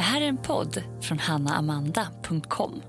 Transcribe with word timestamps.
Det 0.00 0.04
här 0.04 0.20
är 0.20 0.28
en 0.28 0.36
podd 0.36 0.82
från 1.02 1.18
hannaamanda.com. 1.18 2.82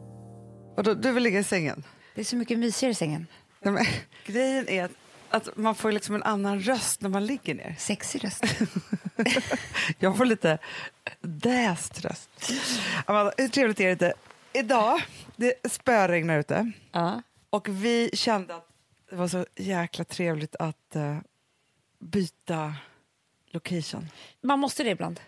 Och 0.78 0.84
då, 0.84 0.94
du 0.94 1.12
vill 1.12 1.24
ligga 1.24 1.40
i 1.40 1.44
sängen? 1.44 1.84
Det 2.16 2.22
är 2.22 2.26
så 2.26 2.36
mycket 2.36 2.60
mysigare 2.60 2.92
i 2.92 2.96
sängen. 2.96 3.28
Nej, 3.60 3.74
men, 3.74 3.86
grejen 4.26 4.70
är 4.70 4.84
att, 4.84 4.92
att 5.30 5.58
man 5.58 5.76
får 5.76 5.92
liksom 5.92 6.16
en 6.16 6.24
annan 6.24 6.60
röst 6.60 7.02
när 7.02 7.10
man 7.10 7.26
ligger 7.26 7.56
ner. 7.56 7.76
Sexig 7.80 8.24
röst. 8.24 8.44
Jag 10.00 10.18
får 10.18 10.26
lite 10.26 10.58
däst 11.22 12.06
röst. 12.06 12.30
Amanda, 13.06 13.32
hur 13.38 13.48
trevligt 13.48 13.80
är 13.80 13.86
det 13.86 13.92
inte? 13.92 14.14
Idag, 14.54 15.02
det 15.36 15.72
spöregnar 15.72 16.40
ute 16.40 16.72
ja. 16.92 17.22
och 17.50 17.68
vi 17.68 18.10
kände 18.14 18.56
att 18.56 18.70
det 19.10 19.16
var 19.16 19.28
så 19.28 19.46
jäkla 19.56 20.04
trevligt 20.04 20.56
att 20.56 20.96
uh, 20.96 21.18
byta 22.00 22.76
location. 23.52 24.08
Man 24.42 24.60
måste 24.60 24.84
det 24.84 24.90
ibland. 24.90 25.20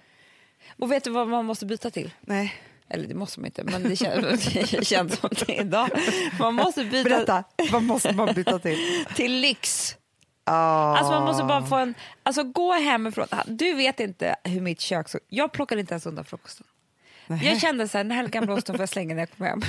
Och 0.78 0.92
vet 0.92 1.04
du 1.04 1.10
vad 1.10 1.28
man 1.28 1.46
måste 1.46 1.66
byta 1.66 1.92
till? 1.92 2.14
Nej. 2.22 2.56
Eller 2.90 3.08
det 3.08 3.16
måste 3.16 3.40
man 3.40 3.46
inte, 3.46 3.64
men 3.64 3.84
det 3.84 3.96
känns, 3.96 4.46
det 4.72 4.86
känns 4.86 5.20
som 5.20 5.30
det 5.46 5.56
idag. 5.56 5.90
Man 6.40 6.54
måste 6.54 6.86
byta... 6.86 7.10
Berätta, 7.10 7.44
vad 7.72 7.84
måste 7.84 8.14
man 8.14 8.34
byta 8.34 8.60
till? 8.60 8.78
till 9.16 9.40
lyx. 9.40 9.98
Oh. 10.46 10.54
Alltså 10.54 11.12
man 11.12 11.24
måste 11.24 11.44
bara 11.44 11.66
få 11.66 11.76
en... 11.76 11.96
Alltså 12.24 12.44
gå 12.44 12.74
hemifrån. 12.74 13.28
Du 13.46 13.74
vet 13.74 14.00
inte 14.00 14.36
hur 14.44 14.62
mitt 14.62 14.82
kök 14.82 15.10
såg 15.10 15.22
Jag 15.30 15.52
plockade 15.52 15.82
inte 15.82 15.94
ens 15.94 16.06
undan 16.06 16.26
frukosten. 16.26 16.68
Nej. 17.28 17.46
Jag 17.46 17.62
kände 17.62 17.88
så 17.88 17.98
här, 17.98 18.04
den 18.04 18.12
här 18.12 18.28
gamla 18.28 18.54
osten 18.54 18.76
får 18.76 18.82
jag 18.82 18.90
slänga 18.90 19.16
när 19.16 19.22
jag 19.22 19.32
kommer 19.32 19.50
hem. 19.50 19.62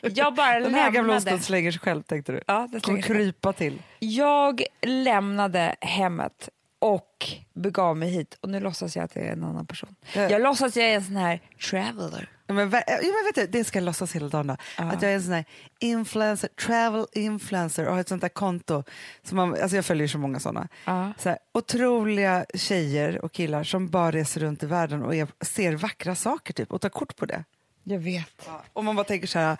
Jag 0.14 0.34
bara 0.34 0.60
den 0.60 0.74
här 0.74 0.90
gamla 0.90 1.16
osten 1.16 1.40
slänger 1.40 1.72
sig 1.72 1.80
själv 1.80 2.02
tänkte 2.02 2.32
du? 2.32 2.42
Ja, 2.46 2.68
den 2.72 2.80
Kommer 2.80 3.02
krypa 3.02 3.52
till. 3.52 3.82
Jag 3.98 4.64
lämnade 4.82 5.76
hemmet 5.80 6.48
och 6.84 7.26
begav 7.54 7.96
mig 7.96 8.10
hit 8.10 8.38
och 8.40 8.48
nu 8.48 8.60
låtsas 8.60 8.96
jag 8.96 9.04
att 9.04 9.16
jag 9.16 9.24
är 9.24 9.32
en 9.32 9.44
annan 9.44 9.66
person. 9.66 9.94
Ja. 10.14 10.30
Jag 10.30 10.42
låtsas 10.42 10.68
att 10.68 10.76
jag 10.76 10.88
är 10.88 10.94
en 10.94 11.04
sån 11.04 11.16
här 11.16 11.40
traveler. 11.70 12.30
Ja, 12.46 12.54
men, 12.54 12.70
ja, 12.70 12.82
men 13.00 13.24
vet 13.26 13.34
du, 13.34 13.46
det 13.58 13.64
ska 13.64 13.78
jag 13.78 13.84
låtsas 13.84 14.14
hela 14.14 14.28
dagen. 14.28 14.46
Då. 14.46 14.56
Ja. 14.78 14.84
Att 14.84 15.02
jag 15.02 15.10
är 15.10 15.14
en 15.14 15.22
sån 15.22 15.32
här 15.32 15.44
influencer, 15.78 16.48
travel 16.48 17.06
influencer 17.12 17.86
och 17.86 17.92
har 17.92 18.00
ett 18.00 18.08
sånt 18.08 18.20
där 18.20 18.28
konto. 18.28 18.84
Som 19.22 19.36
man, 19.36 19.62
alltså 19.62 19.76
jag 19.76 19.84
följer 19.84 20.08
så 20.08 20.18
många 20.18 20.40
såna. 20.40 20.68
Ja. 20.84 21.12
Så 21.18 21.28
här, 21.28 21.38
otroliga 21.54 22.46
tjejer 22.54 23.24
och 23.24 23.32
killar 23.32 23.64
som 23.64 23.88
bara 23.88 24.10
reser 24.10 24.40
runt 24.40 24.62
i 24.62 24.66
världen 24.66 25.02
och 25.02 25.14
är, 25.14 25.26
ser 25.40 25.72
vackra 25.72 26.14
saker 26.14 26.54
typ, 26.54 26.72
och 26.72 26.80
tar 26.80 26.88
kort 26.88 27.16
på 27.16 27.26
det. 27.26 27.44
Jag 27.84 27.98
vet. 27.98 28.42
Ja. 28.46 28.62
Och 28.72 28.84
man 28.84 28.96
bara 28.96 29.04
tänker 29.04 29.26
så 29.26 29.38
här, 29.38 29.56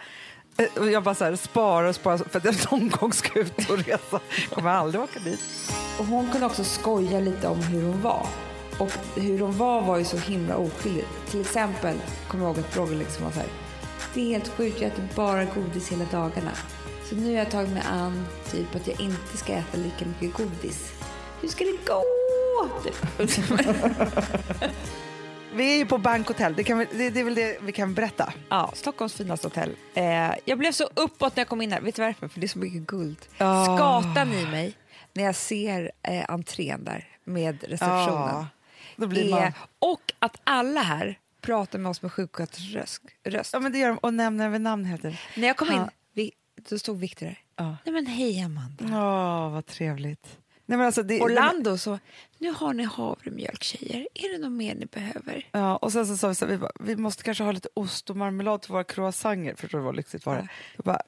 eh, 0.56 0.88
jag 0.92 1.02
bara 1.02 1.14
så 1.14 1.24
här, 1.24 1.36
sparar 1.36 1.88
och 1.88 1.94
sparar 1.94 2.18
för 2.18 2.38
att 2.38 2.44
jag 2.44 2.72
någon 2.72 2.88
gång 2.88 3.12
ska 3.12 3.40
ut 3.40 3.70
och 3.70 3.78
resa. 3.78 4.20
Jag 4.40 4.50
kommer 4.50 4.70
aldrig 4.70 5.02
åka 5.02 5.20
dit. 5.20 5.40
Och 5.98 6.06
hon 6.06 6.30
kunde 6.30 6.46
också 6.46 6.64
skoja 6.64 7.20
lite 7.20 7.48
om 7.48 7.62
hur 7.62 7.82
hon 7.82 8.02
var. 8.02 8.26
Och 8.78 8.92
hur 9.16 9.38
hon 9.38 9.58
var 9.58 9.82
var 9.82 9.98
ju 9.98 10.04
så 10.04 10.16
himla 10.16 10.56
oskyldig. 10.56 11.04
Till 11.30 11.40
exempel 11.40 11.96
kommer 12.28 12.44
jag 12.44 12.56
ihåg 12.56 12.64
att 12.64 12.76
Roger 12.76 12.96
liksom 12.96 13.24
var 13.24 13.32
så 13.32 13.38
här. 13.38 13.48
Det 14.14 14.20
är 14.20 14.26
helt 14.26 14.48
sjukt, 14.48 14.80
jag 14.80 14.90
äter 14.90 15.08
bara 15.14 15.44
godis 15.44 15.92
hela 15.92 16.04
dagarna. 16.04 16.50
Så 17.04 17.14
nu 17.14 17.26
har 17.26 17.38
jag 17.38 17.50
tagit 17.50 17.70
mig 17.70 17.82
an 17.90 18.26
typ 18.50 18.74
att 18.74 18.86
jag 18.86 19.00
inte 19.00 19.36
ska 19.36 19.52
äta 19.52 19.78
lika 19.78 20.04
mycket 20.04 20.36
godis. 20.36 20.92
Hur 21.40 21.48
ska 21.48 21.64
det 21.64 21.86
gå? 21.86 22.02
vi 25.54 25.72
är 25.72 25.76
ju 25.76 25.86
på 25.86 25.98
Bankhotell, 25.98 26.54
det, 26.54 26.64
kan 26.64 26.78
vi, 26.78 26.86
det, 26.92 27.10
det, 27.10 27.20
är 27.20 27.24
väl 27.24 27.34
det 27.34 27.58
vi 27.62 27.72
kan 27.72 27.94
berätta? 27.94 28.32
Ja, 28.48 28.70
Stockholms 28.74 29.14
finaste 29.14 29.46
hotell. 29.46 29.70
Eh, 29.94 30.04
jag 30.44 30.58
blev 30.58 30.72
så 30.72 30.88
uppåt 30.94 31.36
när 31.36 31.40
jag 31.40 31.48
kom 31.48 31.62
in 31.62 31.72
här. 31.72 31.80
Vet 31.80 31.94
du 31.94 32.02
varför? 32.02 32.28
För 32.28 32.40
det 32.40 32.46
är 32.46 32.48
så 32.48 32.58
mycket 32.58 32.86
guld. 32.86 33.18
Oh. 33.40 33.76
Skatar 33.76 34.24
ni 34.24 34.46
mig 34.46 34.74
när 35.14 35.24
jag 35.24 35.34
ser 35.34 35.92
eh, 36.02 36.24
entrén 36.28 36.84
där 36.84 37.08
med 37.24 37.64
receptionen? 37.64 38.46
Då 38.96 39.06
blir 39.06 39.30
man... 39.30 39.52
och 39.78 40.12
att 40.18 40.40
alla 40.44 40.80
här 40.80 41.18
pratar 41.40 41.78
med 41.78 41.90
oss 41.90 42.02
med 42.02 42.12
sjuksköterskors 42.12 42.74
röst. 43.24 43.52
Ja, 43.52 43.60
men 43.60 43.72
det 43.72 43.78
gör 43.78 43.88
de 43.88 43.98
och 43.98 44.14
nämner 44.14 44.48
vid 44.48 44.60
namn 44.60 44.84
hela 44.84 44.98
tiden. 44.98 45.16
När 45.36 45.46
jag 45.46 45.56
kom 45.56 45.72
in, 45.72 45.88
vi, 46.12 46.32
då 46.68 46.78
stod 46.78 46.98
Viktor 46.98 47.26
där. 47.26 47.38
Ja. 47.56 47.76
Nej 47.84 47.92
men 47.92 48.06
hej 48.06 48.42
Amanda. 48.42 48.84
Åh, 48.84 49.52
vad 49.52 49.66
trevligt. 49.66 50.38
Nej, 50.66 50.78
men 50.78 50.86
alltså 50.86 51.02
det, 51.02 51.20
Orlando 51.20 51.78
så, 51.78 51.98
nu 52.38 52.50
har 52.50 52.74
ni 52.74 52.84
havremjölk 52.84 53.62
tjejer, 53.62 54.08
är 54.14 54.32
det 54.32 54.38
något 54.38 54.52
mer 54.52 54.74
ni 54.74 54.86
behöver? 54.86 55.48
Ja, 55.52 55.76
och 55.76 55.92
sen 55.92 56.06
så 56.06 56.16
sa 56.16 56.28
vi 56.28 56.34
så 56.34 56.46
vi, 56.46 56.58
bara, 56.58 56.72
vi 56.80 56.96
måste 56.96 57.22
kanske 57.22 57.44
ha 57.44 57.52
lite 57.52 57.68
ost 57.74 58.10
och 58.10 58.16
marmelad 58.16 58.62
till 58.62 58.72
våra 58.72 58.84
croissanter, 58.84 59.54
förstår 59.56 59.78
du 59.78 59.84
vad 59.84 59.96
lyxigt 59.96 60.26
var 60.26 60.34
det? 60.34 60.40
Ja. 60.40 60.48
Jag, 60.76 60.84
bara, 60.84 61.00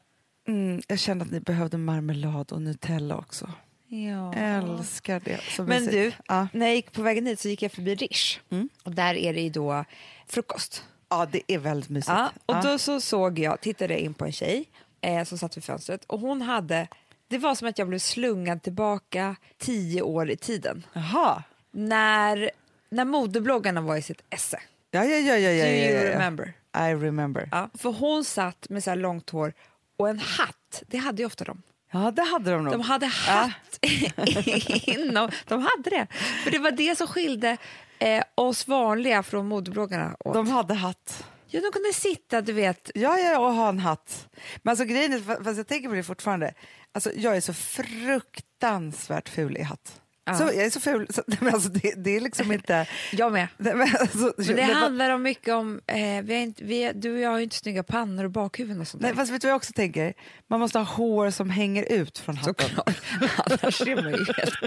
mm, 0.49 0.83
jag 0.89 0.99
kände 0.99 1.25
att 1.25 1.31
ni 1.31 1.41
behövde 1.41 1.78
marmelad 1.78 2.53
och 2.53 2.62
Nutella 2.62 3.16
också. 3.16 3.50
Ja. 3.88 4.34
Älskar 4.34 5.20
det. 5.24 5.41
Men 5.66 5.86
du, 5.86 6.12
ja. 6.28 6.48
när 6.52 6.66
jag 6.66 6.74
gick 6.74 6.92
på 6.92 7.02
vägen 7.02 7.26
hit 7.26 7.41
så 7.41 7.48
gick 7.48 7.62
jag 7.62 7.72
förbi 7.72 7.94
Rish. 7.94 8.41
Mm. 8.50 8.69
Och 8.82 8.92
där 8.92 9.14
är 9.14 9.34
det 9.34 9.41
ju 9.41 9.50
då 9.50 9.84
frukost. 10.26 10.84
Ja, 11.08 11.26
det 11.32 11.42
är 11.47 11.58
väldigt 11.58 11.91
mysigt. 11.91 12.08
Ja, 12.16 12.30
och 12.47 12.62
då 12.62 12.78
så 12.78 13.00
såg 13.00 13.38
jag, 13.38 13.60
tittade 13.60 14.00
in 14.00 14.14
på 14.14 14.24
en 14.24 14.32
tjej 14.32 14.64
eh, 15.00 15.24
som 15.24 15.38
satt 15.38 15.56
vid 15.56 15.64
fönstret 15.64 16.04
och 16.04 16.20
hon 16.20 16.42
hade, 16.42 16.88
det 17.28 17.38
var 17.38 17.54
som 17.54 17.69
att 17.69 17.78
jag 17.78 17.88
blev 17.88 17.98
slungad 17.98 18.62
tillbaka 18.62 19.36
tio 19.58 20.03
år 20.03 20.30
i 20.30 20.36
tiden. 20.36 20.86
Jaha. 20.92 21.42
När, 21.70 22.50
när 22.91 23.04
modebloggarna 23.04 23.80
var 23.80 23.97
i 23.97 24.03
sitt 24.03 24.22
esse. 24.30 24.60
Ja, 24.91 25.04
ja, 25.04 25.16
ja. 25.16 25.36
ja, 25.36 25.50
ja, 25.50 25.64
Do 25.64 25.70
you 25.70 25.94
ja, 25.94 26.03
ja. 26.03 26.12
remember? 26.12 26.53
I 26.74 26.94
remember. 26.94 27.48
Ja, 27.53 27.70
för 27.74 27.92
hon 27.92 28.24
satt 28.24 28.68
med 28.68 28.84
så 28.84 28.91
här 28.91 28.97
långt 28.97 29.30
hår 29.30 29.53
och 29.97 30.08
en 30.08 30.18
hatt, 30.18 30.82
det 30.86 30.97
hade 30.97 31.22
ju 31.22 31.26
ofta 31.26 31.44
de. 31.44 31.62
Ja, 31.91 32.10
det 32.10 32.22
hade 32.22 32.50
de 32.50 32.64
nog. 32.64 32.72
De 32.72 32.80
hade 32.80 33.06
hatt 33.06 33.78
inom. 34.86 35.30
De 35.47 35.62
hade 35.62 35.91
det. 35.91 36.06
För 36.44 36.50
det 36.50 36.58
var 36.58 36.70
det 36.70 36.98
som 36.98 37.06
skilde 37.06 37.56
eh, 37.98 38.24
oss 38.34 38.69
vanliga 38.69 39.22
från 39.22 39.48
modebloggarna. 39.48 40.16
Åt. 40.24 40.34
De 40.34 40.50
hade 40.50 40.74
hatt. 40.74 41.24
Ja, 41.48 41.60
de 41.60 41.72
kunde 41.72 41.92
sitta, 41.92 42.41
du 42.41 42.52
vet. 42.52 42.91
Ja, 42.94 43.19
ja, 43.19 43.38
och 43.38 43.52
ha 43.54 43.69
en 43.69 43.78
hatt. 43.78 44.28
Men 44.62 44.70
alltså 44.70 44.84
grejen 44.84 45.12
är, 45.12 45.44
fast 45.44 45.56
jag 45.56 45.66
tänker 45.66 45.88
på 45.88 45.94
det 45.94 46.02
fortfarande, 46.02 46.54
alltså, 46.92 47.12
jag 47.14 47.36
är 47.36 47.41
så 47.41 47.54
fruktansvärt 47.54 49.28
ful 49.28 49.56
i 49.56 49.62
hatt. 49.62 50.00
Så, 50.34 50.42
jag 50.42 50.56
är 50.56 50.70
så 50.70 50.81
ful. 50.81 51.06
Så, 51.10 51.22
men 51.41 51.54
alltså, 51.54 51.69
det, 51.69 51.94
det 51.97 52.16
är 52.16 52.20
liksom 52.20 52.53
inte... 52.53 52.87
jag 53.12 53.32
med. 53.32 53.48
Men, 53.56 53.81
alltså, 53.81 54.34
men 54.37 54.56
det, 54.56 54.62
handlar 54.62 55.10
om 55.10 55.22
mycket 55.22 55.54
om... 55.54 55.81
Eh, 55.87 56.22
vi 56.22 56.34
inte, 56.34 56.64
vi, 56.64 56.92
du 56.94 57.12
och 57.12 57.19
jag 57.19 57.31
har 57.31 57.38
ju 57.38 57.44
inte 57.44 57.56
snygga 57.56 57.82
pannor 57.82 58.25
och 58.25 58.31
bakhuvuden 58.31 58.81
och 58.81 58.88
sånt 58.88 59.03
Nej, 59.03 59.15
fast 59.15 59.32
vet 59.32 59.42
du 59.42 59.47
vad 59.47 59.53
jag 59.53 59.56
också 59.56 59.72
tänker? 59.72 60.15
Man 60.47 60.60
måste 60.60 60.78
ha 60.78 60.84
hår 60.84 61.31
som 61.31 61.50
hänger 61.50 61.92
ut 61.92 62.19
från 62.19 62.36
hatten. 62.36 62.70
Annars 63.36 63.78
ser 63.78 64.03
man 64.03 64.12
ju 64.12 64.25
helt 64.36 64.60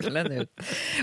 galen 0.00 0.32
ut. 0.32 0.60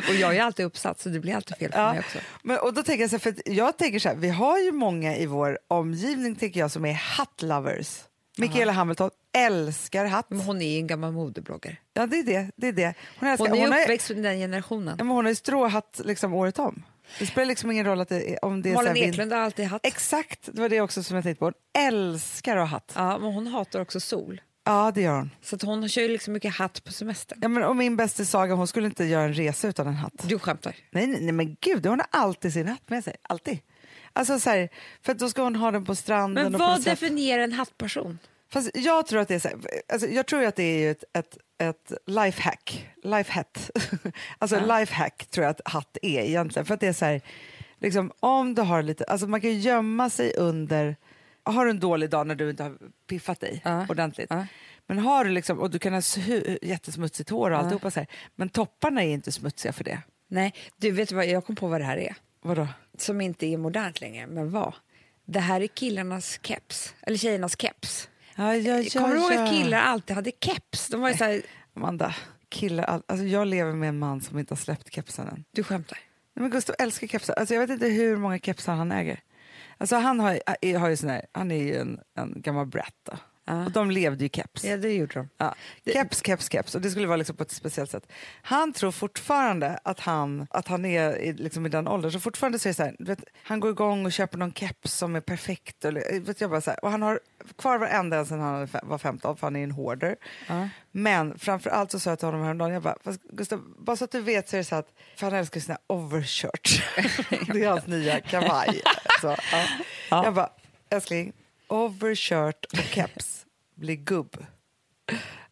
Och 0.09 0.15
jag 0.15 0.35
är 0.35 0.43
alltid 0.43 0.65
uppsatt 0.65 0.99
så 0.99 1.09
det 1.09 1.19
blir 1.19 1.35
alltid 1.35 1.57
fel 1.57 1.71
för 1.71 1.79
ja. 1.79 1.91
mig 1.91 1.99
också. 1.99 2.17
Men, 2.43 2.57
och 2.59 2.73
då 2.73 2.83
tänker 2.83 3.03
jag 3.03 3.09
så 3.09 3.15
här, 3.15 3.19
för 3.19 3.33
jag 3.45 3.77
tänker 3.77 3.99
så 3.99 4.09
här, 4.09 4.15
vi 4.15 4.29
har 4.29 4.59
ju 4.59 4.71
många 4.71 5.17
i 5.17 5.25
vår 5.25 5.59
omgivning 5.67 6.35
tänker 6.35 6.59
jag 6.59 6.71
som 6.71 6.85
är 6.85 6.93
hat-lovers. 6.93 8.08
Mikaela 8.39 8.71
Hamilton 8.71 9.09
älskar 9.37 10.05
hatt. 10.05 10.29
Men 10.29 10.39
hon 10.39 10.61
är 10.61 10.79
en 10.79 10.87
gammal 10.87 11.11
modebloggare. 11.11 11.77
Ja, 11.93 12.05
det 12.05 12.19
är 12.19 12.23
det. 12.23 12.51
det, 12.55 12.67
är 12.67 12.73
det. 12.73 12.93
Hon, 13.19 13.29
älskar, 13.29 13.47
hon 13.47 13.57
är 13.57 13.61
hon 13.61 13.73
uppväxt 13.81 14.09
med 14.09 14.23
den 14.23 14.37
generationen. 14.37 14.95
Ja, 14.97 15.03
men 15.03 15.15
hon 15.15 15.25
har 15.25 15.31
ju 15.31 15.35
stråhatt 15.35 16.01
liksom 16.03 16.33
året 16.33 16.59
om. 16.59 16.83
Det 17.19 17.25
spelar 17.25 17.45
liksom 17.45 17.71
ingen 17.71 17.85
roll 17.85 18.01
att 18.01 18.09
det 18.09 18.33
är, 18.33 18.45
om 18.45 18.61
det 18.61 18.69
är... 18.69 18.73
Malin 18.73 19.03
Eklund 19.03 19.33
har 19.33 19.39
alltid 19.39 19.65
hatt. 19.65 19.85
Exakt, 19.85 20.49
det 20.53 20.61
var 20.61 20.69
det 20.69 20.81
också 20.81 21.03
som 21.03 21.15
jag 21.15 21.23
tänkte 21.23 21.39
på. 21.39 21.45
Hon 21.45 21.53
älskar 21.87 22.57
att 22.57 22.69
ha 22.69 22.75
hatt. 22.75 22.93
Ja, 22.95 23.17
men 23.17 23.33
hon 23.33 23.47
hatar 23.47 23.81
också 23.81 23.99
sol. 23.99 24.41
Ja, 24.63 24.91
det 24.95 25.01
gör 25.01 25.17
hon. 25.17 25.29
Så 25.41 25.55
att 25.55 25.61
hon 25.61 25.89
kör 25.89 26.01
ju 26.01 26.07
liksom 26.07 26.33
mycket 26.33 26.55
hatt 26.55 26.83
på 26.83 26.91
semestern. 26.91 27.39
Ja, 27.41 27.47
men, 27.47 27.63
och 27.63 27.75
min 27.75 27.95
bästa 27.95 28.25
Saga 28.25 28.53
hon 28.53 28.67
skulle 28.67 28.85
inte 28.85 29.05
göra 29.05 29.23
en 29.23 29.33
resa 29.33 29.67
utan 29.67 29.87
en 29.87 29.93
hatt. 29.93 30.13
Du 30.23 30.39
skämtar? 30.39 30.75
Nej, 30.91 31.07
nej, 31.07 31.21
nej 31.21 31.31
men 31.31 31.57
gud, 31.61 31.85
hon 31.85 31.99
har 31.99 32.07
alltid 32.21 32.53
sin 32.53 32.67
hatt 32.67 32.89
med 32.89 33.03
sig. 33.03 33.15
Alltid. 33.21 33.59
Alltså 34.13 34.39
så 34.39 34.49
här, 34.49 34.69
för 35.01 35.13
då 35.13 35.29
ska 35.29 35.41
hon 35.43 35.55
ha 35.55 35.71
den 35.71 35.85
på 35.85 35.95
stranden. 35.95 36.51
Men 36.51 36.59
vad 36.59 36.83
definierar 36.83 37.43
en 37.43 37.51
hattperson? 37.51 38.19
Fast 38.51 38.69
jag 38.73 39.07
tror 39.07 39.21
att 39.21 39.27
det 39.27 39.35
är 39.35 39.39
så 39.39 39.47
här, 39.47 39.57
alltså 39.93 40.07
jag 40.07 40.25
tror 40.25 40.43
att 40.43 40.55
det 40.55 40.63
är 40.63 40.91
ett, 40.91 41.03
ett, 41.13 41.37
ett 41.57 41.91
lifehack. 42.05 42.89
Lifehack. 43.03 43.57
alltså 44.37 44.55
ja. 44.55 44.79
lifehack 44.79 45.25
tror 45.25 45.43
jag 45.43 45.51
att 45.51 45.61
hatt 45.65 45.97
är 46.01 46.21
egentligen. 46.21 46.65
För 46.65 46.73
att 46.73 46.79
det 46.79 46.87
är 46.87 46.93
så 46.93 47.05
här, 47.05 47.21
liksom, 47.79 48.11
om 48.19 48.55
du 48.55 48.61
har 48.61 48.83
lite, 48.83 49.03
alltså 49.03 49.27
man 49.27 49.41
kan 49.41 49.59
gömma 49.59 50.09
sig 50.09 50.33
under, 50.37 50.95
har 51.43 51.65
du 51.65 51.71
en 51.71 51.79
dålig 51.79 52.09
dag 52.09 52.27
när 52.27 52.35
du 52.35 52.49
inte 52.49 52.63
har 52.63 52.77
piffat 53.07 53.39
dig 53.39 53.61
ja. 53.65 53.85
ordentligt. 53.89 54.27
Ja. 54.29 54.45
Men 54.87 54.99
har 54.99 55.25
du 55.25 55.31
liksom, 55.31 55.59
och 55.59 55.69
du 55.69 55.79
kan 55.79 55.93
ha 55.93 56.01
jättesmutsigt 56.61 57.29
hår 57.29 57.51
och 57.51 57.57
alltihopa 57.57 57.91
så 57.91 57.99
här, 57.99 58.07
men 58.35 58.49
topparna 58.49 59.03
är 59.03 59.09
inte 59.09 59.31
smutsiga 59.31 59.73
för 59.73 59.83
det. 59.83 60.01
Nej, 60.27 60.53
du 60.77 60.91
vet 60.91 61.11
vad, 61.11 61.25
jag 61.25 61.45
kom 61.45 61.55
på 61.55 61.67
vad 61.67 61.81
det 61.81 61.85
här 61.85 61.97
är. 61.97 62.15
Vadå? 62.41 62.67
Som 62.97 63.21
inte 63.21 63.45
är 63.45 63.57
modernt 63.57 64.01
längre, 64.01 64.27
men 64.27 64.51
vad? 64.51 64.73
Det 65.25 65.39
här 65.39 65.61
är 65.61 65.67
killarnas 65.67 66.39
keps, 66.43 66.95
eller 67.01 67.17
tjejernas 67.17 67.61
keps. 67.61 68.09
Ja, 68.35 68.55
ja, 68.55 68.79
ja, 68.79 69.01
Kommer 69.01 69.15
du 69.15 69.21
ihåg 69.21 69.33
att 69.33 69.49
killar 69.49 69.79
alltid 69.79 70.15
hade 70.15 70.31
keps? 70.41 70.87
De 70.87 71.01
var 71.01 71.09
ju 71.09 71.17
så 71.17 71.23
här... 71.23 71.41
Amanda, 71.73 72.15
killar, 72.49 73.01
alltså 73.07 73.25
jag 73.25 73.47
lever 73.47 73.73
med 73.73 73.89
en 73.89 73.99
man 73.99 74.21
som 74.21 74.39
inte 74.39 74.51
har 74.51 74.57
släppt 74.57 74.93
kepsen 74.93 75.27
än. 75.27 75.43
Du 75.51 75.63
skämtar? 75.63 75.97
Nej, 76.33 76.41
men 76.41 76.49
Gustav 76.49 76.75
älskar 76.79 77.07
kepsar. 77.07 77.33
Alltså 77.33 77.53
jag 77.53 77.61
vet 77.61 77.69
inte 77.69 77.87
hur 77.87 78.17
många 78.17 78.39
kepsar 78.39 78.73
han 78.73 78.91
äger. 78.91 79.19
Alltså 79.77 79.95
han, 79.95 80.19
har, 80.19 80.39
har 80.77 80.89
ju 80.89 80.97
sån 80.97 81.09
här, 81.09 81.25
han 81.31 81.51
är 81.51 81.63
ju 81.63 81.75
en, 81.75 81.99
en 82.15 82.33
gammal 82.41 82.65
brat. 82.65 82.95
Då. 83.03 83.17
Och 83.49 83.71
de 83.71 83.91
levde 83.91 84.25
i 84.25 84.29
keps. 84.29 84.63
Ja, 84.63 84.77
det 84.77 84.93
gjorde 84.93 85.13
de. 85.13 85.29
Ja. 85.37 85.55
Keps, 85.93 86.25
keps, 86.25 86.49
keps. 86.51 86.75
Och 86.75 86.81
det 86.81 86.91
skulle 86.91 87.07
vara 87.07 87.17
liksom 87.17 87.35
på 87.35 87.43
ett 87.43 87.51
speciellt 87.51 87.91
sätt. 87.91 88.11
Han 88.41 88.73
tror 88.73 88.91
fortfarande 88.91 89.79
att 89.83 89.99
han, 89.99 90.47
att 90.49 90.67
han 90.67 90.85
är 90.85 91.17
i, 91.17 91.33
liksom 91.33 91.65
i 91.65 91.69
den 91.69 91.87
åldern. 91.87 92.11
Så 92.11 92.19
fortfarande 92.19 92.59
så 92.59 92.69
är 92.69 92.73
så 92.73 92.83
här, 92.83 92.95
vet, 92.99 93.19
han 93.43 93.59
går 93.59 93.71
igång 93.71 94.05
och 94.05 94.11
köper 94.11 94.37
någon 94.37 94.53
keps 94.53 94.93
som 94.93 95.15
är 95.15 95.21
perfekt. 95.21 95.85
Eller, 95.85 96.19
vet 96.19 96.41
jag 96.41 96.49
bara 96.49 96.61
så 96.61 96.71
här, 96.71 96.85
och 96.85 96.91
han 96.91 97.01
har 97.01 97.19
kvar 97.57 97.77
varenda 97.77 98.17
en 98.17 98.25
sedan 98.25 98.39
han 98.39 98.67
var 98.83 98.97
15 98.97 99.37
för 99.37 99.47
han 99.47 99.55
är 99.55 99.63
en 99.63 99.71
hoarder. 99.71 100.15
Ja. 100.47 100.69
Men 100.91 101.39
framför 101.39 101.69
allt 101.69 101.91
så 101.91 101.99
sa 101.99 102.09
jag 102.09 102.19
till 102.19 102.25
honom 102.25 102.41
häromdagen, 102.43 102.73
jag 102.73 102.83
bara, 102.83 102.97
"Fast 103.03 103.21
Gustav, 103.23 103.61
bara 103.77 103.95
så 103.95 104.03
att 104.05 104.11
du 104.11 104.21
vet 104.21 104.49
så 104.49 104.55
är 104.55 104.57
det 104.57 104.63
så 104.63 104.75
att, 104.75 104.93
för 105.15 105.25
han 105.27 105.39
älskar 105.39 105.59
sina 105.59 105.77
overshirts. 105.87 106.81
det 107.53 107.63
är 107.63 107.69
hans 107.69 107.87
nya 107.87 108.19
kavaj. 108.19 108.81
Så, 109.21 109.27
ja. 109.51 109.65
Ja. 110.09 110.23
Jag 110.23 110.33
bara, 110.33 110.49
älskling, 110.89 111.33
overshirt 111.67 112.65
och 112.65 112.77
keps 112.79 113.38
blir 113.79 113.95
gubb. 113.95 114.45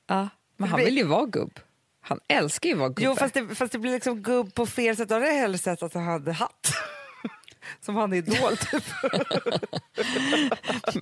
Ja. 0.07 0.29
Men 0.57 0.69
han 0.69 0.79
vill 0.79 0.97
ju 0.97 1.03
vara 1.03 1.25
gubb. 1.25 1.59
Han 2.01 2.19
älskar 2.27 2.69
ju 2.69 2.73
att 2.75 2.79
vara 2.79 2.89
gubbe. 2.89 3.01
Jo, 3.03 3.15
fast 3.15 3.33
det, 3.33 3.55
fast 3.55 3.71
det 3.71 3.79
blir 3.79 3.91
liksom 3.91 4.21
gubb 4.21 4.53
på 4.53 4.65
fel 4.65 4.95
sätt. 4.97 5.09
Då 5.09 5.15
hade 5.15 5.27
jag 5.27 5.33
hellre 5.33 5.57
sett 5.57 5.83
att 5.83 5.93
han 5.93 6.03
hade 6.03 6.31
hatt. 6.31 6.67
Som 7.81 7.95
han 7.95 8.13
är 8.13 8.17
idol, 8.17 8.57
typ. 8.57 8.83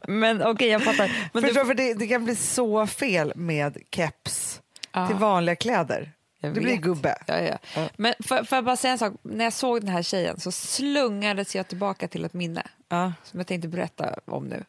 Men 0.07 0.41
okej, 0.43 0.67
jag 0.69 0.83
fattar. 0.83 1.29
Men 1.33 1.43
Förstår, 1.43 1.59
du, 1.61 1.67
för 1.67 1.73
det, 1.73 1.93
det 1.93 2.07
kan 2.07 2.25
bli 2.25 2.35
så 2.35 2.87
fel 2.87 3.33
med 3.35 3.77
keps 3.91 4.61
Ja. 4.91 5.07
till 5.07 5.15
vanliga 5.15 5.55
kläder. 5.55 6.11
Jag 6.39 6.53
det 6.53 6.61
blir 6.61 6.75
gubbe. 6.77 7.17
Ja, 7.27 7.39
ja. 7.39 7.57
Men 7.97 8.13
för, 8.19 8.43
för 8.43 8.61
bara 8.61 8.75
säga 8.75 8.91
en 8.91 8.97
sak. 8.97 9.13
När 9.21 9.43
jag 9.43 9.53
såg 9.53 9.81
den 9.81 9.87
här 9.89 10.01
tjejen 10.03 10.39
så 10.39 10.51
slungades 10.51 11.55
jag 11.55 11.67
tillbaka 11.67 12.07
till 12.07 12.25
ett 12.25 12.33
minne 12.33 12.63
Ja, 12.89 13.13
som 13.23 13.39
jag 13.39 13.47
tänkte 13.47 13.67
berätta 13.67 14.19
om 14.25 14.45
nu. 14.47 14.63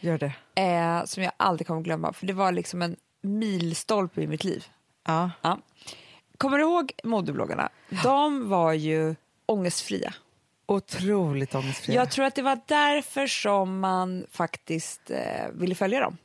Gör 0.00 0.18
det. 0.18 0.32
Eh, 0.62 1.04
som 1.04 1.22
jag 1.22 1.32
aldrig 1.36 1.66
kommer 1.66 1.82
glömma, 1.82 2.12
för 2.12 2.26
det 2.26 2.32
var 2.32 2.52
liksom 2.52 2.82
en 2.82 2.96
milstolpe 3.22 4.22
i 4.22 4.26
mitt 4.26 4.44
liv. 4.44 4.66
Ja. 5.06 5.30
Ja. 5.42 5.58
Kommer 6.38 6.58
du 6.58 6.64
ihåg 6.64 6.92
modebloggarna? 7.04 7.68
De 8.02 8.48
var 8.48 8.72
ju 8.72 9.14
ångestfria. 9.46 10.14
Otroligt 10.66 11.54
ångestfria. 11.54 11.96
Jag 11.96 12.10
tror 12.10 12.24
att 12.24 12.34
det 12.34 12.42
var 12.42 12.60
därför 12.66 13.26
som 13.26 13.80
man 13.80 14.26
faktiskt 14.30 15.10
eh, 15.10 15.48
ville 15.52 15.74
följa 15.74 16.00
dem. 16.00 16.16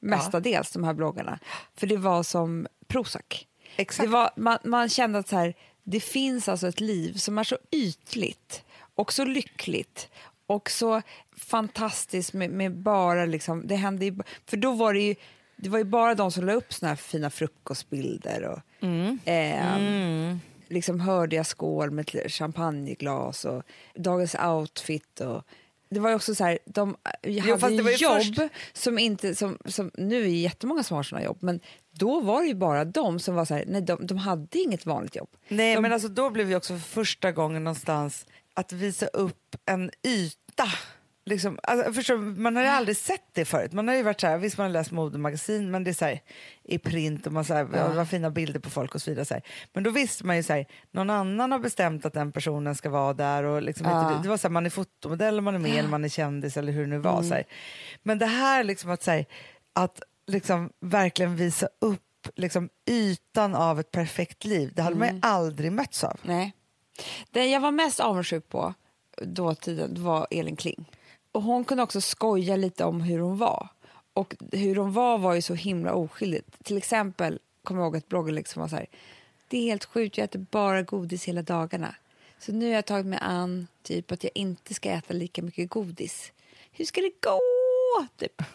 Mestadels, 0.00 0.70
de 0.72 0.84
här 0.84 0.94
bloggarna. 0.94 1.38
För 1.76 1.86
det 1.86 1.96
var 1.96 2.22
som 2.22 2.66
Prozac. 2.86 3.46
Exakt. 3.76 4.08
Var, 4.08 4.30
man, 4.36 4.58
man 4.64 4.88
kände 4.88 5.18
att 5.18 5.28
så 5.28 5.36
här, 5.36 5.54
det 5.84 6.00
finns 6.00 6.48
alltså 6.48 6.68
ett 6.68 6.80
liv 6.80 7.14
som 7.14 7.38
är 7.38 7.44
så 7.44 7.58
ytligt 7.70 8.64
och 8.94 9.12
så 9.12 9.24
lyckligt 9.24 10.08
och 10.48 10.70
så 10.70 11.02
fantastiskt 11.36 12.32
med, 12.32 12.50
med 12.50 12.76
bara 12.76 13.24
liksom, 13.26 13.66
det 13.66 13.74
hände 13.76 14.04
ju, 14.04 14.18
för 14.46 14.56
då 14.56 14.72
var 14.72 14.94
det 14.94 15.00
ju, 15.00 15.14
det 15.56 15.68
var 15.68 15.78
ju 15.78 15.84
bara 15.84 16.14
de 16.14 16.30
som 16.32 16.44
la 16.44 16.52
upp 16.52 16.72
såna 16.72 16.88
här 16.88 16.96
fina 16.96 17.30
frukostbilder 17.30 18.42
och 18.42 18.84
eh, 19.28 20.36
liksom 20.68 21.00
hörde 21.00 21.36
jag 21.36 21.46
skål 21.46 21.90
med 21.90 22.10
champagneglas 22.26 23.44
och 23.44 23.62
dagens 23.94 24.34
outfit 24.34 25.20
och 25.20 25.42
det 25.90 26.00
var 26.00 26.10
ju 26.10 26.16
också 26.16 26.34
så 26.34 26.44
här, 26.44 26.58
de 26.64 26.96
eh, 27.22 27.42
hade 27.60 27.82
var 27.82 27.90
ju 27.90 27.96
ju 27.96 28.04
jobb 28.04 28.16
först- 28.16 28.52
som 28.72 28.98
inte, 28.98 29.34
som, 29.34 29.58
som, 29.64 29.90
nu 29.94 30.18
är 30.18 30.22
det 30.22 30.28
jättemånga 30.28 30.82
som 30.82 30.96
har 30.96 31.02
såna 31.02 31.22
jobb, 31.22 31.38
men 31.40 31.60
då 31.90 32.20
var 32.20 32.42
det 32.42 32.48
ju 32.48 32.54
bara 32.54 32.84
de 32.84 33.20
som 33.20 33.34
var 33.34 33.44
så 33.44 33.54
här, 33.54 33.64
nej 33.66 33.82
de, 33.82 34.06
de 34.06 34.18
hade 34.18 34.58
inget 34.58 34.86
vanligt 34.86 35.16
jobb. 35.16 35.28
Nej, 35.48 35.74
de, 35.74 35.80
men 35.82 35.92
alltså 35.92 36.08
då 36.08 36.30
blev 36.30 36.46
vi 36.46 36.54
också 36.54 36.72
för 36.72 36.88
första 36.88 37.32
gången 37.32 37.64
någonstans 37.64 38.26
att 38.58 38.72
visa 38.72 39.06
upp 39.06 39.56
en 39.66 39.90
yta. 40.06 40.68
Liksom, 41.26 41.58
alltså, 41.62 41.92
förstår, 41.92 42.16
man 42.16 42.56
har 42.56 42.62
ju 42.62 42.68
aldrig 42.68 42.96
sett 42.96 43.34
det 43.34 43.44
förut. 43.44 43.72
Man 43.72 43.88
har 43.88 43.94
ju 43.94 44.02
varit 44.02 44.20
så 44.20 44.26
här, 44.26 44.38
visst 44.38 44.58
man 44.58 44.64
har 44.64 44.72
läst 44.72 44.90
modemagasin 44.90 45.70
men 45.70 45.84
det 45.84 45.90
är 45.90 45.94
så 45.94 46.04
här, 46.04 46.20
i 46.64 46.78
print 46.78 47.26
och 47.26 47.32
man 47.32 47.44
så 47.44 47.54
här, 47.54 47.68
ja. 47.74 47.88
var 47.88 48.04
fina 48.04 48.30
bilder 48.30 48.60
på 48.60 48.70
folk 48.70 48.94
och 48.94 49.02
så 49.02 49.10
vidare. 49.10 49.24
Så 49.24 49.34
här. 49.34 49.42
Men 49.72 49.82
då 49.84 49.90
visste 49.90 50.26
man 50.26 50.36
ju 50.36 50.42
så 50.42 50.52
här, 50.52 50.66
någon 50.90 51.10
annan 51.10 51.52
har 51.52 51.58
bestämt 51.58 52.06
att 52.06 52.12
den 52.12 52.32
personen 52.32 52.74
ska 52.74 52.90
vara 52.90 53.12
där 53.12 53.42
och 53.44 53.62
liksom 53.62 53.86
Ja. 53.86 54.10
inte, 54.10 54.22
det 54.22 54.28
var 54.28 54.36
så 54.36 54.48
här, 54.48 54.52
man 54.52 54.66
är 54.66 54.70
fotomodell, 54.70 55.40
man 55.40 55.54
är 55.54 55.58
med 55.58 55.78
eller 55.78 55.88
man 55.88 56.04
är 56.04 56.08
kändis 56.08 56.56
eller 56.56 56.72
hur 56.72 56.80
det 56.80 56.86
nu 56.90 56.98
var. 56.98 57.22
Så 57.22 57.34
här. 57.34 57.44
Men 58.02 58.18
det 58.18 58.26
här 58.26 58.64
liksom 58.64 58.90
att, 58.90 59.02
så 59.02 59.24
att 59.74 60.02
liksom 60.26 60.70
verkligen 60.80 61.36
visa 61.36 61.68
upp 61.80 62.02
liksom, 62.36 62.68
ytan 62.90 63.54
av 63.54 63.80
ett 63.80 63.90
perfekt 63.90 64.44
liv, 64.44 64.72
det 64.74 64.82
hade 64.82 64.96
man 64.96 65.08
ju 65.08 65.20
aldrig 65.22 65.72
mötts 65.72 66.04
av. 66.04 66.20
nej. 66.22 66.52
Det 67.30 67.46
jag 67.46 67.60
var 67.60 67.70
mest 67.70 68.00
avundsjuk 68.00 68.48
på 68.48 68.74
dåtiden 69.22 70.04
var 70.04 70.26
Elin 70.30 70.56
Kling. 70.56 70.90
Och 71.32 71.42
hon 71.42 71.64
kunde 71.64 71.82
också 71.82 72.00
skoja 72.00 72.56
lite 72.56 72.84
om 72.84 73.00
hur 73.00 73.18
hon 73.18 73.38
var. 73.38 73.68
Och 74.12 74.36
hur 74.52 74.76
hon 74.76 74.92
var 74.92 75.18
var 75.18 75.34
ju 75.34 75.42
så 75.42 75.54
himla 75.54 75.92
oskyldigt. 75.92 76.64
Till 76.64 76.76
exempel, 76.76 77.38
kommer 77.62 77.80
jag 77.80 77.86
ihåg 77.86 77.96
ett 77.96 78.08
blogginlägg 78.08 78.48
som 78.48 78.60
var 78.60 78.68
så 78.68 78.76
här, 78.76 78.86
det 79.48 79.58
är 79.58 79.62
helt 79.62 79.84
sjukt, 79.84 80.18
jag 80.18 80.24
äter 80.24 80.46
bara 80.50 80.82
godis 80.82 81.24
hela 81.24 81.42
dagarna. 81.42 81.94
Så 82.38 82.52
nu 82.52 82.66
har 82.66 82.74
jag 82.74 82.86
tagit 82.86 83.06
mig 83.06 83.18
an 83.22 83.66
typ 83.82 84.12
att 84.12 84.24
jag 84.24 84.30
inte 84.34 84.74
ska 84.74 84.90
äta 84.90 85.14
lika 85.14 85.42
mycket 85.42 85.70
godis. 85.70 86.32
Hur 86.72 86.84
ska 86.84 87.00
det 87.00 87.12
gå? 87.20 87.67
Typ. 88.18 88.42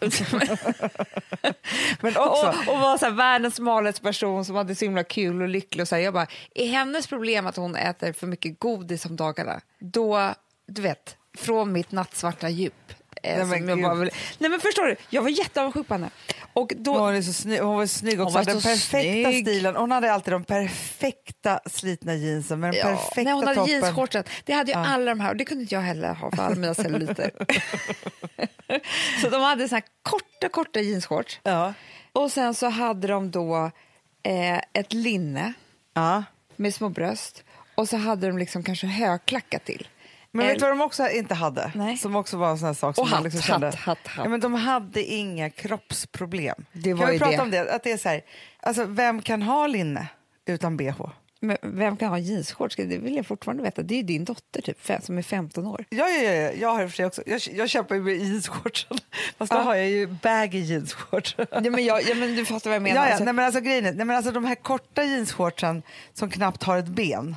Men 2.00 2.16
också, 2.16 2.46
Och, 2.46 2.74
och 2.74 2.80
var 2.80 2.98
så 2.98 3.04
här, 3.04 3.12
världens 3.12 3.54
smalaste 3.54 4.00
person 4.02 4.44
som 4.44 4.56
hade 4.56 4.74
så 4.74 4.84
himla 4.84 5.04
kul 5.04 5.42
och 5.42 5.48
lycklig. 5.48 5.82
Och 5.82 5.88
så 5.88 5.94
här, 5.94 6.02
jag 6.02 6.14
bara, 6.14 6.26
är 6.54 6.66
hennes 6.66 7.06
problem 7.06 7.46
att 7.46 7.56
hon 7.56 7.76
äter 7.76 8.12
för 8.12 8.26
mycket 8.26 8.60
godis 8.60 9.06
om 9.06 9.16
dagarna? 9.16 9.60
Då, 9.78 10.34
du 10.66 10.82
vet, 10.82 11.16
från 11.38 11.72
mitt 11.72 11.92
nattsvarta 11.92 12.48
djup. 12.48 12.92
Eh, 13.24 13.36
Nej, 13.36 13.46
men 13.46 13.58
som 13.58 13.68
jag 13.68 13.80
bara 13.82 13.94
vill, 13.94 14.10
nej 14.38 14.50
men 14.50 14.60
förstår 14.60 14.84
du, 14.84 14.96
jag 15.10 15.22
var 15.22 15.28
jätteavundsjuk 15.28 15.88
på 15.88 15.94
henne. 15.94 16.10
Och 16.52 16.72
då, 16.76 16.98
hon, 16.98 17.14
är 17.14 17.22
så 17.22 17.32
snygg, 17.32 17.60
hon 17.60 17.76
var 17.76 17.86
snygg 17.86 18.20
också, 18.20 18.34
var 18.34 18.40
hade 18.40 18.52
den 18.52 18.60
perfekta 18.62 19.30
snygg. 19.30 19.46
stilen. 19.46 19.76
Hon 19.76 19.90
hade 19.90 20.12
alltid 20.12 20.32
de 20.34 20.44
perfekta 20.44 21.60
slitna 21.66 22.14
jeansen 22.14 22.60
med 22.60 22.72
den 22.72 22.78
ja, 22.80 22.84
perfekta 22.86 23.22
nej, 23.22 23.32
hon 23.32 23.42
hade 23.44 23.54
toppen. 23.54 23.72
jeansshortsen. 23.80 24.24
Det 24.44 24.52
hade 24.52 24.72
ju 24.72 24.78
Ja. 24.78 24.86
alla 24.86 25.04
de 25.10 25.20
här 25.20 25.30
och 25.30 25.36
det 25.36 25.44
kunde 25.44 25.62
inte 25.62 25.74
jag 25.74 25.82
heller 25.82 26.14
ha 26.14 26.30
för 26.30 26.42
alla 26.42 26.54
mina 26.56 26.74
celluliter. 26.74 27.30
så 29.22 29.28
de 29.30 29.42
hade 29.42 29.68
så 29.68 29.74
här 29.74 29.84
korta, 30.02 30.48
korta 30.50 30.80
jeansshorts. 30.80 31.40
Ja. 31.42 31.74
Och 32.12 32.32
sen 32.32 32.54
så 32.54 32.68
hade 32.68 33.08
de 33.08 33.30
då 33.30 33.70
eh, 34.22 34.58
ett 34.72 34.92
linne 34.92 35.52
Ja. 35.94 36.24
med 36.56 36.74
små 36.74 36.88
bröst 36.88 37.44
och 37.74 37.88
så 37.88 37.96
hade 37.96 38.26
de 38.26 38.38
liksom 38.38 38.62
kanske 38.62 38.86
högklackat 38.86 39.64
till. 39.64 39.88
Men 40.36 40.46
vet 40.46 40.58
du 40.58 40.60
vad 40.64 40.70
de 40.70 40.80
också 40.80 41.08
inte 41.08 41.34
hade? 41.34 41.72
Nej. 41.74 41.96
Som 41.96 42.16
också 42.16 42.36
var 42.36 42.50
en 42.50 42.58
sån 42.58 42.66
här 42.66 42.74
sak 42.74 42.94
som 42.94 43.02
Och 43.02 43.08
man 43.10 43.16
hatt, 43.16 43.24
liksom 43.24 43.40
hatt, 43.40 43.46
kände. 43.46 43.66
hatt, 43.66 44.06
hatt. 44.06 44.24
Ja, 44.24 44.28
men 44.28 44.40
de 44.40 44.54
hade 44.54 45.04
inga 45.04 45.50
kroppsproblem. 45.50 46.64
Det 46.72 46.94
var 46.94 47.02
kan 47.04 47.12
vi 47.12 47.18
prata 47.18 47.36
det. 47.36 47.42
om 47.42 47.50
det? 47.50 47.74
Att 47.74 47.82
det 47.82 47.92
är 47.92 47.96
så 47.96 48.08
här, 48.08 48.20
alltså, 48.60 48.84
vem 48.84 49.22
kan 49.22 49.42
ha 49.42 49.66
linne 49.66 50.06
utan 50.46 50.76
bh? 50.76 51.06
Men 51.40 51.56
vem 51.62 51.96
kan 51.96 52.08
ha 52.08 52.18
jeansshorts? 52.18 52.76
Det 52.76 52.84
vill 52.98 53.16
jag 53.16 53.26
fortfarande 53.26 53.62
veta. 53.62 53.82
Det 53.82 53.94
är 53.94 53.96
ju 53.96 54.02
din 54.02 54.24
dotter 54.24 54.62
typ, 54.62 54.78
som 55.02 55.18
är 55.18 55.22
15 55.22 55.66
år. 55.66 55.84
Ja, 55.90 56.08
ja, 56.08 56.30
ja, 56.32 56.50
jag 56.52 56.68
har 56.74 56.84
och 56.84 56.90
för 56.90 56.96
sig 56.96 57.06
också. 57.06 57.22
Jag, 57.26 57.40
jag 57.52 57.68
köper 57.70 57.94
ju 57.94 58.16
jeansshortsen. 58.16 58.98
Fast 59.38 59.52
då 59.52 59.58
Ja. 59.58 59.62
har 59.62 59.74
jag 59.74 59.88
ju 59.88 60.06
baggy 60.06 60.58
jeansshorts. 60.58 61.34
Ja, 61.38 61.46
men, 61.60 61.84
jag, 61.84 62.02
ja, 62.02 62.14
men 62.14 62.36
du 62.36 62.44
fattar 62.44 62.70
vad 62.70 62.74
jag 62.74 62.82
menar. 62.82 62.96
Ja, 62.96 63.04
ja. 63.04 63.10
Alltså, 63.10 63.24
Nej, 63.24 63.34
men 63.34 63.44
alltså, 63.44 63.60
grejen 63.60 63.86
är, 63.86 63.92
nej, 63.92 64.06
men 64.06 64.16
alltså, 64.16 64.32
de 64.32 64.44
här 64.44 64.54
korta 64.54 65.04
jeansshortsen 65.04 65.82
som 66.14 66.30
knappt 66.30 66.62
har 66.62 66.78
ett 66.78 66.86
ben. 66.88 67.36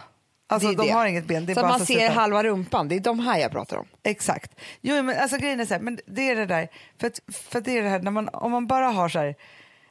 Alltså, 0.50 0.72
de 0.72 0.88
det. 0.88 0.92
har 0.94 1.06
inget 1.06 1.26
ben. 1.26 1.46
Det 1.46 1.54
är 1.54 1.56
så 1.56 1.62
bara 1.62 1.70
man 1.70 1.80
ser 1.80 1.86
sitta- 2.00 2.14
halva 2.14 2.44
rumpan. 2.44 2.88
Det 2.88 2.96
är 2.96 3.00
de 3.00 3.20
här 3.20 3.40
jag 3.40 3.52
pratar 3.52 3.78
om. 3.78 3.86
Exakt. 4.04 4.52
Jo, 4.82 5.04
men 5.04 5.20
alltså, 5.20 5.38
grejen 5.38 5.60
är 5.60 5.66
så 5.66 5.74
här, 5.74 5.82
men 5.82 6.00
det 6.06 6.30
är 6.30 6.36
det 6.36 6.46
där, 6.46 6.68
för, 7.00 7.08
att, 7.08 7.20
för 7.34 7.60
att 7.60 7.66
det 7.66 7.78
är 7.78 7.84
det 7.84 7.90
här, 7.90 8.00
när 8.00 8.12
man, 8.12 8.30
om 8.34 8.52
man 8.52 8.68
bara 8.68 8.86
har 8.88 9.10
så 9.10 9.20
här, 9.20 9.36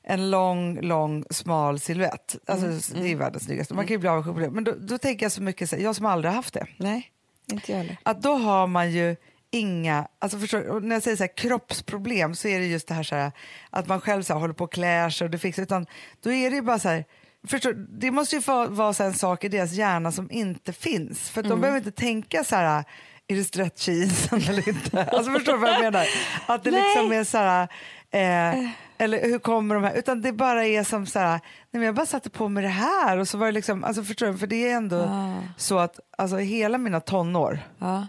en 0.02 0.30
lång, 0.30 0.80
lång, 0.80 1.24
smal 1.30 1.80
silhuett, 1.80 2.36
alltså, 2.46 2.66
Mm, 2.66 2.80
det 2.94 3.00
är 3.00 3.06
ju 3.08 3.14
världens 3.14 3.44
snyggaste, 3.44 3.74
man 3.74 3.86
kan 3.86 3.94
ju 3.94 3.98
bli 3.98 4.08
avundsjuk 4.08 4.34
på 4.34 4.40
det, 4.40 4.50
men 4.50 4.64
då, 4.64 4.72
då 4.78 4.98
tänker 4.98 5.24
jag 5.24 5.32
så 5.32 5.42
mycket, 5.42 5.70
så 5.70 5.76
här, 5.76 5.82
jag 5.82 5.96
som 5.96 6.06
aldrig 6.06 6.34
haft 6.34 6.54
det, 6.54 6.66
Nej, 6.76 7.10
inte 7.52 7.72
jag 7.72 7.78
heller. 7.78 7.96
att 8.02 8.22
då 8.22 8.34
har 8.34 8.66
man 8.66 8.90
ju 8.92 9.16
inga, 9.50 10.08
alltså 10.18 10.38
förstår, 10.38 10.80
när 10.80 10.96
jag 10.96 11.02
säger 11.02 11.16
så 11.16 11.22
här, 11.22 11.36
kroppsproblem 11.36 12.34
så 12.34 12.48
är 12.48 12.58
det 12.58 12.66
just 12.66 12.88
det 12.88 12.94
här, 12.94 13.02
så 13.02 13.14
här 13.14 13.32
att 13.70 13.88
man 13.88 14.00
själv 14.00 14.22
så 14.22 14.34
håller 14.34 14.54
på 14.54 14.64
och 14.64 14.72
klär 14.72 15.10
sig 15.10 15.24
och 15.24 15.30
det 15.30 15.38
fixar, 15.38 15.62
utan 15.62 15.86
då 16.22 16.32
är 16.32 16.50
det 16.50 16.56
ju 16.56 16.62
bara 16.62 16.78
så 16.78 16.88
här, 16.88 17.04
förstår, 17.46 17.72
det 18.00 18.10
måste 18.10 18.36
ju 18.36 18.42
vara 18.68 18.92
så 18.92 19.02
här 19.02 19.10
en 19.10 19.16
sak 19.16 19.44
i 19.44 19.48
deras 19.48 19.72
hjärna 19.72 20.12
som 20.12 20.30
inte 20.30 20.72
finns, 20.72 21.30
för 21.30 21.40
Mm. 21.40 21.50
de 21.50 21.60
behöver 21.60 21.78
inte 21.78 21.90
tänka 21.90 22.44
så 22.44 22.56
här, 22.56 22.84
är 23.28 23.36
det 23.36 23.44
stretch 23.44 23.88
eller 23.88 24.68
inte? 24.68 25.04
Alltså 25.12 25.32
förstår 25.32 25.52
du 25.52 25.58
vad 25.58 25.70
jag 25.70 25.80
menar? 25.82 26.06
Att 26.46 26.64
det 26.64 26.70
Nej. 26.70 26.82
liksom 26.82 27.12
är 27.12 27.24
så 27.24 27.38
här, 27.38 27.62
eh, 28.10 28.70
eller 28.98 29.22
hur 29.22 29.38
kommer 29.38 29.74
de 29.74 29.84
här, 29.84 29.94
utan 29.94 30.22
det 30.22 30.32
bara 30.32 30.64
är 30.66 30.84
som 30.84 31.06
så 31.06 31.18
här, 31.18 31.30
nej 31.30 31.40
men 31.70 31.82
jag 31.82 31.94
bara 31.94 32.06
satte 32.06 32.30
på 32.30 32.48
mig 32.48 32.62
det 32.62 32.68
här 32.68 33.16
och 33.18 33.28
så 33.28 33.38
var 33.38 33.46
det 33.46 33.52
liksom, 33.52 33.84
alltså 33.84 34.02
förstår 34.04 34.26
du, 34.26 34.38
för 34.38 34.46
det 34.46 34.68
är 34.70 34.76
ändå 34.76 35.00
Ah. 35.02 35.34
så 35.56 35.78
att 35.78 36.00
alltså 36.18 36.36
hela 36.36 36.78
mina 36.78 37.00
tonår, 37.00 37.60
Ja. 37.78 38.06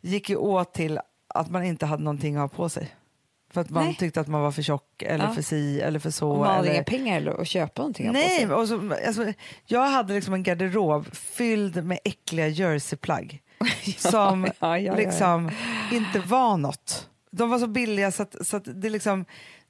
gick 0.00 0.30
ju 0.30 0.36
åt 0.36 0.74
till 0.74 1.00
att 1.34 1.50
man 1.50 1.64
inte 1.64 1.86
hade 1.86 2.02
någonting 2.02 2.36
att 2.36 2.40
ha 2.40 2.48
på 2.48 2.68
sig. 2.68 2.94
För 3.56 3.60
att 3.60 3.70
man 3.70 3.84
Nej. 3.84 3.94
tyckte 3.94 4.20
att 4.20 4.28
man 4.28 4.40
var 4.40 4.50
för 4.50 4.62
tjock 4.62 5.02
eller 5.02 5.24
Ja. 5.24 5.32
för 5.32 5.42
si 5.42 5.80
eller 5.80 5.98
för 5.98 6.10
så. 6.10 6.30
Och 6.30 6.38
man 6.38 6.46
hade 6.46 6.58
eller... 6.58 6.74
inga 6.74 6.84
pengar 6.84 7.16
eller 7.16 7.40
att 7.40 7.48
köpa 7.48 7.82
någonting. 7.82 8.12
Nej, 8.12 8.38
sig. 8.38 8.52
och 8.52 8.68
så, 8.68 8.94
alltså, 9.06 9.32
jag 9.66 9.88
hade 9.88 10.14
liksom 10.14 10.34
en 10.34 10.42
garderob 10.42 11.14
fylld 11.14 11.84
med 11.84 11.98
äckliga 12.04 12.48
jerseyplagg 12.48 13.42
som 13.96 14.44
ja, 14.44 14.52
ja, 14.60 14.78
ja. 14.78 14.96
liksom 14.96 15.50
inte 15.92 16.18
var 16.18 16.56
något. 16.56 17.08
De 17.30 17.50
var 17.50 17.58
så 17.58 17.66
billiga 17.66 18.12
så 18.12 18.22
att, 18.22 18.46
så 18.46 18.56
att 18.56 18.82
det 18.82 18.90
liksom 18.90 19.24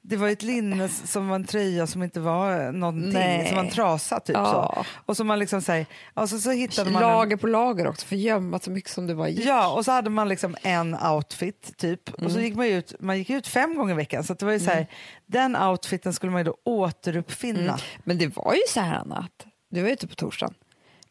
det 0.09 0.17
var 0.17 0.29
ett 0.29 0.43
linne 0.43 0.89
som 0.89 1.27
var 1.27 1.35
en 1.35 1.43
tröja 1.45 1.87
som 1.87 2.03
inte 2.03 2.19
var 2.19 2.71
någonting, 2.71 3.11
Nej. 3.13 3.47
som 3.47 3.55
var 3.55 3.63
en 3.63 3.69
trasa 3.69 4.19
typ 4.19 4.35
Ja. 4.35 4.73
så. 4.75 4.85
Och 5.05 5.17
så 5.17 5.23
man 5.23 5.39
liksom 5.39 5.61
säger, 5.61 5.85
och 6.13 6.29
så, 6.29 6.39
så 6.39 6.51
hittade 6.51 6.89
man 6.91 7.03
en, 7.03 7.09
Lager 7.09 7.37
på 7.37 7.47
lager 7.47 7.87
också, 7.87 8.05
för 8.05 8.15
gömma 8.15 8.59
så 8.59 8.71
mycket 8.71 8.91
som 8.91 9.07
det 9.07 9.15
bara 9.15 9.29
gick. 9.29 9.45
Ja, 9.45 9.73
och 9.73 9.85
så 9.85 9.91
hade 9.91 10.09
man 10.09 10.29
liksom 10.29 10.55
en 10.63 10.95
outfit 10.95 11.77
typ. 11.77 12.09
Och 12.13 12.19
Mm. 12.19 12.31
så 12.33 12.39
gick 12.39 12.55
man 12.55 12.65
ut, 12.65 12.93
man 12.99 13.17
gick 13.17 13.29
ut 13.29 13.47
fem 13.47 13.75
gånger 13.75 13.93
i 13.93 13.97
veckan. 13.97 14.23
Så 14.23 14.33
det 14.33 14.45
var 14.45 14.51
ju 14.53 14.59
så 14.59 14.69
här, 14.71 14.87
den 15.25 15.55
outfiten 15.55 16.13
skulle 16.13 16.31
man 16.31 16.39
ju 16.39 16.43
då 16.45 16.55
återuppfinna. 16.63 17.59
Mm. 17.61 17.79
Men 18.03 18.17
det 18.17 18.35
var 18.37 18.53
ju 18.53 18.61
så 18.69 18.79
här, 18.79 18.95
Anna, 18.95 19.15
att 19.17 19.45
du 19.69 19.81
var 19.81 19.89
ute 19.89 20.07
på 20.07 20.15
torsdagen. 20.15 20.53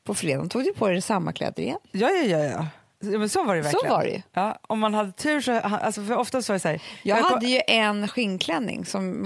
På 0.04 0.14
fredagen 0.14 0.48
tog 0.48 0.64
du 0.64 0.72
på 0.74 0.88
dig 0.88 1.02
samma 1.02 1.32
kläder 1.32 1.62
igen. 1.62 1.78
Ja, 1.92 2.10
ja, 2.10 2.24
ja. 2.38 2.44
ja. 2.44 2.66
Ja, 3.00 3.18
Men 3.18 3.28
så 3.28 3.44
var 3.44 3.56
det 3.56 3.62
Så 3.62 3.68
verkligen. 3.68 3.92
var 3.94 4.04
det. 4.04 4.22
Ja, 4.32 4.58
om 4.62 4.78
man 4.80 4.94
hade 4.94 5.12
tur 5.12 5.40
så, 5.40 5.52
alltså 5.52 6.04
för 6.04 6.16
oftast 6.16 6.48
var 6.48 6.54
det 6.56 6.60
så 6.60 6.68
här. 6.68 6.82
Jag 7.02 7.18
kom- 7.22 7.32
hade 7.32 7.46
ju 7.46 7.60
en 7.66 8.08
skinnklänning 8.08 8.84
som 8.84 9.22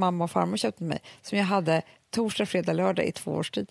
mamma, 0.00 0.24
och 0.24 0.30
farmor 0.30 0.56
köpte 0.56 0.78
till 0.78 0.86
mig 0.86 1.00
som 1.22 1.38
jag 1.38 1.44
hade 1.44 1.82
torsdag, 2.14 2.46
fredag, 2.46 2.72
lördag 2.72 3.04
i 3.06 3.12
två 3.12 3.30
års 3.32 3.50
tid. 3.50 3.68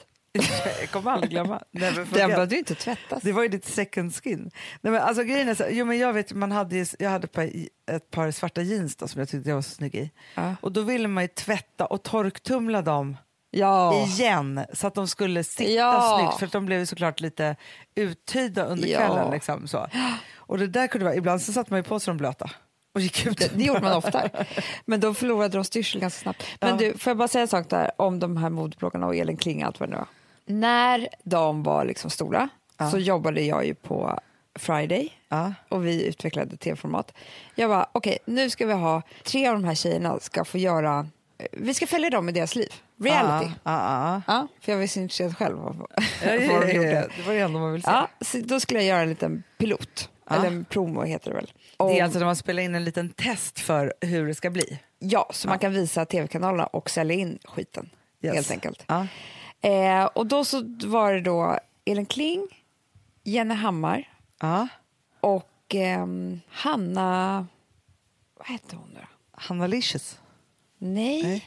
jag 0.82 0.90
kommer 0.92 1.12
aldrig 1.12 1.30
glömma. 1.32 1.60
Never 1.72 2.06
Den 2.12 2.30
behövde 2.30 2.56
ju 2.56 2.60
inte 2.60 2.76
tvättas. 2.76 3.24
Det 3.24 3.32
var 3.32 3.42
ju 3.44 3.48
ditt 3.50 3.66
second 3.66 4.16
skin. 4.16 4.52
Nej, 4.82 4.92
men 4.94 5.02
alltså, 5.02 5.24
grejen 5.24 5.50
är 5.50 5.56
så, 5.56 5.64
jo, 5.70 5.86
men 5.86 5.98
jag, 5.98 6.14
vet, 6.14 6.34
man 6.34 6.52
hade 6.52 6.86
jag 7.00 7.10
hade 7.10 7.26
ett 7.26 7.32
par, 7.32 7.50
ett 7.92 8.12
par 8.12 8.32
svarta 8.32 8.62
jeans 8.62 8.96
då, 8.96 9.08
som 9.08 9.20
jag 9.20 9.30
tyckte 9.30 9.50
jag 9.50 9.56
var 9.56 9.62
så 9.62 9.70
snygg 9.70 9.96
i. 9.96 10.12
Ja. 10.36 10.56
Och 10.62 10.72
då 10.72 10.82
ville 10.82 11.08
man 11.08 11.24
ju 11.24 11.28
tvätta 11.28 11.86
och 11.86 12.04
torktumla 12.04 12.82
dem 12.82 13.18
Ja. 13.54 13.94
igen 14.06 14.66
så 14.74 14.88
att 14.88 14.94
de 14.96 15.08
skulle 15.08 15.44
sitta 15.44 15.72
Ja. 15.72 16.18
snyggt 16.20 16.40
för 16.40 16.46
att 16.46 16.52
de 16.52 16.66
blev 16.66 16.86
såklart 16.86 17.20
lite 17.20 17.56
uttöjda 17.96 18.64
under 18.66 18.88
Ja. 18.88 18.98
kvällen. 19.00 19.32
Liksom, 19.32 19.68
så. 19.68 19.88
Och 20.36 20.58
det 20.58 20.68
där 20.68 20.88
kunde 20.88 21.06
vara, 21.06 21.16
ibland 21.16 21.42
så 21.42 21.54
satte 21.54 21.72
man 21.74 21.80
ju 21.80 21.84
på 21.84 22.00
sig 22.00 22.12
dem 22.12 22.18
blöta 22.18 22.50
och 22.96 23.02
gick 23.02 23.26
ut. 23.26 23.38
Det, 23.38 23.52
det 23.58 23.64
gjorde 23.64 23.82
man 23.82 23.94
ofta. 23.94 24.30
Men 24.86 25.00
då 25.00 25.14
förlorade 25.14 25.58
de 25.58 25.64
styrsel 25.64 26.02
ganska 26.02 26.20
snabbt. 26.22 26.44
Men 26.62 26.70
Ja. 26.70 26.76
du, 26.78 26.98
får 26.98 27.12
jag 27.12 27.18
bara 27.18 27.28
säga 27.28 27.42
en 27.42 27.48
sak 27.48 27.70
där 27.70 27.92
om 27.98 28.20
de 28.20 28.38
här 28.38 28.50
modebloggarna 28.50 29.08
och 29.08 29.16
Elin 29.16 29.38
Kling 29.38 29.64
allt 29.64 29.80
vad 29.80 29.90
det 29.90 29.94
nu 29.94 29.98
var. 29.98 30.08
När 30.46 31.08
de 31.24 31.64
var 31.64 31.86
liksom 31.86 32.10
stora 32.10 32.50
så 32.92 32.98
jobbade 33.00 33.42
jag 33.42 33.66
ju 33.66 33.74
på 33.76 34.20
Friday 34.60 35.14
Ja. 35.30 35.54
och 35.70 35.86
vi 35.86 36.06
utvecklade 36.08 36.58
tv-format. 36.58 37.14
Jag 37.56 37.70
bara, 37.70 37.90
okej, 37.92 38.18
nu 38.26 38.50
ska 38.50 38.66
vi 38.66 38.74
ha, 38.74 39.02
tre 39.24 39.48
av 39.48 39.54
de 39.54 39.64
här 39.64 39.76
tjejerna 39.76 40.20
ska 40.20 40.46
få 40.46 40.58
göra, 40.58 41.08
vi 41.52 41.74
ska 41.74 41.88
följa 41.88 42.10
dem 42.10 42.30
i 42.30 42.32
deras 42.32 42.56
liv. 42.56 42.74
Reality. 43.04 43.52
Ja, 43.64 44.22
ja, 44.28 44.48
för 44.62 44.72
jag 44.72 44.80
var 44.80 44.88
så 44.88 45.00
intresserad 45.00 45.38
själv 45.38 45.60
av 45.60 45.78
vad 45.78 45.88
de 46.24 46.74
gjorde. 46.74 47.10
Det 47.18 47.24
var 47.28 47.34
det 47.34 47.40
enda 47.40 47.60
man 47.60 47.72
ville 47.74 48.08
se. 48.22 48.42
Då 48.42 48.60
skulle 48.60 48.80
jag 48.80 48.88
göra 48.88 49.02
en 49.02 49.10
liten 49.10 49.44
pilot, 49.58 50.10
eller 50.30 50.46
en 50.48 50.66
promo 50.66 51.04
heter 51.04 51.30
det 51.30 51.36
väl. 51.36 51.52
Det 51.78 51.84
är 51.84 51.98
Om- 51.98 52.04
alltså 52.04 52.20
när 52.20 52.26
man 52.26 52.36
spelar 52.36 52.64
in 52.64 52.76
en 52.76 52.84
liten 52.84 53.10
test 53.10 53.60
för 53.60 53.94
hur 54.02 54.28
det 54.28 54.36
ska 54.36 54.50
bli. 54.50 54.80
Ja, 55.00 55.30
så 55.34 55.48
man 55.48 55.60
kan 55.60 55.74
visa 55.74 56.06
tv-kanalerna 56.06 56.66
och 56.66 56.90
sälja 56.90 57.16
in 57.16 57.40
skiten, 57.46 57.90
Yes. 58.22 58.36
helt 58.36 58.52
enkelt. 58.52 58.86
Eh, 59.62 60.06
och 60.06 60.26
då 60.28 60.46
så 60.46 60.64
var 60.86 61.14
det 61.14 61.22
då 61.22 61.60
Elin 61.86 62.06
Kling, 62.06 62.48
Jenny 63.24 63.54
Hammar 63.56 64.10
och 65.20 65.50
ehm, 65.70 66.42
Hanna... 66.50 67.48
Vad 68.38 68.48
hette 68.48 68.76
hon 68.76 68.90
nu 68.90 69.00
då? 69.00 69.08
Hanna 69.32 69.68
Licious. 69.68 70.20
Nej. 70.84 71.24
Nej. 71.24 71.46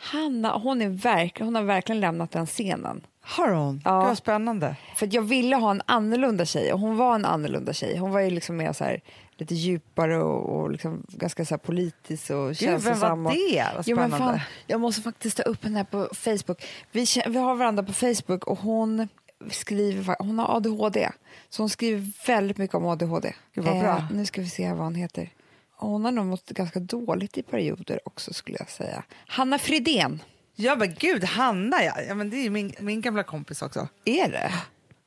Hanna, 0.00 0.58
hon, 0.58 0.82
är 0.82 0.88
verk, 0.88 1.40
hon 1.40 1.54
har 1.54 1.62
verkligen 1.62 2.00
lämnat 2.00 2.30
den 2.30 2.46
scenen. 2.46 3.06
Har 3.20 3.48
hon? 3.48 3.82
Ja. 3.84 3.98
Gud 4.00 4.08
vad 4.08 4.18
spännande. 4.18 4.76
För 4.96 5.08
jag 5.12 5.22
ville 5.22 5.56
ha 5.56 5.70
en 5.70 5.82
annorlunda 5.86 6.44
tjej 6.44 6.72
och 6.72 6.80
hon 6.80 6.96
var 6.96 7.14
en 7.14 7.24
annorlunda 7.24 7.72
tjej. 7.72 7.98
Hon 7.98 8.10
var 8.10 8.20
ju 8.20 8.30
liksom 8.30 8.56
mer 8.56 8.72
så 8.72 8.84
här, 8.84 9.00
lite 9.36 9.54
djupare 9.54 10.22
och, 10.22 10.60
och 10.60 10.70
liksom 10.70 11.02
ganska 11.08 11.44
så 11.44 11.54
här 11.54 11.58
politisk 11.58 12.30
och 12.30 12.52
Gud, 12.52 12.70
vem 12.70 12.80
känslosam. 12.80 13.24
var 13.24 13.32
det? 13.32 13.66
Vad 13.76 13.88
Jo, 13.88 13.96
men 13.96 14.10
spännande. 14.10 14.38
fan, 14.38 14.48
jag 14.66 14.80
måste 14.80 15.02
faktiskt 15.02 15.36
ta 15.36 15.42
upp 15.42 15.64
henne 15.64 15.76
här 15.76 15.84
på 15.84 16.08
Facebook. 16.14 16.64
Vi, 16.92 17.06
vi 17.26 17.38
har 17.38 17.54
varandra 17.54 17.82
på 17.82 17.92
Facebook 17.92 18.46
och 18.46 18.58
hon 18.58 19.08
skriver, 19.50 20.16
hon 20.18 20.38
har 20.38 20.56
ADHD. 20.56 21.10
Så 21.48 21.62
hon 21.62 21.70
skriver 21.70 22.26
väldigt 22.26 22.58
mycket 22.58 22.74
om 22.74 22.86
ADHD. 22.86 23.32
Gud, 23.54 23.64
vad 23.64 23.78
bra. 23.80 24.06
nu 24.12 24.26
ska 24.26 24.40
vi 24.40 24.48
se 24.48 24.72
vad 24.72 24.84
hon 24.84 24.94
heter. 24.94 25.30
Hon 25.80 26.04
har 26.04 26.12
nog 26.12 26.26
mått 26.26 26.48
ganska 26.48 26.80
dåligt 26.80 27.38
i 27.38 27.42
perioder 27.42 28.00
också 28.04 28.32
skulle 28.32 28.56
jag 28.60 28.70
säga. 28.70 29.02
Hanna 29.26 29.58
Fridén, 29.58 30.22
Ja 30.60 30.76
men 30.76 30.94
gud, 30.94 31.24
Hanna 31.24 31.84
ja. 31.84 31.92
ja 32.08 32.14
men 32.14 32.30
det 32.30 32.36
är 32.36 32.42
ju 32.42 32.50
min, 32.50 32.74
min 32.78 33.00
gamla 33.00 33.22
kompis 33.22 33.62
också. 33.62 33.88
är 34.04 34.28
det? 34.28 34.52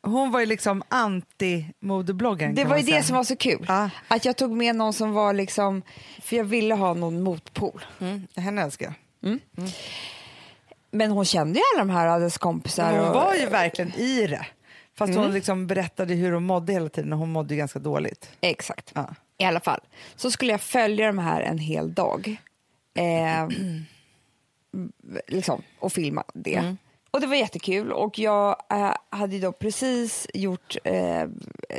Hon 0.03 0.31
var 0.31 0.39
ju 0.39 0.45
liksom 0.45 0.83
anti-modebloggaren. 0.89 2.55
Det 2.55 2.63
var 2.63 2.77
ju 2.77 2.83
det 2.83 3.03
som 3.03 3.15
var 3.15 3.23
så 3.23 3.35
kul. 3.35 3.65
Ja. 3.67 3.89
Att 4.07 4.25
jag 4.25 4.37
tog 4.37 4.51
med 4.51 4.75
någon 4.75 4.93
som 4.93 5.11
var 5.11 5.33
liksom, 5.33 5.81
för 6.21 6.35
jag 6.35 6.43
ville 6.43 6.75
ha 6.75 6.93
någon 6.93 7.21
motpol. 7.21 7.85
Mm, 7.99 8.27
henne 8.35 8.61
älskar 8.61 8.85
jag. 8.85 8.93
Men 10.91 11.11
hon 11.11 11.25
kände 11.25 11.59
ju 11.59 11.63
alla 11.73 11.85
de 11.85 11.93
här 11.93 12.07
hennes 12.07 12.37
kompisar. 12.37 12.97
Hon 12.97 13.07
och, 13.09 13.15
var 13.15 13.35
ju 13.35 13.45
verkligen 13.45 13.93
i 13.93 14.27
det. 14.27 14.45
Fast 14.95 15.10
Mm. 15.12 15.24
hon 15.24 15.33
liksom 15.33 15.67
berättade 15.67 16.13
hur 16.13 16.31
hon 16.31 16.43
mådde 16.43 16.74
hela 16.74 16.89
tiden 16.89 17.13
och 17.13 17.19
hon 17.19 17.31
mådde 17.31 17.53
ju 17.53 17.57
ganska 17.57 17.79
dåligt. 17.79 18.29
Exakt. 18.41 18.91
Ja. 18.95 19.15
I 19.38 19.43
alla 19.45 19.60
fall. 19.60 19.79
Så 20.15 20.31
skulle 20.31 20.51
jag 20.51 20.62
följa 20.62 21.07
de 21.07 21.17
här 21.17 21.41
en 21.41 21.57
hel 21.57 21.93
dag. 21.93 22.36
Eh, 22.93 23.48
liksom, 25.27 25.62
och 25.79 25.93
filma 25.93 26.24
det. 26.33 26.55
Mm. 26.55 26.77
Och 27.12 27.21
det 27.21 27.27
var 27.27 27.36
jättekul. 27.36 27.91
Och 27.91 28.19
jag 28.19 28.55
eh, 28.69 28.93
hade 29.10 29.39
då 29.39 29.51
precis 29.51 30.27
gjort, 30.33 30.75
eh, 30.83 31.25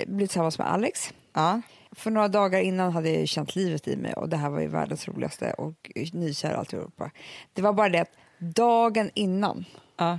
blivit 0.06 0.30
tillsammans 0.30 0.58
med 0.58 0.72
Alex. 0.72 1.12
Ja. 1.32 1.60
För 1.92 2.10
några 2.10 2.28
dagar 2.28 2.60
innan 2.60 2.92
hade 2.92 3.10
jag 3.10 3.28
känt 3.28 3.54
livet 3.56 3.88
i 3.88 3.96
mig 3.96 4.12
och 4.12 4.28
det 4.28 4.36
här 4.36 4.50
var 4.50 4.60
ju 4.60 4.66
världens 4.68 5.08
roligaste 5.08 5.52
och 5.52 5.90
nykär 6.12 6.52
och 6.52 6.58
alltihopa. 6.58 7.10
Det 7.52 7.62
var 7.62 7.72
bara 7.72 7.88
det 7.88 8.00
att 8.00 8.10
dagen 8.38 9.10
innan 9.14 9.64
Ja. 9.96 10.18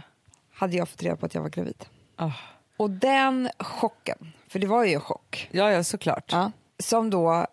hade 0.54 0.78
jag 0.78 0.90
fått 0.90 1.04
reda 1.04 1.16
på 1.16 1.26
att 1.26 1.34
jag 1.36 1.42
var 1.42 1.50
gravid. 1.50 1.86
Ah. 2.16 2.32
Och 2.84 2.90
den 2.92 3.50
chocken, 3.60 4.34
för 4.48 4.60
det 4.60 4.68
var 4.68 4.84
ju 4.84 4.94
en 4.94 5.02
chock, 5.02 5.50
ja, 5.52 5.72
ja 5.72 5.84
såklart. 5.84 6.32
Ja. 6.32 6.52
Som 6.80 7.10
då, 7.10 7.48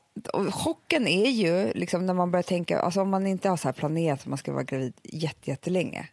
chocken 0.51 1.07
är 1.09 1.31
ju 1.31 1.73
liksom 1.73 2.07
när 2.07 2.15
man 2.15 2.31
börjar 2.31 2.43
tänka, 2.43 2.81
alltså 2.81 3.01
om 3.01 3.11
man 3.11 3.27
inte 3.27 3.49
har 3.49 3.57
så 3.57 3.69
här 3.69 3.73
planerat 3.73 4.21
att 4.21 4.27
man 4.27 4.39
ska 4.39 4.53
vara 4.53 4.63
gravid 4.63 4.93
jätte, 5.03 5.51
jättelänge, 5.51 6.09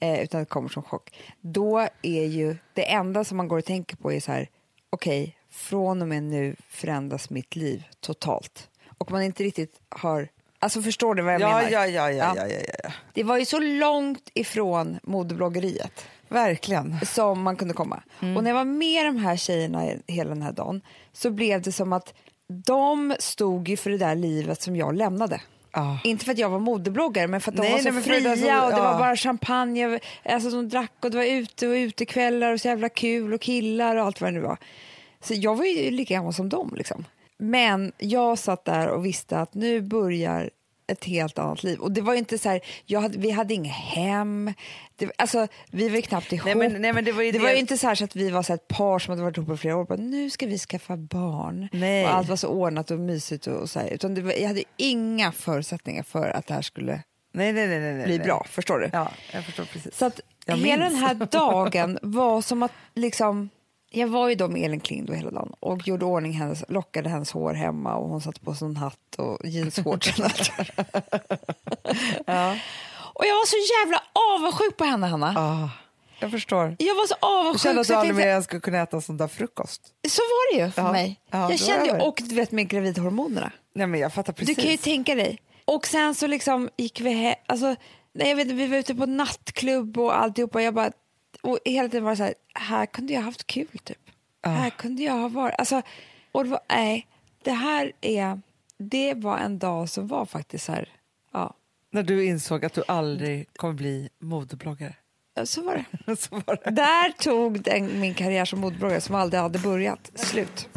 eh, 0.00 0.20
utan 0.20 0.40
det 0.40 0.46
kommer 0.46 0.68
som 0.68 0.82
chock, 0.82 1.16
då 1.40 1.78
är 2.02 2.24
ju 2.24 2.56
det 2.74 2.90
enda 2.92 3.24
som 3.24 3.36
man 3.36 3.48
går 3.48 3.58
och 3.58 3.64
tänker 3.64 3.96
på 3.96 4.12
är 4.12 4.20
så 4.20 4.32
här, 4.32 4.48
okej, 4.90 5.36
från 5.50 6.02
och 6.02 6.08
med 6.08 6.22
nu 6.22 6.56
förändras 6.68 7.30
mitt 7.30 7.56
liv 7.56 7.84
totalt. 8.00 8.68
Och 8.98 9.10
man 9.10 9.22
inte 9.22 9.42
riktigt 9.42 9.80
har, 9.88 10.28
alltså 10.58 10.82
förstår 10.82 11.14
du 11.14 11.22
vad 11.22 11.34
jag 11.34 11.40
Ja, 11.40 11.46
menar? 11.56 11.70
ja, 11.70 11.86
ja, 11.86 12.10
ja, 12.10 12.10
Ja. 12.10 12.34
ja, 12.36 12.46
ja, 12.46 12.74
ja. 12.84 12.90
Det 13.12 13.22
var 13.22 13.38
ju 13.38 13.44
så 13.44 13.58
långt 13.60 14.30
ifrån 14.34 14.98
modebloggeriet 15.02 16.04
Verkligen. 16.30 16.96
som 17.06 17.42
man 17.42 17.56
kunde 17.56 17.74
komma. 17.74 18.02
Och 18.36 18.44
när 18.44 18.50
jag 18.50 18.54
var 18.54 18.64
med 18.64 19.06
de 19.06 19.16
här 19.16 19.36
tjejerna 19.36 19.92
hela 20.06 20.30
den 20.30 20.42
här 20.42 20.52
dagen 20.52 20.80
så 21.12 21.30
blev 21.30 21.62
det 21.62 21.72
som 21.72 21.92
att 21.92 22.14
de 22.66 23.14
stod 23.18 23.68
ju 23.68 23.76
för 23.76 23.90
det 23.90 23.98
där 23.98 24.14
livet 24.14 24.62
som 24.62 24.76
jag 24.76 24.94
lämnade. 24.96 25.40
Ja. 25.72 25.98
Inte 26.04 26.24
för 26.24 26.32
att 26.32 26.38
jag 26.38 26.50
var 26.50 26.58
modebloggare, 26.58 27.26
men 27.26 27.40
för 27.40 27.50
att 27.50 27.56
de 27.56 27.62
Nej, 27.62 27.72
var 27.72 27.78
så 27.78 27.90
nej, 27.90 28.02
fria 28.02 28.20
där 28.20 28.36
så- 28.36 28.64
och 28.66 28.70
det 28.72 28.76
ja. 28.78 28.92
var 28.92 28.98
bara 28.98 29.16
champagne. 29.16 29.98
Alltså 30.24 30.50
de 30.50 30.68
drack 30.68 30.92
och 31.02 31.10
det 31.10 31.16
var 31.16 31.24
ute 31.24 31.68
och 31.68 31.72
utekvällar 31.74 32.52
och 32.52 32.60
så 32.60 32.68
jävla 32.68 32.88
kul 32.88 33.32
och 33.34 33.40
killar 33.40 33.96
och 33.96 34.04
allt 34.04 34.20
vad 34.20 34.32
det 34.32 34.34
nu 34.34 34.40
var. 34.40 34.58
Så 35.20 35.34
jag 35.34 35.56
var 35.56 35.64
ju 35.64 35.90
lika 35.90 36.14
gammal 36.14 36.32
som 36.34 36.48
dem. 36.48 36.74
Liksom. 36.76 37.04
Men 37.38 37.92
jag 37.98 38.38
satt 38.38 38.64
där 38.64 38.88
och 38.88 39.04
visste 39.06 39.38
att 39.38 39.54
nu 39.54 39.80
börjar 39.80 40.50
ett 40.90 41.04
helt 41.04 41.38
annat 41.38 41.62
liv. 41.62 41.78
Och 41.78 41.92
det 41.92 42.00
var 42.00 42.14
inte 42.14 42.38
så 42.38 42.48
här, 42.48 42.60
hade, 43.00 43.18
vi 43.18 43.30
hade 43.30 43.54
inget 43.54 43.72
hem, 43.74 44.54
det, 44.96 45.10
alltså, 45.18 45.46
vi 45.70 45.88
var 45.88 45.96
ju 45.96 46.02
knappt 46.02 46.32
ihop. 46.32 46.44
Nej, 46.46 46.54
men- 46.54 46.82
nej, 46.82 46.92
men 46.92 47.04
det 47.04 47.12
var 47.12 47.22
ju 47.22 47.32
det 47.32 47.38
det- 47.38 47.44
var 47.44 47.50
ju 47.50 47.56
inte 47.58 47.78
så, 47.78 47.86
här 47.86 47.94
så 47.94 48.04
att 48.04 48.16
vi 48.16 48.30
var 48.30 48.42
så 48.42 48.52
här 48.52 48.54
ett 48.58 48.68
par 48.68 48.98
som 48.98 49.12
hade 49.12 49.22
varit 49.22 49.36
ihop 49.36 49.50
i 49.54 49.56
flera 49.56 49.76
år. 49.76 49.84
Bara, 49.84 49.98
nu 49.98 50.30
ska 50.30 50.46
vi 50.46 50.58
skaffa 50.58 50.96
barn. 50.96 51.68
Nej. 51.72 52.04
Och 52.04 52.14
allt 52.14 52.28
var 52.28 52.36
så 52.36 52.48
ordnat 52.48 52.90
och 52.90 52.98
mysigt. 52.98 53.46
Och, 53.46 53.56
och 53.60 53.70
så 53.70 53.80
här. 53.80 53.88
Utan 53.88 54.14
det 54.14 54.22
var, 54.22 54.32
jag 54.32 54.48
hade 54.48 54.62
inga 54.76 55.32
förutsättningar 55.32 56.02
för 56.02 56.30
att 56.30 56.46
det 56.46 56.54
här 56.54 56.62
skulle 56.62 57.02
Nej, 57.32 57.52
nej, 57.52 57.68
nej, 57.68 57.80
nej, 57.94 58.04
bli 58.06 58.18
bra. 58.18 58.46
Förstår 58.50 58.78
du? 58.78 58.90
Ja, 58.92 59.12
jag 59.32 59.44
förstår 59.44 59.64
precis. 59.64 59.96
Så 59.96 60.04
att 60.06 60.20
Jag 60.46 60.56
hela 60.56 60.84
minns. 60.84 60.94
den 61.00 61.02
här 61.04 61.14
dagen 61.30 61.98
var 62.02 62.42
som 62.42 62.62
att 62.62 62.72
liksom 62.94 63.50
jag 63.90 64.08
var 64.08 64.28
ju 64.28 64.34
då 64.34 64.48
med 64.48 64.62
Elin 64.64 64.80
Kling 64.80 65.04
då 65.06 65.12
hela 65.12 65.30
dagen 65.30 65.52
och 65.60 65.88
gjorde 65.88 66.04
ordning 66.04 66.32
hennes, 66.32 66.64
lockade 66.68 67.08
hennes 67.08 67.30
hår 67.32 67.54
hemma 67.54 67.94
och 67.96 68.08
hon 68.08 68.20
satte 68.20 68.40
på 68.40 68.54
sig 68.54 68.66
en 68.68 68.76
hatt 68.76 69.14
och 69.18 69.38
jeansshorts. 69.46 70.12
Ja. 72.26 72.56
och 73.14 73.24
jag 73.26 73.34
var 73.34 73.46
så 73.46 73.56
jävla 73.84 74.02
avundsjuk 74.34 74.76
på 74.76 74.84
henne, 74.84 75.06
Hanna. 75.06 75.34
Ah, 75.36 75.68
jag 76.20 76.30
förstår. 76.30 76.76
Jag 76.78 76.94
var 76.94 77.06
så 77.06 77.14
Jag 77.20 77.30
avundsjuk. 77.40 77.62
kände 77.62 77.80
att 77.80 77.86
du 77.86 77.94
aldrig 77.94 78.16
mer 78.16 78.26
ens 78.26 78.44
skulle 78.44 78.60
kunna 78.60 78.78
äta 78.82 79.00
sån 79.00 79.16
där 79.16 79.28
frukost. 79.28 79.82
Så 80.08 80.20
var 80.22 80.54
det 80.56 80.64
ju 80.64 80.70
för 80.70 80.82
Ja. 80.82 80.92
mig. 80.92 81.20
Ja, 81.30 81.50
jag 81.50 81.60
kände 81.60 81.86
ju, 81.86 81.92
och 82.00 82.22
du 82.24 82.34
vet 82.34 82.52
med 82.52 82.68
gravidhormonerna. 82.68 83.52
Nej, 83.74 83.86
men 83.86 84.00
jag 84.00 84.12
fattar 84.14 84.32
precis. 84.32 84.56
Du 84.56 84.62
kan 84.62 84.70
ju 84.70 84.76
tänka 84.76 85.14
dig. 85.14 85.38
Och 85.64 85.86
sen 85.86 86.14
så 86.14 86.26
liksom 86.26 86.68
gick 86.76 87.00
vi 87.00 87.10
he- 87.10 87.34
alltså, 87.46 87.66
nej, 88.14 88.28
jag 88.28 88.36
vet, 88.36 88.46
vi 88.46 88.66
var 88.66 88.76
ute 88.76 88.94
på 88.94 89.06
nattklubb 89.06 89.98
och 89.98 90.18
alltihopa. 90.18 90.62
Jag 90.62 90.74
bara, 90.74 90.90
och 91.42 91.58
hela 91.64 91.88
tiden 91.88 92.04
var 92.04 92.10
det 92.10 92.16
så 92.16 92.22
här, 92.22 92.34
här 92.54 92.86
kunde 92.86 93.12
jag 93.12 93.20
haft 93.20 93.46
kul 93.46 93.78
typ. 93.84 93.98
Här 94.42 94.70
kunde 94.70 95.02
jag 95.02 95.12
ha 95.12 95.28
varit. 95.28 95.54
Alltså, 95.58 95.82
och 96.32 96.44
det 96.44 96.50
var, 96.50 96.60
nej, 96.68 97.06
det 97.44 97.52
här 97.52 97.92
är, 98.00 98.40
det 98.78 99.14
var 99.14 99.38
en 99.38 99.58
dag 99.58 99.88
som 99.88 100.06
var 100.06 100.26
faktiskt 100.26 100.64
så 100.64 100.72
här, 100.72 100.88
ja, 101.32 101.54
När 101.90 102.02
du 102.02 102.24
insåg 102.24 102.64
att 102.64 102.72
du 102.72 102.82
aldrig 102.88 103.52
kommer 103.56 103.74
bli 103.74 104.08
modebloggare. 104.18 104.94
Så 105.44 105.62
var 105.62 105.84
det. 106.06 106.16
Så 106.16 106.42
var 106.46 106.58
det. 106.64 106.70
Där 106.70 107.12
tog 107.12 107.62
den, 107.62 108.00
min 108.00 108.14
karriär 108.14 108.44
som 108.44 108.60
modebloggare 108.60 109.00
som 109.00 109.14
aldrig 109.14 109.42
hade 109.42 109.58
börjat 109.58 110.10
slut. 110.14 110.68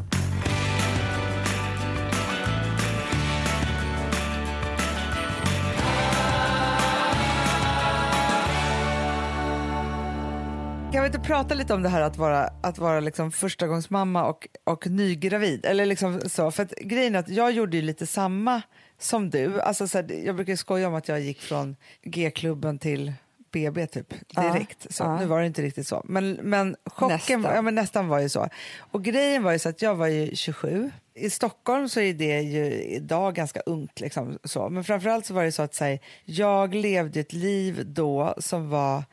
Kan 10.94 11.04
vi 11.04 11.08
inte 11.08 11.20
prata 11.20 11.56
lite 11.56 11.74
om 11.74 11.84
det 11.84 11.90
här 11.90 12.02
att 12.02 12.18
vara, 12.18 12.50
att 12.62 12.78
vara 12.78 13.00
liksom 13.00 13.32
förstagångsmamma 13.32 14.26
och, 14.26 14.48
och 14.64 14.88
nygravid? 14.88 15.66
Eller 15.66 15.86
liksom 15.86 16.22
så, 16.26 16.52
för 16.52 16.64
att 16.64 16.72
grejen 16.72 17.16
är 17.16 17.20
att 17.20 17.30
jag 17.30 17.52
gjorde 17.52 17.78
ju 17.78 17.84
lite 17.84 18.08
samma 18.08 18.62
som 19.00 19.30
du. 19.30 19.62
Alltså 19.62 19.88
så 19.88 19.98
här, 19.98 20.26
jag 20.26 20.36
brukar 20.36 20.56
skoja 20.56 20.88
om 20.88 20.96
att 20.96 21.08
jag 21.08 21.20
gick 21.20 21.42
från 21.42 21.76
G-klubben 22.04 22.80
till 22.80 23.14
BB 23.52 23.88
typ 23.88 24.14
direkt. 24.36 24.94
så, 24.94 25.04
ja. 25.04 25.20
Nu 25.20 25.26
var 25.26 25.40
det 25.40 25.48
inte 25.48 25.62
riktigt 25.62 25.88
så. 25.88 26.02
Men, 26.06 26.32
men 26.32 26.76
chocken 26.86 27.16
Nästan. 27.16 27.42
Var, 27.42 27.54
ja, 27.54 27.62
men 27.62 27.76
nästan 27.76 28.08
var 28.08 28.20
ju 28.20 28.30
så. 28.30 28.50
Och 28.80 29.04
grejen 29.04 29.44
var 29.44 29.52
ju 29.52 29.60
så 29.60 29.70
att 29.70 29.82
jag 29.82 29.96
var 29.96 30.08
ju 30.08 30.36
27. 30.36 30.92
I 31.14 31.30
Stockholm 31.30 31.90
så 31.90 32.00
är 32.00 32.14
det 32.14 32.42
ju 32.42 32.66
idag 32.74 33.36
ganska 33.36 33.60
ungt. 33.60 34.00
Liksom, 34.00 34.40
så. 34.44 34.70
Men 34.70 34.84
framförallt 34.84 35.26
så 35.26 35.34
var 35.34 35.44
det 35.44 35.52
så 35.52 35.62
att 35.62 35.76
så 35.76 35.84
här, 35.84 36.00
jag 36.26 36.76
levde 36.76 37.20
ett 37.20 37.34
liv 37.34 37.84
då 37.86 38.34
som 38.38 38.70
var 38.70 39.04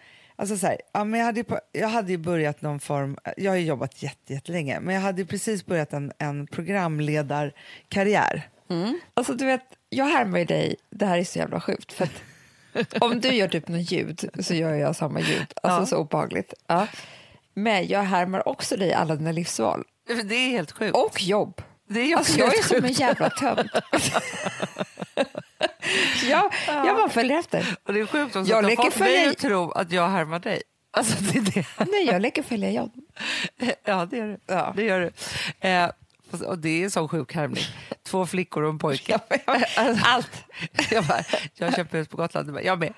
Alltså 0.41 0.57
så 0.57 0.67
här, 0.67 0.81
ja, 0.93 1.05
men 1.05 1.21
jag, 1.21 1.27
hade 1.27 1.41
ju, 1.41 1.45
på- 1.45 1.61
jag 1.73 1.89
hade 1.89 2.11
ju 2.13 2.19
börjat 2.19 2.63
någon 2.63 2.81
form, 2.81 3.17
jag 3.37 3.53
har 3.53 3.57
ju 3.57 3.65
jobbat 3.65 4.03
jätte, 4.03 4.33
jättelänge, 4.33 4.81
men 4.81 4.95
jag 4.95 5.03
hade 5.03 5.21
ju 5.23 5.27
precis 5.27 5.67
börjat 5.67 5.93
en, 5.93 6.13
en 6.19 6.47
programledarkarriär. 6.47 8.49
Alltså 9.15 9.35
du 9.35 9.47
vet, 9.47 9.63
jag 9.89 10.05
härmar 10.05 10.39
ju 10.39 10.45
dig, 10.45 10.77
det 10.91 11.07
här 11.07 11.19
är 11.19 11.25
så 11.25 11.39
jävla 11.39 11.61
sjukt. 11.61 11.93
För 11.93 12.05
att 12.05 12.93
om 13.03 13.21
du 13.21 13.29
gör 13.35 13.49
typ 13.49 13.69
något 13.69 13.93
ljud 13.93 14.29
så 14.41 14.55
gör 14.55 14.75
jag 14.75 14.97
samma 14.97 15.21
ljud. 15.21 15.47
Alltså 15.63 15.81
Ja. 15.83 15.87
så 15.87 15.97
obehagligt. 15.97 16.55
Ja. 16.67 16.87
Men 17.55 17.87
jag 17.87 18.03
härmar 18.03 18.49
också 18.49 18.77
dig 18.77 18.93
alla 18.93 19.17
dina 19.17 19.33
livsval. 19.33 19.85
Det 20.25 20.35
är 20.35 20.51
helt 20.51 20.73
sjukt. 20.73 20.97
Och 20.97 21.23
jobb. 21.23 21.63
Det 21.91 22.01
är 22.13 22.17
Alltså 22.17 22.39
jag 22.39 22.59
är 22.59 22.63
som 22.63 22.85
en 22.85 22.93
jävla 22.93 23.31
tönt. 23.31 23.71
jag, 26.29 26.53
jag 26.67 26.97
bara 26.97 27.09
följer 27.09 27.39
efter. 27.39 27.77
Och 27.85 27.93
det 27.93 28.01
är 28.01 28.07
sjukt 28.07 28.37
också 28.37 28.51
Jag 28.51 28.65
att 28.65 28.77
har 28.79 28.85
fått 28.85 28.99
mig 28.99 29.09
följa- 29.09 29.31
att 29.31 29.39
tro 29.39 29.71
att 29.71 29.93
jag 29.93 30.09
härmar 30.09 30.39
dig. 30.39 30.63
Alltså 30.91 31.17
det 31.23 31.39
är 31.39 31.43
det. 31.43 31.67
Nej, 31.91 32.07
jag 32.07 32.23
leker 32.23 32.43
följa 32.43 32.71
John. 32.71 32.91
Ja, 33.85 34.05
det 34.11 34.17
gör 34.17 34.27
du. 34.29 34.39
Ja. 34.47 34.73
Det 34.77 34.83
gör 34.83 35.01
du. 35.01 35.11
Eh, 35.69 35.91
och 36.47 36.59
det 36.59 36.69
är 36.69 36.85
en 36.85 36.91
sån 36.91 37.09
sjuk 37.09 37.35
härmning. 37.35 37.65
Två 38.03 38.27
flickor 38.27 38.63
och 38.63 38.71
en 38.71 38.79
pojke. 38.79 39.19
Allt. 40.05 40.31
jag, 40.91 41.05
bara, 41.05 41.23
jag 41.55 41.77
köper 41.77 41.99
hus 41.99 42.09
på 42.09 42.17
Gotland. 42.17 42.61
Jag 42.63 42.79
med. 42.79 42.93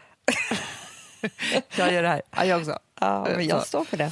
jag 1.77 1.93
gör 1.93 2.03
det 2.03 2.09
här. 2.09 2.23
Ja, 2.37 2.45
jag 2.45 2.61
också. 2.61 2.79
Ja, 3.01 3.29
men 3.37 3.47
jag 3.47 3.67
står 3.67 3.85
för 3.85 3.97
det. 3.97 4.11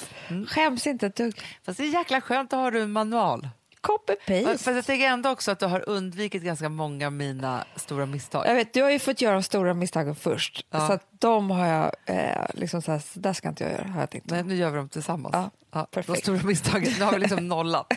Skäms 0.49 0.87
inte 0.87 1.07
ett 1.07 1.17
dugg. 1.17 1.41
Fast 1.65 1.79
det 1.79 1.85
är 1.85 1.89
jäkla 1.89 2.21
skönt 2.21 2.53
att 2.53 2.59
ha 2.59 2.71
du 2.71 2.83
en 2.83 2.93
manual. 2.93 3.49
Copy 3.81 4.17
paste. 4.27 4.45
Fast 4.59 4.67
jag 4.67 4.85
tänker 4.87 5.07
ändå 5.07 5.31
också 5.31 5.51
att 5.51 5.59
du 5.59 5.67
har 5.67 5.89
undvikit 5.89 6.43
ganska 6.43 6.69
många 6.69 7.07
av 7.07 7.13
mina 7.13 7.65
stora 7.77 8.07
misstag. 8.07 8.47
Jag 8.47 8.55
vet, 8.55 8.73
du 8.75 8.83
har 8.83 8.91
ju 8.91 8.99
fått 8.99 9.21
göra 9.21 9.35
de 9.35 9.43
stora 9.43 9.75
misstagen 9.75 10.15
först. 10.15 10.67
Ja. 10.71 10.87
Så 10.87 10.93
att 10.93 11.07
de 11.19 11.51
har 11.51 11.67
jag, 11.67 11.93
eh, 12.07 12.47
liksom 12.55 12.83
så 12.83 12.93
här, 12.93 12.99
så 12.99 13.21
där 13.21 13.33
ska 13.33 13.49
inte 13.49 13.65
jag 13.65 13.73
göra, 13.73 13.89
har 13.89 14.01
jag 14.01 14.11
tänkt. 14.11 14.31
Nej, 14.31 14.43
nu 14.45 14.55
gör 14.55 14.71
vi 14.71 14.77
dem 14.77 14.89
tillsammans. 14.89 15.33
Ja, 15.35 15.51
Ja, 15.73 15.87
de 15.91 15.95
perfekt. 16.03 16.23
stora 16.23 16.43
misstagen. 16.43 16.93
Nu 16.99 17.05
har 17.05 17.13
vi 17.13 17.19
liksom 17.19 17.49
nollat. 17.49 17.93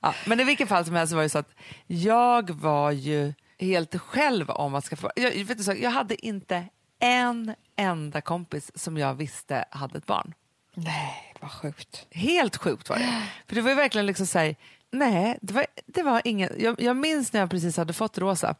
Ja, 0.00 0.14
men 0.26 0.40
i 0.40 0.44
vilket 0.44 0.68
fall 0.68 0.84
som 0.84 0.94
helst 0.94 1.10
så 1.10 1.16
var 1.16 1.22
det 1.22 1.28
så 1.28 1.38
att 1.38 1.50
jag 1.86 2.50
var 2.50 2.90
ju 2.90 3.32
helt 3.58 3.96
själv 4.00 4.50
om 4.50 4.74
att 4.74 4.84
skaffa 4.84 5.10
jag, 5.16 5.30
vet 5.44 5.58
du, 5.58 5.64
så, 5.64 5.74
jag 5.74 5.90
hade 5.90 6.26
inte 6.26 6.64
en 7.00 7.54
enda 7.76 8.20
kompis 8.20 8.70
som 8.74 8.98
jag 8.98 9.14
visste 9.14 9.64
hade 9.70 9.98
ett 9.98 10.06
barn. 10.06 10.34
Nej, 10.74 11.34
vad 11.40 11.50
sjukt. 11.52 12.06
Helt 12.10 12.56
sjukt 12.56 12.88
var 12.88 12.96
det. 12.96 13.22
För 13.48 13.54
det 13.54 13.60
var 13.60 13.70
ju 13.70 13.76
verkligen 13.76 14.06
liksom 14.06 14.26
så 14.26 14.38
här, 14.38 14.56
nej, 14.94 15.38
det 15.42 15.54
var, 15.54 15.66
det 15.86 16.02
var 16.02 16.22
ingen, 16.24 16.50
jag, 16.58 16.80
jag 16.80 16.96
minns 16.96 17.32
när 17.32 17.40
jag 17.40 17.50
precis 17.50 17.76
hade 17.76 17.92
fått 17.92 18.18
Rosa, 18.18 18.54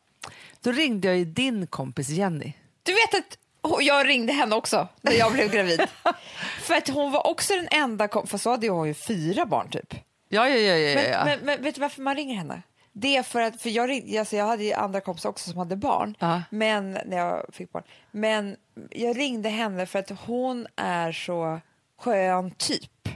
då 0.60 0.72
ringde 0.72 1.08
jag 1.08 1.16
ju 1.16 1.24
din 1.24 1.66
kompis 1.66 2.08
Jenny. 2.08 2.52
Du 2.82 2.92
vet 2.92 3.14
att 3.14 3.38
jag 3.80 4.06
ringde 4.08 4.32
henne 4.32 4.54
också 4.56 4.88
när 5.00 5.12
jag 5.12 5.32
blev 5.32 5.50
gravid. 5.50 5.80
För 6.62 6.74
att 6.74 6.88
hon 6.88 7.12
var 7.12 7.26
också 7.26 7.54
den 7.56 7.68
enda, 7.70 8.08
kom- 8.08 8.26
för 8.26 8.38
så 8.38 8.50
hade 8.50 8.68
hon 8.68 8.88
ju 8.88 8.94
fyra 8.94 9.46
barn 9.46 9.68
typ. 9.70 9.94
Ja, 10.28 10.48
ja, 10.48 10.56
ja, 10.56 10.74
ja, 10.76 10.94
Men, 10.94 11.10
ja. 11.10 11.24
men, 11.24 11.38
men 11.42 11.62
vet 11.62 11.74
du 11.74 11.80
varför 11.80 12.02
man 12.02 12.14
ringer 12.16 12.34
henne? 12.34 12.62
Det 12.92 13.16
är 13.16 13.22
för 13.22 13.40
att, 13.40 13.62
för 13.62 13.70
jag, 13.70 13.88
ringde, 13.90 14.18
alltså 14.18 14.36
jag 14.36 14.44
hade 14.46 14.64
ju 14.64 14.72
andra 14.72 15.00
kompisar 15.00 15.28
också 15.28 15.50
som 15.50 15.58
hade 15.58 15.76
barn, 15.76 16.16
Ja. 16.18 16.42
men 16.50 16.92
när 16.92 17.16
jag 17.16 17.46
fick 17.52 17.72
barn. 17.72 17.82
Men 18.10 18.56
jag 18.90 19.18
ringde 19.18 19.48
henne 19.48 19.86
för 19.86 19.98
att 19.98 20.10
hon 20.26 20.66
är 20.76 21.12
så 21.12 21.60
skön 22.00 22.50
typ. 22.50 23.08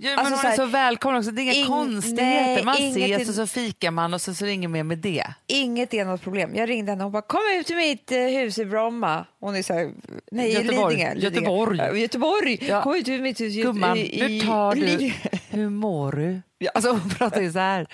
Ja, 0.00 0.10
men 0.10 0.18
Alltså 0.18 0.32
hon 0.34 0.40
så 0.40 0.46
är 0.46 0.50
här, 0.50 0.56
så 0.56 0.66
välkommen 0.66 1.18
också. 1.18 1.30
Det 1.30 1.42
är 1.42 1.42
inga 1.42 1.52
ing- 1.52 1.66
konstigheter. 1.66 2.54
nej, 2.54 2.64
Man 2.64 2.76
inget 2.78 2.96
ses 2.96 3.22
in- 3.22 3.28
och 3.28 3.34
så 3.34 3.46
fikar 3.46 3.90
man 3.90 4.14
och 4.14 4.20
så, 4.20 4.34
så 4.34 4.44
ringer 4.46 4.68
mer 4.68 4.82
med 4.82 4.98
det. 4.98 5.24
Inget 5.46 5.94
är 5.94 6.04
något 6.04 6.22
problem. 6.22 6.54
Jag 6.54 6.68
ringde 6.68 6.92
henne 6.92 7.00
och 7.04 7.04
hon 7.04 7.12
bara 7.12 7.22
kom 7.22 7.40
ut 7.60 7.66
till 7.66 7.76
mitt 7.76 8.12
eh, 8.12 8.18
hus 8.18 8.58
i 8.58 8.64
Bromma. 8.64 9.24
Hon 9.40 9.56
är 9.56 9.62
så 9.62 9.74
här, 9.74 9.90
nej 10.32 10.52
Göteborg. 10.52 10.96
Lidingö. 10.96 11.14
Göteborg. 11.14 11.78
Ja, 11.78 11.92
Göteborg. 11.96 12.58
Ja. 12.60 12.82
Kom 12.82 12.94
ut 12.94 13.04
till 13.04 13.22
mitt 13.22 13.40
hus 13.40 13.54
i- 13.56 13.62
Gumman, 13.62 13.98
i, 13.98 14.20
nu 14.28 14.40
tar 14.46 14.74
du... 14.74 15.12
Hur 15.50 15.68
mår 15.70 16.12
du? 16.12 16.40
Ja. 16.60 16.70
Alltså 16.74 16.90
hon 16.90 17.10
pratar 17.10 17.40
ju 17.40 17.52
så 17.52 17.58
här. 17.58 17.86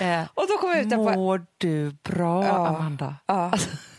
Eh, 0.00 0.22
Och 0.34 0.46
då 0.48 0.56
kom 0.56 0.70
jag 0.70 0.80
ut 0.80 0.86
mår 0.88 1.46
du 1.58 1.96
bra, 2.02 2.44
Ja. 2.44 2.66
Amanda? 2.68 3.14
Ja. 3.26 3.52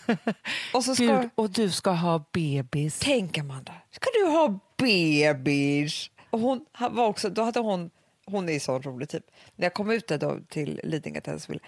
Och 0.73 0.83
så 0.83 0.95
ska... 0.95 1.03
Gud, 1.03 1.29
och 1.35 1.49
du 1.49 1.69
ska 1.69 1.91
ha 1.91 2.25
bebis. 2.33 2.99
Tänk 3.03 3.37
Amanda, 3.37 3.71
ska 3.91 4.09
du 4.13 4.31
ha 4.31 4.59
bebis? 4.77 6.09
Och 6.31 6.39
hon 6.39 6.65
var 6.91 7.05
också, 7.07 7.29
då 7.29 7.41
hade 7.43 7.59
hon, 7.59 7.89
hon 8.25 8.49
är 8.49 8.59
så 8.59 8.79
rolig 8.79 9.09
typ. 9.09 9.23
När 9.55 9.65
jag 9.65 9.73
kom 9.73 9.91
ut 9.91 10.07
där 10.07 10.17
då 10.17 10.39
till 10.49 10.79
Lidingö 10.83 11.21
villa, 11.47 11.59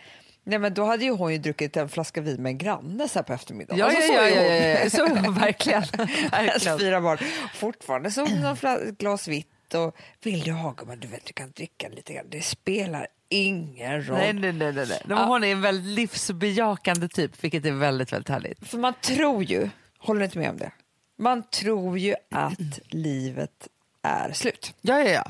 Nej, 0.46 0.60
men 0.60 0.74
då 0.74 0.84
hade 0.84 1.06
ju 1.06 1.12
hon 1.12 1.32
ju 1.32 1.38
druckit 1.38 1.78
en 1.78 1.90
flaska 1.90 2.22
vin 2.22 2.42
med 2.44 2.50
en 2.50 2.58
granne 2.58 3.08
så 3.08 3.24
på 3.24 3.34
eftermiddagen. 3.34 3.80
Ja, 3.80 3.86
Och 3.88 3.92
så 3.94 4.14
ja, 4.14 4.22
ja, 4.22 4.30
ju 4.30 4.36
ja, 4.36 4.42
hon- 4.42 4.62
ja, 4.62 4.80
ja. 4.84 4.90
Så, 4.90 5.32
verkligen. 5.40 5.84
Hennes 6.32 6.54
verkligen. 6.54 6.80
fyra 6.80 7.02
barn. 7.02 7.18
Fortfarande 7.54 8.12
så 8.12 8.22
hon 8.22 8.96
glas 9.00 9.28
vitt 9.28 9.74
och 9.74 9.96
vill 10.24 10.40
du 10.42 10.52
ha 10.52 10.72
gumman, 10.72 11.00
du 11.00 11.08
vet 11.08 11.26
du 11.26 11.34
kan 11.34 11.52
dricka 11.52 11.90
lite 11.90 12.14
grann. 12.14 12.26
Det 12.30 12.42
spelar 12.42 13.08
ingen 13.30 14.04
roll. 14.08 14.18
Nej, 14.18 14.34
nej, 14.34 14.54
nej. 14.54 14.74
nej, 14.74 14.86
nej. 14.90 15.02
Men 15.06 15.18
Hon 15.18 15.44
är 15.44 15.52
en 15.52 15.62
väldigt 15.62 15.86
livsbejakande 15.96 17.08
typ, 17.08 17.44
vilket 17.44 17.66
är 17.66 17.72
väldigt, 17.72 18.14
väldigt 18.14 18.30
härligt. 18.30 18.68
För 18.68 18.78
man 18.78 18.94
tror 19.02 19.44
ju, 19.44 19.70
håller 20.00 20.20
du 20.20 20.26
inte 20.26 20.38
med 20.38 20.50
om 20.50 20.58
det? 20.58 20.72
Man 21.18 21.44
tror 21.44 21.98
ju 21.98 22.16
att 22.32 22.80
livet 22.88 23.68
är 24.04 24.34
slut. 24.34 24.74
Ja, 24.82 25.00
ja, 25.00 25.10
ja. 25.10 25.24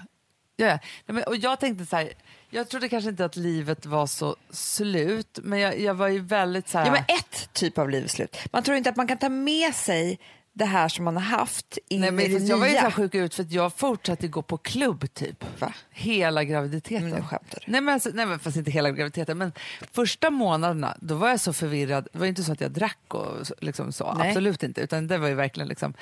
ja, 0.56 0.66
ja. 0.66 0.80
Nej, 1.06 1.16
men, 1.16 1.24
och 1.24 1.36
jag 1.36 1.60
tänkte 1.60 1.86
så 1.86 1.96
här, 1.96 2.14
jag 2.50 2.70
trodde 2.70 2.90
kanske 2.90 3.10
inte 3.10 3.26
att 3.26 3.36
livet 3.36 3.86
var 3.86 4.08
så 4.08 4.36
slut, 4.50 5.40
men 5.44 5.60
jag, 5.60 5.80
jag 5.80 5.94
var 5.94 6.08
ju 6.08 6.20
väldigt 6.20 6.70
så 6.70 6.78
här... 6.78 6.86
Ja, 6.86 6.92
men 6.92 7.02
ett 7.02 7.54
typ 7.54 7.78
av 7.78 7.90
liv 7.90 8.04
är 8.04 8.08
slut. 8.08 8.38
Man 8.52 8.64
tror 8.64 8.78
inte 8.78 8.90
att 8.90 8.96
man 8.96 9.08
kan 9.08 9.18
ta 9.18 9.30
med 9.30 9.76
sig 9.76 10.20
det 10.56 10.66
här 10.66 10.88
som 10.90 11.06
man 11.06 11.16
har 11.18 11.24
haft 11.38 11.78
in 11.88 12.02
Nej, 12.02 12.08
i 12.08 12.12
men 12.12 12.26
det 12.26 12.40
fast 12.40 12.50
jag 12.50 12.58
var 12.58 12.68
ju 12.68 12.74
så 12.74 12.82
nya. 12.82 12.92
sjuk 12.92 13.16
ut 13.16 13.36
för 13.36 13.44
att 13.44 13.52
jag 13.52 13.74
fortsatte 13.74 14.28
gå 14.28 14.42
på 14.42 14.58
klubb 14.58 15.14
typ. 15.14 15.46
Va? 15.60 15.74
Hela 15.90 16.44
graviditeten. 16.44 17.10
Men 17.10 17.28
skämtar. 17.28 17.64
Nej 17.68 17.82
men, 17.82 17.94
alltså, 17.94 18.10
nej 18.14 18.26
men 18.26 18.40
fast 18.40 18.58
inte 18.58 18.72
hela 18.72 18.92
graviditeten 18.92 19.38
men 19.38 19.52
första 19.92 20.30
månaderna 20.30 20.98
då 21.00 21.16
var 21.16 21.30
jag 21.30 21.40
så 21.40 21.54
förvirrad. 21.54 22.08
Det 22.14 22.20
var 22.20 22.26
ju 22.26 22.30
inte 22.30 22.44
så 22.44 22.52
att 22.52 22.62
jag 22.62 22.72
drack 22.72 23.00
och 23.08 23.46
liksom 23.62 23.92
så. 23.92 24.14
Nej. 24.14 24.28
Absolut 24.28 24.64
inte. 24.64 24.82
Utan 24.82 25.08
det 25.08 25.18
var 25.18 25.28
ju 25.28 25.34
verkligen 25.34 25.68
liksom. 25.68 25.94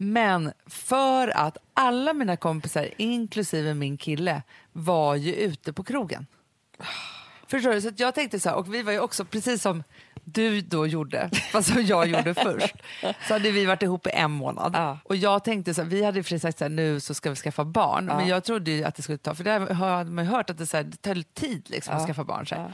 Men 0.00 0.52
för 0.66 1.28
att 1.36 1.56
alla 1.74 2.12
mina 2.12 2.36
kompisar, 2.36 2.88
inklusive 2.96 3.74
min 3.74 3.96
kille, 3.96 4.42
var 4.72 5.14
ju 5.14 5.34
ute 5.34 5.72
på 5.72 5.84
krogen. 5.84 6.26
Förstår 7.46 7.70
du? 7.72 7.80
Så 7.80 7.88
att 7.88 8.00
jag 8.00 8.14
tänkte 8.14 8.40
så 8.40 8.48
här, 8.48 8.56
och 8.56 8.74
vi 8.74 8.82
var 8.82 8.92
ju 8.92 9.00
också 9.00 9.24
precis 9.24 9.62
som 9.62 9.82
du 10.24 10.60
då 10.60 10.86
gjorde, 10.86 11.30
fast 11.52 11.72
som 11.72 11.82
jag 11.84 12.06
gjorde 12.08 12.34
först, 12.34 12.74
så 13.28 13.32
hade 13.32 13.50
vi 13.50 13.64
varit 13.66 13.82
ihop 13.82 14.06
i 14.06 14.10
en 14.10 14.30
månad. 14.30 14.72
Ja. 14.74 14.98
Och 15.04 15.16
jag 15.16 15.44
tänkte 15.44 15.74
så 15.74 15.82
här, 15.82 15.88
vi 15.88 16.04
hade 16.04 16.24
sig 16.24 16.40
sagt 16.40 16.58
så 16.58 16.64
här, 16.64 16.68
nu 16.70 17.00
så 17.00 17.14
ska 17.14 17.30
vi 17.30 17.36
skaffa 17.36 17.64
barn, 17.64 18.04
men 18.06 18.26
jag 18.26 18.44
trodde 18.44 18.70
ju 18.70 18.84
att 18.84 18.94
det 18.94 19.02
skulle 19.02 19.18
ta, 19.18 19.34
för 19.34 19.44
det 19.44 19.74
hade 19.74 20.10
man 20.10 20.24
ju 20.24 20.30
hört 20.30 20.50
att 20.50 20.58
det, 20.58 20.66
så 20.66 20.76
här, 20.76 20.84
det 20.84 20.96
tar 20.96 21.22
tid 21.34 21.70
liksom, 21.70 21.94
att 21.94 22.00
Ja. 22.00 22.06
skaffa 22.06 22.24
barn. 22.24 22.46
Så. 22.46 22.54
Ja. 22.54 22.68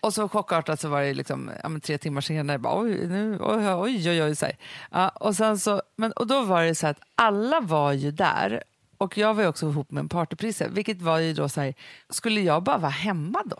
Och 0.00 0.14
så 0.14 0.28
chockartat 0.28 0.80
så 0.80 0.88
var 0.88 1.02
det 1.02 1.14
liksom, 1.14 1.50
ja, 1.62 1.68
men 1.68 1.80
tre 1.80 1.98
timmar 1.98 2.20
senare, 2.20 2.58
bara, 2.58 2.80
oj, 2.80 3.06
nu, 3.06 3.38
oj, 3.40 3.74
oj, 3.74 4.10
oj, 4.10 4.22
oj. 4.22 4.36
Så. 4.36 4.46
Ja, 4.90 5.08
och, 5.08 5.36
sen 5.36 5.58
så, 5.58 5.82
men, 5.96 6.12
och 6.12 6.26
då 6.26 6.42
var 6.42 6.62
det 6.62 6.74
så 6.74 6.86
att 6.86 7.00
alla 7.14 7.60
var 7.60 7.92
ju 7.92 8.10
där 8.10 8.62
och 8.98 9.18
jag 9.18 9.34
var 9.34 9.42
ju 9.42 9.48
också 9.48 9.66
ihop 9.66 9.90
med 9.90 10.00
en 10.00 10.08
partyprisse, 10.08 10.68
vilket 10.68 11.02
var 11.02 11.18
ju 11.18 11.32
då 11.32 11.48
så 11.48 11.60
här, 11.60 11.74
skulle 12.10 12.40
jag 12.40 12.62
bara 12.62 12.78
vara 12.78 12.90
hemma 12.90 13.42
då? 13.46 13.56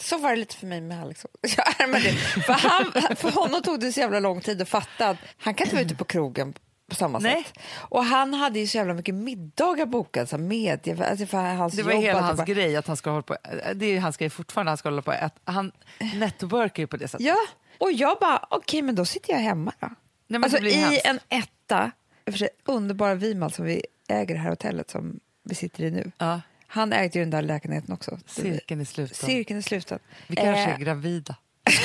Så 0.00 0.18
var 0.18 0.30
det 0.30 0.36
lite 0.36 0.56
för 0.56 0.66
mig 0.66 0.80
med 0.80 1.02
Alex. 1.02 1.26
Ja, 1.56 1.86
men 1.86 2.02
det, 2.02 2.12
för, 2.42 2.52
han, 2.52 3.16
för 3.16 3.30
honom 3.30 3.62
tog 3.62 3.80
det 3.80 3.92
så 3.92 4.00
jävla 4.00 4.20
lång 4.20 4.40
tid 4.40 4.62
att 4.62 4.68
fatta 4.68 5.08
att 5.08 5.16
han 5.38 5.54
kan 5.54 5.66
inte 5.66 5.76
vara 5.76 5.84
ute 5.84 5.94
på 5.94 6.04
krogen 6.04 6.54
på 6.88 6.94
samma 6.94 7.18
Nej. 7.18 7.44
sätt. 7.44 7.62
Och 7.74 8.04
han 8.04 8.34
hade 8.34 8.58
ju 8.58 8.66
så 8.66 8.76
jävla 8.76 8.94
mycket 8.94 9.14
middagar 9.14 9.86
bokade, 9.86 10.26
så 10.26 10.36
här 10.36 10.42
media, 10.44 11.06
alltså 11.06 11.26
för 11.26 11.38
hans 11.54 11.74
Det 11.74 11.82
var 11.82 11.92
jobb. 11.92 12.02
hela 12.02 12.20
hans 12.20 12.36
bara- 12.36 12.44
grej 12.46 12.76
att 12.76 12.86
han 12.86 12.96
ska 12.96 13.10
hålla 13.10 13.22
på, 13.22 13.36
det 13.74 13.86
är 13.86 14.00
hans 14.00 14.16
grej 14.16 14.30
fortfarande, 14.30 14.70
han 14.70 14.76
ska 14.78 14.88
hålla 14.88 15.02
på 15.02 15.10
att 15.10 15.38
han 15.44 15.72
networkar 16.14 16.82
ju 16.82 16.86
på 16.86 16.96
det 16.96 17.08
sättet. 17.08 17.26
Ja, 17.26 17.36
och 17.78 17.92
jag 17.92 18.18
bara, 18.20 18.46
okej 18.50 18.82
men 18.82 18.94
då 18.94 19.04
sitter 19.04 19.32
jag 19.32 19.40
hemma 19.40 19.72
då. 19.80 19.88
Nej, 20.28 20.40
alltså, 20.44 20.58
I 20.58 20.72
hemskt. 20.72 21.06
en 21.06 21.20
etta, 21.28 21.90
för 22.26 22.38
sig 22.38 22.48
underbara 22.64 23.14
Vimal 23.14 23.52
som 23.52 23.64
vi 23.64 23.84
äger 24.08 24.34
det 24.34 24.40
här 24.40 24.50
hotellet 24.50 24.90
som 24.90 25.20
vi 25.44 25.54
sitter 25.54 25.82
i 25.84 25.90
nu. 25.90 26.12
Ja. 26.18 26.40
Han 26.66 26.92
ägde 26.92 27.18
ju 27.18 27.24
den 27.24 27.30
där 27.30 27.42
lägenheten 27.42 27.94
också. 27.94 28.18
Cirkeln 28.26 28.80
är 28.80 28.84
sluten. 28.84 29.14
Cirkeln 29.16 29.58
är 29.58 29.62
sluten. 29.62 29.98
Vi 30.26 30.36
kanske 30.36 30.62
Eh, 30.62 30.74
är 30.74 30.78
gravida. 30.78 31.36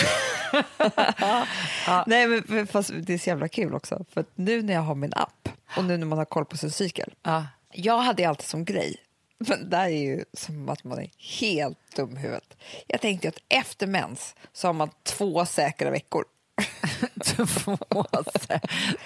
Nej, 2.07 2.27
men 2.47 2.67
fast 2.67 2.91
det 2.93 3.13
är 3.13 3.17
så 3.17 3.29
jävla 3.29 3.47
kul 3.47 3.75
också. 3.75 4.05
För 4.13 4.25
nu 4.35 4.61
när 4.61 4.73
jag 4.73 4.81
har 4.81 4.95
min 4.95 5.13
app 5.15 5.49
och 5.77 5.83
nu 5.85 5.97
när 5.97 6.05
man 6.05 6.17
har 6.17 6.25
koll 6.25 6.45
på 6.45 6.57
sin 6.57 6.71
cykel. 6.71 7.13
Ja. 7.23 7.45
Jag 7.73 7.97
hade 7.97 8.29
alltid 8.29 8.45
som 8.47 8.65
grej, 8.65 8.95
men 9.37 9.69
det 9.69 9.77
här 9.77 9.89
är 9.89 10.03
ju 10.03 10.23
som 10.33 10.69
att 10.69 10.83
man 10.83 10.99
är 10.99 11.09
helt 11.39 11.95
dum 11.95 12.17
i 12.17 12.19
huvudet. 12.19 12.57
Jag 12.87 13.01
tänkte 13.01 13.27
att 13.27 13.39
efter 13.49 13.87
mens 13.87 14.35
så 14.53 14.67
har 14.67 14.73
man 14.73 14.89
två 15.03 15.45
säkra 15.45 15.91
veckor. 15.91 16.25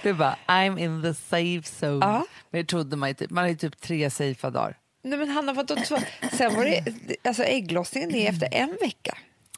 Du 0.04 0.14
bara, 0.14 0.36
I'm 0.48 0.80
in 0.80 1.02
the 1.02 1.14
safe 1.14 1.86
zone. 1.86 2.06
Ja. 2.06 2.26
Men 2.50 2.62
det 2.62 2.68
trodde 2.68 2.96
man 2.96 3.10
ju 3.10 3.16
typ. 3.16 3.30
Man 3.32 3.44
har 3.44 3.50
ju 3.50 3.56
typ 3.56 3.82
tre 3.82 4.10
safea 4.10 4.50
dagar. 4.50 4.78
Nej 5.04 5.20
men 5.20 5.30
Hanna, 5.30 5.54
vadå 5.54 5.76
två? 5.76 5.98
Sen 6.32 6.56
var 6.56 6.66
det, 6.66 6.84
alltså 7.24 7.44
ägglossningen 7.44 8.16
är 8.16 8.30
efter 8.30 8.50
en 8.52 8.78
vecka. 8.82 9.18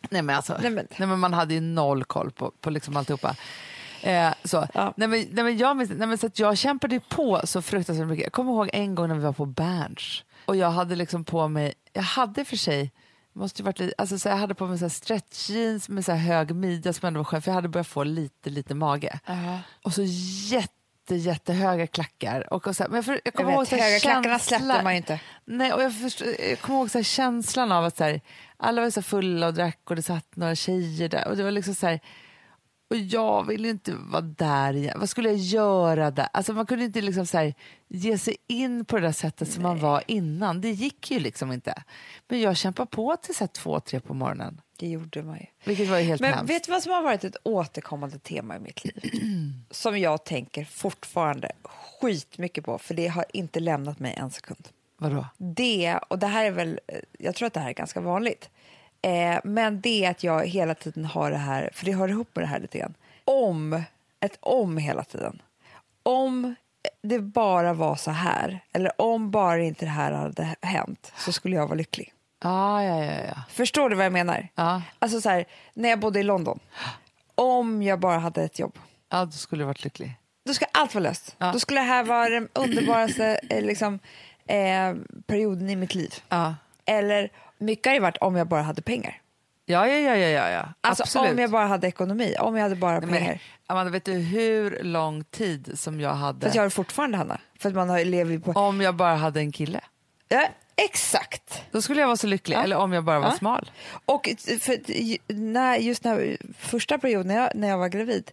Nej 0.10 0.22
men, 0.22 0.36
alltså, 0.36 0.54
Nej, 0.62 0.72
nej, 0.72 0.86
men- 0.98 1.10
men... 1.10 1.20
man 1.20 1.34
hade 1.34 1.54
ju 1.54 1.62
noll 1.62 2.04
koll 2.04 2.32
på, 2.32 2.52
på 2.62 2.70
liksom 2.70 2.98
alltihopa. 2.98 3.36
Eh, 4.02 4.34
så. 4.44 4.68
Ja. 4.74 4.94
Nej, 4.98 5.08
men, 5.08 5.28
nej, 5.32 5.44
men 5.44 5.58
jag, 5.58 5.78
minns- 5.78 5.92
nej, 5.98 6.08
men 6.08 6.18
så 6.18 6.28
att 6.28 6.40
jag 6.40 6.58
kämpade 6.58 7.00
på 7.00 7.42
så 7.44 7.62
fruktansvärt 7.62 8.08
mycket. 8.08 8.24
Jag 8.24 8.34
kommer 8.34 8.52
ihåg 8.52 8.70
en 8.74 8.96
gång 8.96 9.08
när 9.08 9.16
vi 9.16 9.22
var 9.24 9.34
på 9.34 9.46
Berns 9.46 10.24
och 10.46 10.56
jag 10.56 10.72
hade 10.72 10.96
liksom 10.96 11.24
på 11.24 11.48
mig, 11.48 11.74
jag 11.94 12.02
hade 12.04 12.46
för 12.46 12.58
sig 12.58 12.92
måste 13.36 13.64
varit 13.64 13.80
lite, 13.80 13.94
alltså 13.98 14.20
så 14.20 14.30
jag 14.30 14.38
hade 14.38 14.56
på 14.56 14.68
mig 14.68 14.78
så 14.80 14.90
stretch 14.90 15.50
jeans 15.50 15.90
med 15.90 16.06
så 16.06 16.12
hög 16.12 16.56
midja 16.56 16.94
som 16.94 17.08
ändå 17.08 17.20
var 17.20 17.26
skönt 17.26 17.44
för 17.44 17.52
jag 17.52 17.56
hade 17.56 17.68
börjat 17.68 17.88
få 17.88 18.04
lite 18.04 18.50
lite 18.50 18.76
mage. 18.76 19.20
Och 19.84 19.94
så 19.94 20.02
jätte, 20.52 20.74
jättehöga 21.10 21.88
klackar. 21.88 22.54
Och, 22.54 22.68
och 22.68 22.76
så 22.76 22.84
här, 22.84 22.90
men 22.90 22.96
jag, 22.96 23.06
för, 23.06 23.12
jag 23.14 23.22
Jag 23.24 23.34
kommer 23.34 23.50
vet, 23.60 23.72
ihåg 23.72 23.80
höga 23.82 24.00
klackarna 24.00 24.40
känslan- 24.40 24.60
släppte 24.62 24.84
man 24.84 24.94
ju 24.94 24.98
inte. 24.98 25.20
Nej, 25.46 25.74
och 25.74 25.84
jag, 25.84 25.94
förstår, 26.02 26.28
jag 26.50 26.60
kommer 26.60 26.80
ihåg 26.80 26.92
så 26.92 26.98
här, 26.98 27.04
känslan 27.04 27.72
av 27.72 27.86
att 27.86 27.98
så 27.98 28.04
här, 28.04 28.22
alla 28.58 28.82
var 28.82 28.90
så 28.90 29.02
fulla 29.02 29.48
och 29.48 29.54
drack 29.54 29.80
och 29.90 29.96
det 29.96 30.02
satt 30.04 30.36
några 30.36 30.56
tjejer 30.56 31.10
där. 31.10 31.28
Och 31.28 31.38
det 31.38 31.44
var 31.44 31.52
liksom 31.52 31.76
så 31.76 31.88
här, 31.88 32.00
och 32.90 32.98
jag 32.98 33.48
ville 33.48 33.70
inte 33.70 33.94
vara 33.98 34.22
där 34.22 34.74
igen. 34.76 35.00
Vad 35.00 35.10
skulle 35.10 35.30
jag 35.30 35.38
göra 35.38 36.12
där? 36.12 36.28
Alltså 36.34 36.54
man 36.54 36.66
kunde 36.66 36.86
inte 36.86 37.02
liksom 37.02 37.26
så 37.26 37.38
här, 37.38 37.54
ge 37.88 38.18
sig 38.18 38.36
in 38.48 38.86
på 38.86 38.96
det 38.96 39.02
där 39.02 39.12
sättet 39.12 39.52
som 39.52 39.64
man 39.64 39.80
var 39.80 40.04
innan. 40.08 40.62
Det 40.62 40.70
gick 40.72 41.12
ju 41.12 41.20
liksom 41.20 41.52
inte. 41.52 41.84
Men 42.28 42.42
jag 42.42 42.58
kämpade 42.58 42.88
på 42.90 43.16
till 43.16 43.36
så 43.36 43.44
här, 43.44 43.48
två, 43.48 43.80
tre 43.80 44.00
på 44.00 44.14
morgonen. 44.14 44.62
Det 44.78 44.88
gjorde 44.88 45.24
man 45.24 45.38
ju. 45.38 45.46
Vilket 45.64 45.90
var 45.90 45.98
ju 45.98 46.04
helt 46.04 46.22
Men 46.22 46.34
hemskt. 46.34 46.50
vet 46.54 46.64
du 46.64 46.72
vad 46.72 46.84
som 46.84 46.92
har 46.92 47.02
varit 47.02 47.24
ett 47.24 47.38
återkommande 47.44 48.20
tema 48.20 48.56
i 48.56 48.60
mitt 48.60 48.84
liv? 48.86 49.12
som 49.72 50.00
jag 50.00 50.24
tänker 50.24 50.66
fortfarande 50.66 51.52
skitmycket 52.02 52.66
på, 52.66 52.78
för 52.78 52.94
det 52.94 53.08
har 53.08 53.26
inte 53.34 53.60
lämnat 53.60 54.00
mig 54.00 54.14
en 54.18 54.32
sekund. 54.32 54.68
Vadå? 54.98 55.26
Det, 55.38 56.00
och 56.08 56.20
det 56.20 56.28
här 56.28 56.46
är 56.46 56.52
väl, 56.52 56.80
eh, 56.88 57.00
jag 57.20 57.36
tror 57.36 57.48
att 57.48 57.54
det 57.54 57.60
här 57.60 57.70
är 57.70 57.74
ganska 57.74 58.02
vanligt, 58.02 58.50
eh, 59.02 59.40
men 59.44 59.82
det 59.82 60.06
är 60.06 60.12
att 60.12 60.24
jag 60.24 60.48
hela 60.48 60.76
tiden 60.76 61.06
har 61.06 61.32
det 61.32 61.38
här, 61.38 61.70
för 61.74 61.86
det 61.86 61.94
hör 61.94 62.08
ihop 62.08 62.36
med 62.36 62.44
det 62.44 62.48
här 62.48 62.60
lite 62.60 62.78
grann, 62.78 62.94
om, 63.26 63.84
ett 64.20 64.38
om 64.40 64.78
hela 64.78 65.04
tiden. 65.04 65.42
Om 66.04 66.56
det 67.02 67.20
bara 67.20 67.74
var 67.74 67.96
så 67.96 68.12
här, 68.12 68.60
eller 68.72 69.02
om 69.02 69.32
bara 69.32 69.64
inte 69.64 69.86
det 69.86 69.92
här 69.92 70.12
hade 70.12 70.56
hänt, 70.62 71.14
så 71.18 71.32
skulle 71.32 71.56
jag 71.56 71.68
vara 71.68 71.78
lycklig. 71.78 72.14
Ja, 72.44 72.84
ja, 72.84 73.06
ja. 73.06 73.22
ja. 73.28 73.36
Förstår 73.50 73.90
du 73.90 73.96
vad 73.96 74.06
jag 74.06 74.14
menar? 74.14 74.48
Ja. 74.56 74.82
Alltså 75.00 75.22
så 75.22 75.30
här, 75.30 75.46
när 75.74 75.90
jag 75.90 76.00
bodde 76.00 76.20
i 76.20 76.24
London, 76.24 76.60
om 77.36 77.84
jag 77.84 78.00
bara 78.00 78.18
hade 78.20 78.44
ett 78.44 78.60
jobb, 78.60 78.80
ja, 79.12 79.26
då 79.26 79.32
skulle 79.32 79.62
du 79.62 79.66
varit 79.66 79.84
lycklig. 79.84 80.16
då 80.46 80.54
ska 80.54 80.66
allt 80.72 80.96
vara 80.96 81.04
löst. 81.04 81.36
Då 81.54 81.60
skulle 81.60 81.80
det 81.80 81.86
här 81.86 82.04
vara 82.04 82.30
den 82.30 82.50
underbaraste 82.54 83.40
eh, 83.50 83.62
liksom, 83.62 84.00
eh, 84.48 84.94
perioden 85.28 85.70
i 85.70 85.76
mitt 85.76 85.96
liv. 85.96 86.14
Eller 86.86 87.30
mycket 87.58 87.86
har 87.88 87.94
det 87.94 88.00
varit 88.00 88.18
om 88.18 88.36
jag 88.36 88.48
bara 88.48 88.62
hade 88.62 88.82
pengar. 88.82 89.20
Ja, 89.66 89.88
ja, 89.88 89.98
ja, 89.98 90.16
ja, 90.16 90.50
ja. 90.50 90.74
Alltså 90.82 91.04
Absolut. 91.04 91.32
om 91.32 91.40
jag 91.40 91.52
bara 91.52 91.68
hade 91.68 91.88
ekonomi, 91.88 92.36
om 92.40 92.56
jag 92.56 92.64
hade 92.64 92.76
bara 92.76 93.00
Nej, 93.00 93.10
pengar. 93.10 93.28
men, 93.30 93.40
Amanda, 93.68 93.92
vet 93.92 94.06
du 94.06 94.14
hur 94.14 94.84
lång 94.84 95.24
tid 95.24 95.72
som 95.80 96.00
jag 96.00 96.14
hade 96.14 96.40
För 96.40 96.48
att 96.48 96.56
jag 96.56 96.64
har 96.64 96.70
fortfarande, 96.70 97.18
Hanna. 97.18 97.40
För 97.60 97.70
att 97.70 97.76
man 97.76 97.90
har, 97.90 98.06
lever 98.06 98.40
på... 98.40 98.52
om 98.52 98.82
jag 98.82 98.96
bara 98.96 99.16
hade 99.16 99.40
en 99.40 99.52
kille? 99.52 99.82
Ja, 100.28 100.48
exakt. 100.76 101.64
Då 101.72 101.82
skulle 101.82 102.00
jag 102.00 102.08
vara 102.08 102.18
så 102.18 102.28
lycklig. 102.28 102.56
Ja. 102.56 102.64
Eller 102.64 102.78
om 102.78 102.94
jag 102.94 103.04
bara 103.04 103.20
var 103.20 103.28
Ja. 103.28 103.32
smal. 103.32 103.72
Och 104.06 104.30
för, 104.60 105.34
när, 105.34 105.78
just 105.78 106.04
när, 106.04 106.38
första 106.60 106.98
perioden 106.98 107.28
när 107.28 107.36
jag, 107.36 107.50
när 107.56 107.68
jag 107.68 107.78
var 107.78 107.88
gravid, 107.90 108.32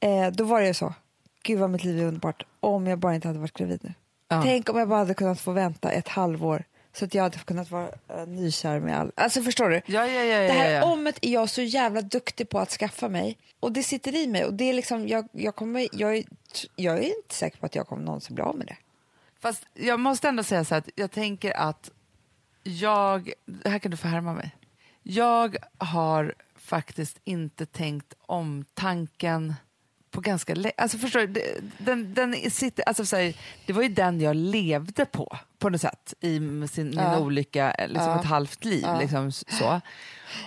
eh, 0.00 0.26
då 0.32 0.44
var 0.44 0.60
det 0.60 0.66
ju 0.66 0.74
så. 0.74 0.94
Gud 1.42 1.58
vad 1.58 1.70
mitt 1.70 1.84
liv 1.84 1.98
är 1.98 2.04
underbart. 2.04 2.46
Om 2.60 2.86
jag 2.86 2.98
bara 2.98 3.14
inte 3.14 3.28
hade 3.28 3.40
varit 3.40 3.52
gravid 3.56 3.80
nu. 3.82 3.94
Ja. 4.28 4.42
Tänk 4.42 4.68
om 4.68 4.78
jag 4.78 4.88
bara 4.88 4.98
hade 4.98 5.14
kunnat 5.14 5.40
få 5.40 5.52
vänta 5.52 5.90
ett 5.90 6.08
halvår 6.08 6.64
så 6.92 7.04
att 7.04 7.14
jag 7.14 7.22
hade 7.22 7.38
kunnat 7.38 7.70
vara 7.70 7.86
uh, 7.86 8.26
nykär 8.26 8.80
med 8.80 8.98
all... 8.98 9.12
Alltså 9.14 9.42
förstår 9.42 9.68
du? 9.70 9.76
Ja, 9.86 10.06
ja, 10.06 10.24
ja, 10.24 10.38
Det 10.38 10.46
ja, 10.46 10.52
här 10.52 10.70
ja. 10.70 10.92
omet 10.92 11.18
är 11.22 11.32
jag 11.32 11.50
så 11.50 11.62
jävla 11.62 12.00
duktig 12.00 12.48
på 12.48 12.58
att 12.58 12.70
skaffa 12.70 13.08
mig 13.08 13.38
och 13.60 13.72
det 13.72 13.82
sitter 13.82 14.14
i 14.14 14.26
mig 14.26 14.44
och 14.44 14.54
det 14.54 14.64
är 14.64 14.72
liksom, 14.72 15.08
jag, 15.08 15.28
jag, 15.32 15.54
kommer, 15.56 15.88
jag, 15.92 16.16
är, 16.16 16.24
jag 16.76 16.98
är 16.98 17.02
inte 17.02 17.34
säker 17.34 17.58
på 17.58 17.66
att 17.66 17.74
jag 17.74 17.86
kommer 17.86 18.02
någonsin 18.04 18.34
bli 18.34 18.44
av 18.44 18.56
med 18.56 18.66
det. 18.66 18.76
Fast 19.44 19.66
jag 19.74 20.00
måste 20.00 20.28
ändå 20.28 20.42
säga 20.42 20.64
så 20.64 20.74
här 20.74 20.78
att 20.82 20.88
jag 20.94 21.10
tänker 21.10 21.56
att 21.56 21.90
jag, 22.62 23.32
här 23.64 23.78
kan 23.78 23.90
du 23.90 23.96
få 23.96 24.08
härma 24.08 24.32
mig. 24.32 24.50
Jag 25.02 25.56
har 25.78 26.34
faktiskt 26.56 27.18
inte 27.24 27.66
tänkt 27.66 28.14
om 28.20 28.64
tanken 28.74 29.54
på 30.10 30.20
ganska 30.20 30.54
länge. 30.54 30.74
Alltså 30.76 30.98
förstår 30.98 31.20
du, 31.26 31.60
den, 31.78 32.14
den 32.14 32.50
sitter, 32.50 32.84
alltså 32.88 33.06
så 33.06 33.16
här, 33.16 33.36
det 33.66 33.72
var 33.72 33.82
ju 33.82 33.88
den 33.88 34.20
jag 34.20 34.36
levde 34.36 35.04
på, 35.04 35.38
på 35.58 35.68
något 35.68 35.80
sätt, 35.80 36.14
i 36.20 36.38
sin, 36.68 36.88
min 36.88 36.92
Ja. 36.98 37.18
olycka, 37.18 37.74
liksom 37.88 38.02
Ja. 38.10 38.20
ett 38.20 38.26
halvt 38.26 38.64
liv. 38.64 38.82
Ja. 38.82 39.00
Liksom, 39.00 39.32
så. 39.32 39.80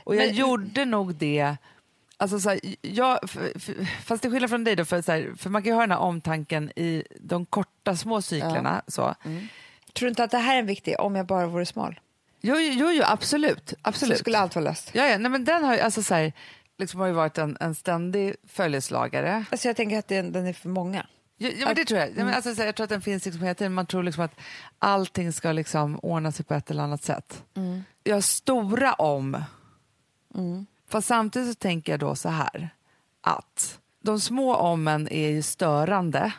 Och 0.04 0.16
jag 0.16 0.26
Men- 0.28 0.36
gjorde 0.36 0.86
nog 0.86 1.16
det 1.16 1.56
Alltså 2.19 2.39
så 2.39 2.49
här, 2.49 2.60
jag, 2.82 3.19
fast 4.06 4.21
till 4.21 4.32
skillnad 4.32 4.49
från 4.49 4.63
dig, 4.63 4.75
då, 4.75 4.86
för, 4.86 5.01
så 5.01 5.12
här, 5.12 5.34
för 5.38 5.49
man 5.49 5.63
kan 5.63 5.69
ju 5.69 5.73
ha 5.73 5.82
den 5.82 5.91
här 5.91 5.99
omtanken 5.99 6.71
i 6.75 7.03
de 7.19 7.45
korta 7.45 7.95
små 7.95 8.21
cyklerna. 8.21 8.82
Så. 8.88 9.15
Tror 9.93 10.06
du 10.06 10.08
inte 10.08 10.23
att 10.23 10.32
det 10.32 10.38
här 10.38 10.56
är 10.56 10.60
en 10.60 10.65
viktig, 10.65 10.99
om 10.99 11.15
jag 11.15 11.25
bara 11.25 11.47
vore 11.47 11.65
smal? 11.65 11.99
Jo, 12.41 12.56
jo, 12.56 12.91
jo, 12.91 13.03
absolut. 13.06 13.73
absolut. 13.82 14.17
Så 14.17 14.19
skulle 14.19 14.38
allt 14.39 14.56
vara 14.56 14.65
löst. 14.65 14.89
ja, 14.93 15.08
ja, 15.08 15.17
nej, 15.17 15.32
men 15.32 15.45
den 15.45 15.63
har 15.63 15.73
ju, 15.75 15.80
alltså, 15.80 16.03
så 16.03 16.13
här, 16.13 16.34
liksom, 16.77 16.99
har 16.99 17.08
ju 17.08 17.13
varit 17.13 17.38
en, 17.38 17.58
en 17.60 17.75
ständig 17.75 18.36
följeslagare. 18.47 19.45
Alltså 19.51 19.67
jag 19.67 19.75
tänker 19.75 19.99
att 19.99 20.08
den, 20.08 20.32
den 20.32 20.47
är 20.47 20.53
för 20.53 20.69
många. 20.69 21.08
Ja, 21.38 21.49
ja, 21.49 21.65
men 21.65 21.75
det 21.75 21.86
tror 21.86 21.99
jag. 21.99 22.10
Ja, 22.10 22.25
men, 22.25 22.34
alltså, 22.34 22.56
så 22.56 22.62
här, 22.62 22.65
jag 22.65 22.75
tror 22.75 22.84
att 22.84 22.89
den 22.89 23.01
finns 23.01 23.25
liksom 23.25 23.43
hela 23.43 23.56
tiden. 23.56 23.73
Man 23.73 23.86
tror 23.86 24.03
liksom 24.03 24.23
att 24.23 24.36
allting 24.80 25.34
ska 25.34 25.51
liksom 25.51 25.99
ordna 26.01 26.32
sig 26.32 26.45
på 26.45 26.53
ett 26.53 26.71
eller 26.71 26.84
annat 26.84 27.03
sätt. 27.03 27.43
Jag 28.03 28.15
har 28.15 28.21
stora 28.21 28.93
om. 28.93 29.43
Fast 30.89 31.08
samtidigt 31.08 31.50
så 31.50 31.56
tänker 31.56 31.93
jag 31.93 32.00
då 32.00 32.15
så 32.15 32.30
här 32.30 32.69
att 33.21 33.80
de 34.04 34.19
små 34.19 34.56
ommen 34.56 35.08
är 35.08 35.30
ju 35.30 35.41
störande 35.41 36.34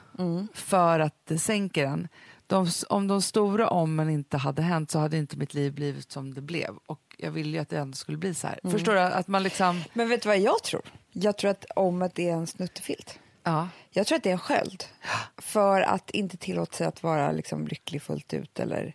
för 0.54 1.00
att 1.00 1.14
det 1.24 1.38
sänker 1.38 1.87
en. 1.87 2.08
De, 2.46 2.66
om 2.88 3.08
de 3.08 3.22
stora 3.22 3.68
ommen 3.68 4.11
inte 4.11 4.37
hade 4.37 4.62
hänt 4.62 4.90
så 4.90 4.98
hade 4.98 5.16
inte 5.16 5.37
mitt 5.37 5.54
liv 5.54 5.72
blivit 5.72 6.12
som 6.12 6.34
det 6.34 6.40
blev. 6.40 6.76
Och 6.87 7.00
jag 7.18 7.30
ville 7.30 7.50
ju 7.50 7.58
att 7.58 7.68
det 7.68 7.78
ändå 7.78 7.96
skulle 7.96 8.18
bli 8.18 8.34
så 8.34 8.46
här. 8.46 8.61
Förstår 8.70 8.94
du? 8.94 9.00
Att 9.00 9.28
man 9.28 9.42
liksom... 9.42 9.80
Men 9.92 10.08
vet 10.08 10.22
du 10.22 10.28
vad 10.28 10.38
jag 10.38 10.62
tror? 10.62 10.82
Jag 11.12 11.38
tror 11.38 11.50
att 11.50 11.64
omet 11.76 12.18
är 12.18 12.32
en 12.32 12.46
snuttefilt. 12.46 13.18
Ja. 13.42 13.68
Jag 13.90 14.06
tror 14.06 14.16
att 14.16 14.22
det 14.22 14.28
är 14.28 14.32
en 14.32 14.38
sköld 14.38 14.84
för 15.37 15.80
att 15.80 16.11
inte 16.11 16.37
tillåta 16.37 16.76
sig 16.76 16.87
att 16.87 17.02
vara 17.02 17.32
liksom 17.32 17.66
lycklig 17.66 18.02
fullt 18.02 18.34
ut. 18.34 18.61
Eller, 18.61 18.94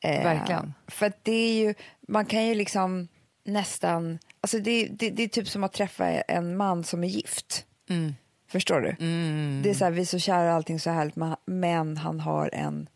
eh, 0.00 0.24
Verkligen. 0.24 0.74
För 0.86 1.12
det 1.22 1.32
är 1.32 1.54
ju, 1.54 1.74
man 2.08 2.26
kan 2.26 2.46
ju 2.46 2.54
liksom 2.54 3.08
nästan, 3.44 4.18
alltså 4.42 4.58
det, 4.58 4.86
det, 4.90 5.10
det 5.10 5.22
är 5.22 5.28
typ 5.28 5.48
som 5.48 5.64
att 5.64 5.72
träffa 5.72 6.06
en 6.08 6.56
man 6.56 6.84
som 6.84 7.04
är 7.04 7.08
gift. 7.08 7.64
Mm. 7.88 8.14
Förstår 8.48 8.80
du? 8.80 8.96
Mm. 9.00 9.60
Det 9.62 9.70
är 9.70 9.74
så 9.74 9.84
här, 9.84 9.92
vi 9.92 10.00
är 10.00 10.04
så 10.06 10.18
kära 10.18 10.48
och 10.50 10.54
allting 10.56 10.80
så 10.80 10.90
härligt, 10.90 11.16
men- 11.44 11.96
han 11.96 12.20
har 12.20 12.50
en 12.54 12.88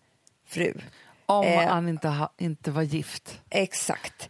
fru. 0.47 0.73
Om 1.27 1.45
Eh. 1.47 1.69
han 1.69 1.89
inte, 1.89 2.09
ha, 2.09 2.33
inte 2.39 2.71
var 2.71 2.83
gift. 2.83 3.41
Exakt. 3.51 4.29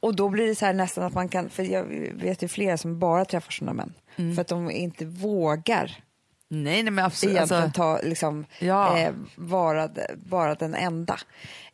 Och 0.00 0.16
då 0.16 0.28
blir 0.28 0.46
det 0.46 0.54
så 0.54 0.66
här 0.66 0.72
nästan 0.72 1.04
att 1.04 1.14
man 1.14 1.28
kan, 1.28 1.50
för 1.50 1.62
jag 1.62 1.84
vet 2.14 2.42
ju 2.42 2.48
flera 2.48 2.76
som 2.78 2.98
bara 2.98 3.24
träffar 3.24 3.50
sådana 3.52 3.72
män, 3.72 3.94
Mm. 4.16 4.34
för 4.34 4.40
att 4.42 4.48
de 4.48 4.70
inte 4.70 5.04
vågar 5.04 6.04
Nej, 6.50 6.82
nej 6.82 6.90
men 6.92 7.04
absolut. 7.04 7.34
egentligen 7.36 7.62
Alltså, 7.62 7.76
ta, 7.76 8.00
liksom, 8.02 8.44
Ja. 8.60 8.98
eh, 8.98 9.12
vara, 9.36 9.90
vara 10.28 10.54
den 10.54 10.74
enda. 10.74 11.18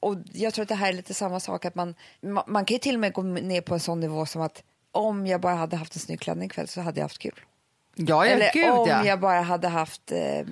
Och 0.00 0.16
jag 0.32 0.54
tror 0.54 0.62
att 0.62 0.68
det 0.68 0.74
här 0.74 0.88
är 0.88 0.92
lite 0.92 1.14
samma 1.14 1.40
sak, 1.40 1.64
att 1.64 1.74
man, 1.74 1.94
man, 2.20 2.44
man 2.46 2.64
kan 2.64 2.74
ju 2.74 2.78
till 2.78 2.94
och 2.94 3.00
med 3.00 3.12
gå 3.12 3.22
ner 3.22 3.60
på 3.60 3.74
en 3.74 3.80
sån 3.80 4.00
nivå 4.00 4.26
som 4.26 4.42
att 4.42 4.62
om 4.94 5.26
jag 5.26 5.40
bara 5.40 5.54
hade 5.54 5.76
haft 5.76 5.94
en 5.94 6.00
snygg 6.00 6.20
klänning 6.20 6.46
ikväll 6.46 6.68
så 6.68 6.80
hade 6.80 7.00
jag 7.00 7.04
haft 7.04 7.18
kul. 7.18 7.40
ja, 7.94 8.26
ja, 8.26 8.32
Eller 8.32 8.52
gud 8.52 8.70
om 8.70 8.88
ja. 8.88 9.04
jag 9.04 9.20
bara 9.20 9.40
hade 9.40 9.68
haft 9.68 10.12
eh, 10.12 10.46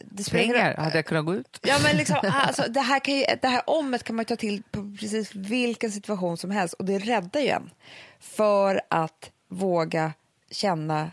det 0.00 0.30
Pengar, 0.30 0.76
hade 0.76 0.98
jag 0.98 1.06
kunnat 1.06 1.24
gå 1.24 1.34
ut? 1.34 1.60
Ja, 1.62 1.78
men 1.82 1.96
liksom, 1.96 2.16
alltså, 2.32 2.62
det, 2.68 2.80
här 2.80 3.00
kan 3.00 3.14
ju, 3.14 3.24
det 3.42 3.48
här 3.48 3.62
omet 3.66 4.04
kan 4.04 4.16
man 4.16 4.24
ta 4.24 4.36
till 4.36 4.62
på 4.70 4.96
precis 5.00 5.34
vilken 5.34 5.90
situation 5.90 6.36
som 6.36 6.50
helst 6.50 6.74
och 6.74 6.84
det 6.84 6.98
räddar 6.98 7.40
ju 7.40 7.48
en 7.48 7.70
för 8.20 8.80
att 8.90 9.30
våga 9.48 10.12
känna 10.50 11.10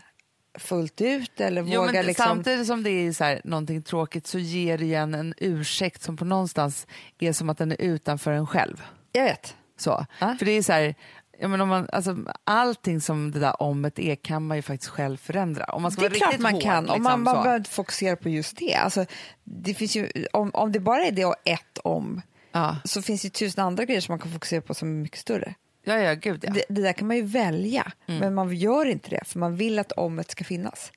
fullt 0.58 1.00
ut 1.00 1.40
eller 1.40 1.62
Jo, 1.62 1.80
våga 1.80 1.92
men 1.92 2.06
liksom... 2.06 2.24
Samtidigt 2.24 2.66
som 2.66 2.82
det 2.82 2.90
är 2.90 3.12
så 3.12 3.24
här, 3.24 3.40
någonting 3.44 3.82
tråkigt 3.82 4.26
så 4.26 4.38
ger 4.38 4.78
det 4.78 4.84
igen 4.84 5.14
en 5.14 5.34
ursäkt 5.36 6.02
som 6.02 6.16
på 6.16 6.24
någonstans 6.24 6.86
är 7.18 7.32
som 7.32 7.50
att 7.50 7.58
den 7.58 7.72
är 7.72 7.80
utanför 7.80 8.32
en 8.32 8.46
själv. 8.46 8.82
Jag 9.12 9.24
vet. 9.24 9.56
Så. 9.76 10.06
Ja. 10.18 10.36
För 10.38 10.46
det 10.46 10.52
är 10.52 10.62
så 10.62 10.72
här, 10.72 10.94
ja, 11.42 11.48
men 11.48 11.60
om 11.60 11.68
man, 11.68 11.88
alltså, 11.92 12.16
allting 12.44 13.00
som 13.00 13.30
det 13.30 13.40
där 13.40 13.62
omet 13.62 13.98
är 13.98 14.14
kan 14.14 14.46
man 14.46 14.56
ju 14.56 14.62
faktiskt 14.62 14.90
själv 14.90 15.16
förändra. 15.16 15.64
Om 15.64 15.82
man 15.82 15.90
ska 15.90 16.00
Det 16.00 16.06
är 16.06 16.10
klart 16.10 16.38
man 16.38 16.52
hård, 16.52 16.62
kan, 16.62 16.84
liksom, 16.84 16.96
om 16.96 17.02
man, 17.02 17.22
man 17.22 17.36
så. 17.36 17.42
behöver 17.42 17.64
fokusera 17.64 18.16
på 18.16 18.28
just 18.28 18.56
det. 18.56 18.74
Alltså, 18.74 19.06
det 19.44 19.74
finns 19.74 19.96
ju, 19.96 20.10
om, 20.32 20.50
om 20.54 20.72
det 20.72 20.80
bara 20.80 21.04
är 21.04 21.12
det 21.12 21.24
och 21.24 21.36
ett 21.44 21.78
om 21.78 22.22
Ja, 22.52 22.76
så 22.84 23.02
finns 23.02 23.22
det 23.22 23.26
ju 23.26 23.30
tusen 23.30 23.64
andra 23.64 23.84
grejer 23.84 24.00
som 24.00 24.12
man 24.12 24.18
kan 24.18 24.32
fokusera 24.32 24.60
på 24.60 24.74
som 24.74 24.88
är 24.88 25.02
mycket 25.02 25.18
större. 25.18 25.54
ja, 25.84 25.98
ja 25.98 26.14
gud 26.14 26.44
ja. 26.46 26.52
Det, 26.52 26.64
det 26.68 26.82
där 26.82 26.92
kan 26.92 27.08
man 27.08 27.16
ju 27.16 27.22
välja, 27.22 27.92
men 28.06 28.34
man 28.34 28.56
gör 28.56 28.86
inte 28.86 29.10
det 29.10 29.20
för 29.26 29.38
man 29.38 29.56
vill 29.56 29.78
att 29.78 29.92
omet 29.92 30.30
ska 30.30 30.44
finnas. 30.44 30.92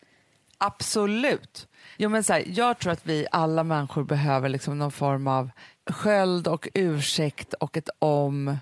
Absolut. 0.58 1.68
Jo, 1.98 2.10
men 2.10 2.24
så 2.24 2.34
här, 2.34 2.44
jag 2.48 2.80
tror 2.80 2.92
att 2.94 3.06
vi 3.06 3.28
alla 3.32 3.64
människor 3.64 4.04
behöver 4.04 4.50
liksom 4.50 4.78
någon 4.78 4.92
form 4.92 5.28
av 5.28 5.50
sköld 5.90 6.48
och 6.48 6.68
ursäkt 6.74 7.54
och 7.54 7.78
ett 7.78 7.90
om 8.00 8.58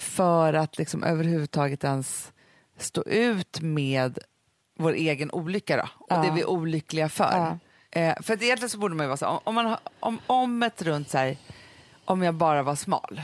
för 0.00 0.54
att 0.54 0.78
liksom 0.78 1.04
överhuvudtaget 1.04 1.84
ens 1.84 2.32
stå 2.78 3.02
ut 3.02 3.60
med 3.60 4.18
vår 4.78 4.92
egen 4.92 5.30
olycka 5.30 5.76
då, 5.76 5.82
och 5.98 6.06
Ja. 6.10 6.16
det 6.22 6.30
vi 6.30 6.40
är 6.40 6.48
olyckliga 6.50 7.08
för. 7.08 7.58
Eh, 7.90 8.14
för 8.22 8.34
att 8.34 8.42
egentligen 8.42 8.70
så 8.70 8.78
borde 8.78 8.94
man 8.94 9.04
ju 9.04 9.08
vara 9.08 9.16
så 9.16 9.26
om, 9.26 9.38
om, 9.44 9.54
man, 9.54 9.76
om, 10.00 10.18
om 10.26 10.62
ett 10.62 10.82
runt 10.82 11.10
så 11.10 11.18
här, 11.18 11.36
om 12.04 12.22
jag 12.22 12.34
bara 12.34 12.62
var 12.62 12.74
smal. 12.76 13.20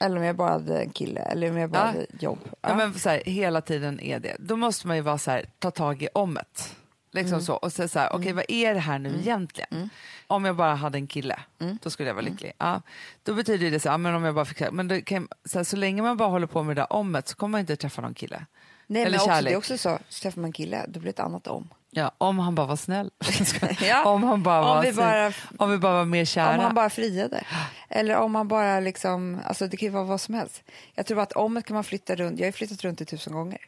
Eller 0.00 0.16
om 0.16 0.22
jag 0.24 0.36
bara 0.36 0.50
hade 0.50 0.80
en 0.80 0.90
kille, 0.90 1.20
eller 1.20 1.50
om 1.50 1.56
jag 1.56 1.70
bara 1.70 1.80
Ja. 1.80 1.86
hade 1.86 2.06
jobb. 2.20 2.38
Ja. 2.60 2.74
men 2.74 2.94
så 2.94 3.08
här, 3.08 3.22
hela 3.26 3.60
tiden 3.60 4.00
är 4.00 4.18
det. 4.20 4.36
Då 4.38 4.56
måste 4.56 4.86
man 4.86 4.96
ju 4.96 5.02
vara 5.02 5.18
så 5.18 5.30
här, 5.30 5.46
ta 5.58 5.70
tag 5.70 6.02
i 6.02 6.08
omet. 6.14 6.76
Liksom 7.14 7.40
så. 7.42 7.54
Och 7.54 7.72
säga 7.72 7.88
så 7.88 7.98
här, 7.98 8.12
okej 8.12 8.32
vad 8.32 8.44
är 8.48 8.74
det 8.74 8.80
här 8.80 8.98
nu 8.98 9.08
egentligen? 9.18 9.90
Om 10.26 10.44
jag 10.44 10.56
bara 10.56 10.74
hade 10.74 10.98
en 10.98 11.06
kille, 11.06 11.38
då 11.82 11.90
skulle 11.90 12.08
jag 12.08 12.14
vara 12.14 12.24
lycklig. 12.24 12.52
Ja. 12.58 12.82
Då 13.22 13.34
betyder 13.34 13.70
det 13.70 13.80
så 13.80 13.88
ja, 13.88 13.98
men 13.98 14.14
om 14.14 14.24
jag 14.24 14.34
bara 14.34 14.44
fick, 14.44 14.70
men 14.72 15.02
kan, 15.02 15.28
så, 15.44 15.58
här, 15.58 15.64
så 15.64 15.76
länge 15.76 16.02
man 16.02 16.16
bara 16.16 16.28
håller 16.28 16.46
på 16.46 16.62
med 16.62 16.76
det 16.76 16.82
där 16.82 16.92
omet 16.92 17.28
så 17.28 17.36
kommer 17.36 17.50
man 17.52 17.60
inte 17.60 17.76
träffa 17.76 18.02
någon 18.02 18.14
kille. 18.14 18.46
Nej, 18.86 19.02
Eller 19.02 19.10
men 19.10 19.20
också, 19.20 19.28
kärlek. 19.30 19.50
det 19.50 19.54
är 19.54 19.58
också 19.58 19.78
så, 19.78 19.98
så 20.08 20.22
träffar 20.22 20.40
man 20.40 20.48
en 20.48 20.52
kille, 20.52 20.84
då 20.88 21.00
blir 21.00 21.02
det 21.02 21.10
ett 21.10 21.20
annat 21.20 21.46
om. 21.46 21.68
Ja, 21.90 22.12
om 22.18 22.38
han 22.38 22.54
bara 22.54 22.66
var 22.66 22.76
snäll. 22.76 23.10
Ja, 23.80 24.04
om, 24.04 24.22
han 24.22 24.42
bara 24.42 24.60
om 24.60 24.66
var 24.76 24.82
vi 24.82 24.92
bara- 24.92 25.32
om 25.58 25.70
vi 25.70 25.78
bara 25.78 25.92
var 25.92 26.04
mer 26.04 26.24
kära. 26.24 26.54
Om 26.54 26.60
han 26.64 26.74
bara 26.74 26.90
friade. 26.90 27.44
Eller 27.88 28.16
om 28.16 28.32
man 28.32 28.48
bara 28.48 28.80
liksom, 28.80 29.40
alltså 29.44 29.66
det 29.66 29.76
kan 29.76 29.86
ju 29.86 29.92
vara 29.92 30.04
vad 30.04 30.20
som 30.20 30.34
helst. 30.34 30.62
Jag 30.94 31.06
tror 31.06 31.20
att 31.20 31.32
omet 31.32 31.64
kan 31.64 31.74
man 31.74 31.84
flytta 31.84 32.14
runt, 32.14 32.38
jag 32.40 32.46
har 32.46 32.52
flyttat 32.52 32.84
runt 32.84 32.98
det 32.98 33.04
tusen 33.04 33.32
gånger. 33.32 33.58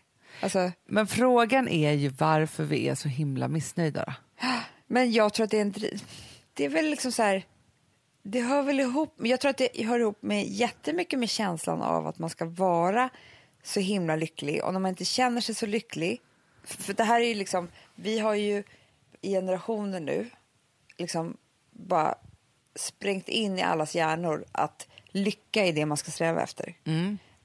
Alltså, 0.41 0.73
Men 0.89 1.07
frågan 1.07 1.69
är 1.69 1.93
ju 1.93 2.09
varför 2.09 2.65
vi 2.65 2.89
är 2.89 2.95
så 2.95 3.09
himla 3.09 3.49
missnöjda. 3.49 4.05
Då. 4.05 4.13
men 4.87 5.13
jag 5.13 5.33
tror 5.33 5.45
att 5.45 5.51
det 5.51 5.57
är 5.57 5.63
en. 5.63 5.75
Det 6.55 6.65
är 6.65 6.69
väl 6.69 6.91
liksom 6.91 7.13
så 7.13 7.23
här, 7.23 7.45
det 8.23 8.41
hör 8.41 8.63
väl 8.63 8.81
ihop, 8.81 9.15
jag 9.19 9.41
tror 9.41 9.51
att 9.51 9.57
det 9.57 9.85
hör 9.85 10.01
ihop 10.01 10.23
med 10.23 10.47
jättemycket 10.47 11.19
med 11.19 11.31
känslan 11.31 11.83
av 11.83 12.07
att 12.07 12.19
man 12.19 12.31
ska 12.31 12.45
vara 12.45 13.11
så 13.63 13.81
himla 13.81 14.17
lycklig. 14.17 14.65
Och 14.65 14.73
när 14.73 14.81
man 14.81 14.89
inte 14.89 15.05
känner 15.05 15.41
sig 15.41 15.55
så 15.55 15.67
lycklig, 15.67 16.21
för 16.65 16.95
det 16.95 17.05
här 17.05 17.21
är 17.21 17.25
ju 17.25 17.35
liksom, 17.35 17.69
vi 17.95 18.19
har 18.19 18.35
ju 18.35 18.63
i 19.21 19.31
generationer 19.31 20.01
nu 20.01 20.31
liksom 20.97 21.37
bara 21.71 22.15
sprängt 22.75 23.29
in 23.29 23.59
i 23.59 23.63
allas 23.63 23.95
hjärnor 23.95 24.45
att 24.53 24.89
lycka 25.09 25.65
är 25.65 25.73
det 25.73 25.87
man 25.87 25.97
ska 25.97 26.11
sträva 26.11 26.43
efter. 26.43 26.75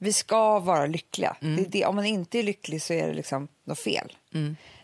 Vi 0.04 0.14
ska 0.14 0.60
vara 0.60 0.86
lyckliga. 0.86 1.36
Det 1.40 1.48
är 1.48 1.66
det, 1.70 1.86
om 1.86 1.96
man 1.96 2.06
inte 2.06 2.40
är 2.40 2.44
lycklig 2.44 2.82
så 2.82 2.94
är 2.94 3.08
det 3.08 3.14
liksom 3.14 3.48
något 3.66 3.80
fel. 3.80 4.18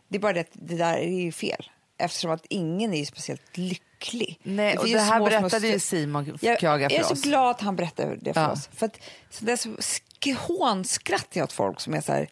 Det 0.08 0.18
är 0.18 0.20
bara 0.20 0.34
det 0.34 0.40
att 0.40 0.48
det 0.54 0.76
där 0.78 0.98
är 0.98 1.20
ju 1.22 1.32
fel 1.32 1.70
eftersom 1.98 2.32
att 2.32 2.46
ingen 2.50 2.94
är 2.94 3.06
speciellt 3.06 3.58
lycklig. 3.58 4.40
Nej, 4.44 4.74
Det 4.74 4.80
och 4.80 4.88
det 4.88 5.00
här 5.00 5.18
små, 5.18 5.26
berättade 5.26 5.68
ju 5.68 5.80
Simon 5.80 6.38
jag, 6.42 6.60
Kjaga 6.60 6.90
för 6.90 6.96
jag 6.96 7.06
är 7.08 7.12
oss. 7.14 7.22
så 7.22 7.30
glad 7.30 7.52
att 7.52 7.62
han 7.62 7.76
berättade 7.76 8.16
det 8.16 8.34
för 8.34 8.42
Ja. 8.42 8.52
oss. 8.52 8.70
För 8.74 8.86
att, 8.86 9.00
så 9.30 9.46
det 9.46 9.52
är 9.52 9.56
så 9.56 9.70
sk- 9.70 10.36
hånskrattar 10.36 11.40
jag 11.40 11.44
åt 11.44 11.54
folk 11.54 11.80
som 11.80 11.94
är 11.94 12.02
så 12.02 12.12
här... 12.12 12.30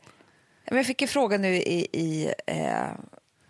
Jag 0.66 0.86
fick 0.86 1.02
en 1.02 1.08
fråga 1.08 1.38
nu 1.38 1.56
i, 1.56 1.88
i 1.92 2.34
eh, 2.48 2.88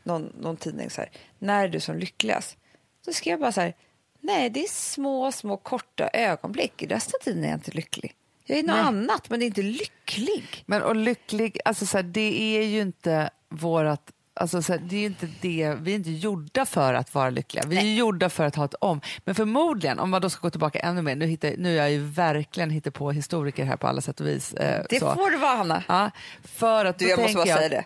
någon, 0.03 0.33
någon 0.39 0.57
tidning, 0.57 0.89
så 0.89 1.01
här, 1.01 1.11
när 1.39 1.63
är 1.63 1.69
du 1.69 1.79
som 1.79 1.97
lyckligast? 1.97 2.57
Då 3.05 3.13
skrev 3.13 3.31
jag 3.31 3.39
bara 3.39 3.51
så 3.51 3.61
här, 3.61 3.73
nej 4.21 4.49
det 4.49 4.63
är 4.63 4.67
små, 4.69 5.31
små 5.31 5.57
korta 5.57 6.09
ögonblick. 6.13 6.81
I 6.81 6.87
resten 6.87 7.13
av 7.21 7.23
tiden 7.23 7.43
är 7.43 7.47
jag 7.49 7.57
inte 7.57 7.71
lycklig. 7.71 8.13
Jag 8.45 8.57
är 8.59 8.63
något 8.63 8.75
Nej. 8.75 8.85
annat, 8.85 9.29
men 9.29 9.39
det 9.39 9.45
är 9.45 9.47
inte 9.47 9.61
lycklig. 9.61 10.63
Men 10.65 10.81
och 10.83 10.95
lycklig, 10.95 11.59
alltså 11.65 11.85
så 11.85 11.97
här, 11.97 12.03
det 12.03 12.57
är 12.57 12.63
ju 12.63 12.81
inte 12.81 13.29
vårat 13.49 14.11
Alltså 14.39 14.61
så 14.61 14.73
här, 14.73 14.79
det 14.79 14.95
är 14.95 14.99
ju 14.99 15.05
inte 15.05 15.27
det, 15.41 15.73
vi 15.81 15.91
är 15.91 15.95
inte 15.95 16.11
gjorda 16.11 16.65
för 16.65 16.93
att 16.93 17.13
vara 17.13 17.29
lyckliga, 17.29 17.63
vi 17.67 17.77
är 17.77 17.95
gjorda 17.95 18.29
för 18.29 18.43
att 18.43 18.55
ha 18.55 18.65
ett 18.65 18.75
om. 18.79 19.01
Men 19.25 19.35
förmodligen, 19.35 19.99
om 19.99 20.09
man 20.09 20.21
då 20.21 20.29
ska 20.29 20.41
gå 20.41 20.49
tillbaka 20.49 20.79
ännu 20.79 21.01
mer, 21.01 21.15
nu, 21.15 21.25
hittar, 21.25 21.53
nu 21.57 21.71
är 21.73 21.75
jag 21.77 21.91
ju 21.91 21.99
verkligen 22.03 22.69
hittar 22.69 22.91
på 22.91 23.11
historiker 23.11 23.65
här 23.65 23.77
på 23.77 23.87
alla 23.87 24.01
sätt 24.01 24.19
och 24.19 24.27
vis. 24.27 24.53
Eh, 24.53 24.85
Det 24.89 24.99
så. 24.99 25.13
får 25.15 25.31
det 25.31 25.37
vara, 25.37 25.55
Hanna. 25.55 25.83
Ja, 25.87 26.11
för 26.43 26.85
att 26.85 26.99
Du, 26.99 27.09
jag 27.09 27.19
måste 27.19 27.33
bara 27.35 27.47
jag, 27.47 27.57
säga 27.57 27.69
det. 27.69 27.85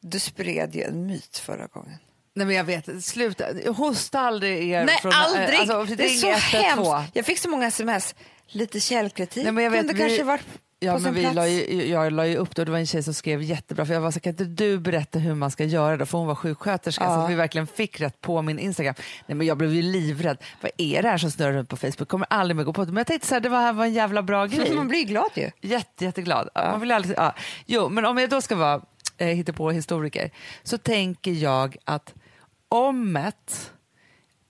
Du 0.00 0.20
spred 0.20 0.74
ju 0.74 0.82
en 0.82 1.06
myt 1.06 1.38
förra 1.38 1.66
gången. 1.66 1.98
Nej 2.34 2.46
men 2.46 2.56
jag 2.56 2.64
vet, 2.64 3.04
sluta, 3.04 3.44
hosta 3.76 4.20
aldrig 4.20 4.70
er 4.70 4.84
Nej, 4.84 4.98
från, 5.02 5.12
aldrig! 5.14 5.60
Alltså, 5.60 5.94
det 5.96 6.04
är 6.04 6.08
ring 6.08 6.18
så 6.18 6.28
112. 6.28 6.62
hemskt. 6.62 7.16
Jag 7.16 7.26
fick 7.26 7.38
så 7.38 7.50
många 7.50 7.66
sms. 7.66 8.14
Lite 8.48 8.80
källkritik 8.80 9.44
Nej, 9.44 9.52
men 9.52 9.64
jag 9.64 9.70
vet, 9.70 9.80
kunde 9.80 9.94
vi- 9.94 9.98
kanske 10.00 10.24
varit 10.24 10.46
Ja, 10.80 10.98
men 10.98 11.14
vi 11.14 11.20
plats. 11.20 11.34
la 11.36 11.48
ju, 11.48 11.86
jag 11.86 12.12
la 12.12 12.26
ju 12.26 12.36
upp 12.36 12.54
det 12.56 12.62
och 12.62 12.66
det 12.66 12.72
var 12.72 12.78
en 12.78 12.86
tjej 12.86 13.02
som 13.02 13.14
skrev 13.14 13.42
jättebra 13.42 13.86
för 13.86 13.94
jag 13.94 14.00
var 14.00 14.10
så 14.10 14.20
kan 14.20 14.30
inte 14.30 14.44
du 14.44 14.78
berätta 14.78 15.18
hur 15.18 15.34
man 15.34 15.50
ska 15.50 15.64
göra 15.64 15.96
då 15.96 16.06
för 16.06 16.18
hon 16.18 16.26
var 16.26 16.34
sjuksköterska 16.34 17.04
så 17.04 17.10
Ja. 17.10 17.24
att 17.24 17.30
vi 17.30 17.34
verkligen 17.34 17.66
fick 17.66 18.00
rätt 18.00 18.20
på 18.20 18.42
min 18.42 18.58
Instagram. 18.58 18.94
Nej 19.26 19.36
men 19.36 19.46
jag 19.46 19.56
blev 19.58 19.74
ju 19.74 19.82
livrädd. 19.82 20.38
Vad 20.60 20.70
är 20.78 21.02
det 21.02 21.08
här 21.08 21.18
som 21.18 21.30
snurrar 21.30 21.52
runt 21.52 21.68
på 21.68 21.76
Facebook? 21.76 22.08
Kommer 22.08 22.26
aldrig 22.30 22.56
mer 22.56 22.64
gå 22.64 22.72
på 22.72 22.84
det. 22.84 22.92
Men 22.92 22.96
jag 22.96 23.06
tänkte 23.06 23.28
så 23.28 23.34
här, 23.34 23.40
det 23.40 23.48
var, 23.48 23.60
här 23.60 23.72
var 23.72 23.84
en 23.84 23.92
jävla 23.92 24.22
bra 24.22 24.46
grej. 24.46 24.74
Man 24.74 24.88
blir 24.88 25.04
glad 25.04 25.30
ju. 25.34 25.50
Jätte, 25.60 26.04
jätteglad. 26.04 26.48
Ja. 26.54 26.70
Man 26.70 26.80
vill 26.80 26.90
aldrig, 26.92 27.16
ja. 27.18 27.34
Jo, 27.66 27.88
men 27.88 28.04
om 28.04 28.18
jag 28.18 28.30
då 28.30 28.40
ska 28.40 28.56
vara 28.56 28.80
eh, 29.18 29.26
hitta 29.28 29.52
på 29.52 29.70
historiker 29.70 30.30
så 30.62 30.78
tänker 30.78 31.30
jag 31.32 31.76
att 31.84 32.14
omet 32.68 33.70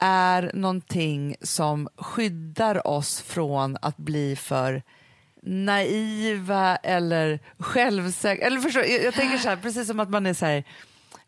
är 0.05 0.51
någonting 0.55 1.37
som 1.43 1.89
skyddar 1.97 2.87
oss 2.87 3.21
från 3.21 3.77
att 3.83 3.97
bli 3.97 4.37
för 4.37 4.83
naiva 5.43 6.77
eller 6.77 7.41
självsäkra. 7.59 8.47
Eller 8.47 8.77
jag, 8.77 9.05
jag 9.05 9.15
tänker 9.15 9.39
så 9.39 9.49
här, 9.49 9.57
precis 9.57 9.87
som 9.87 10.01
att 10.01 10.11
man 10.11 10.27
är 10.27 10.35
så 10.35 10.47
här... 10.47 10.65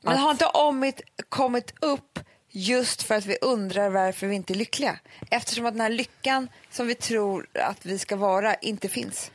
Men 0.00 0.14
att- 0.14 0.20
har 0.20 0.30
inte 0.30 0.46
omit 0.46 1.00
kommit 1.28 1.74
upp 1.80 2.18
just 2.50 3.02
för 3.02 3.14
att 3.14 3.26
vi 3.26 3.36
undrar 3.40 3.90
varför 3.90 4.26
vi 4.26 4.34
inte 4.34 4.52
är 4.52 4.54
lyckliga? 4.54 4.98
Eftersom 5.30 5.66
att 5.66 5.74
den 5.74 5.80
här 5.80 5.90
lyckan 5.90 6.48
som 6.70 6.86
vi 6.86 6.94
tror 6.94 7.46
att 7.54 7.86
vi 7.86 7.98
ska 7.98 8.16
vara 8.16 8.54
inte 8.54 8.88
finns. 8.88 9.30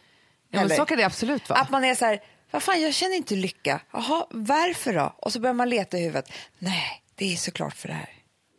ja, 0.50 0.60
men 0.60 0.78
så 0.78 0.86
kan 0.86 0.98
det 0.98 1.04
absolut 1.04 1.50
vara. 1.50 1.60
Att 1.60 1.70
man 1.70 1.84
är 1.86 1.96
så 1.96 2.06
här, 2.06 2.20
vad 2.52 2.64
fan 2.64 2.82
jag 2.82 2.94
känner 2.94 3.16
inte 3.16 3.36
lycka. 3.36 3.82
Jaha, 3.92 4.26
varför 4.30 4.94
då? 4.94 5.16
Och 5.18 5.34
så 5.34 5.40
börjar 5.40 5.54
man 5.54 5.70
leta 5.70 5.98
i 5.98 6.04
huvudet. 6.04 6.32
Nej, 6.60 7.04
det 7.16 7.34
är 7.34 7.38
såklart 7.38 7.76
för 7.76 7.88
det 7.88 7.94
här. 7.94 8.10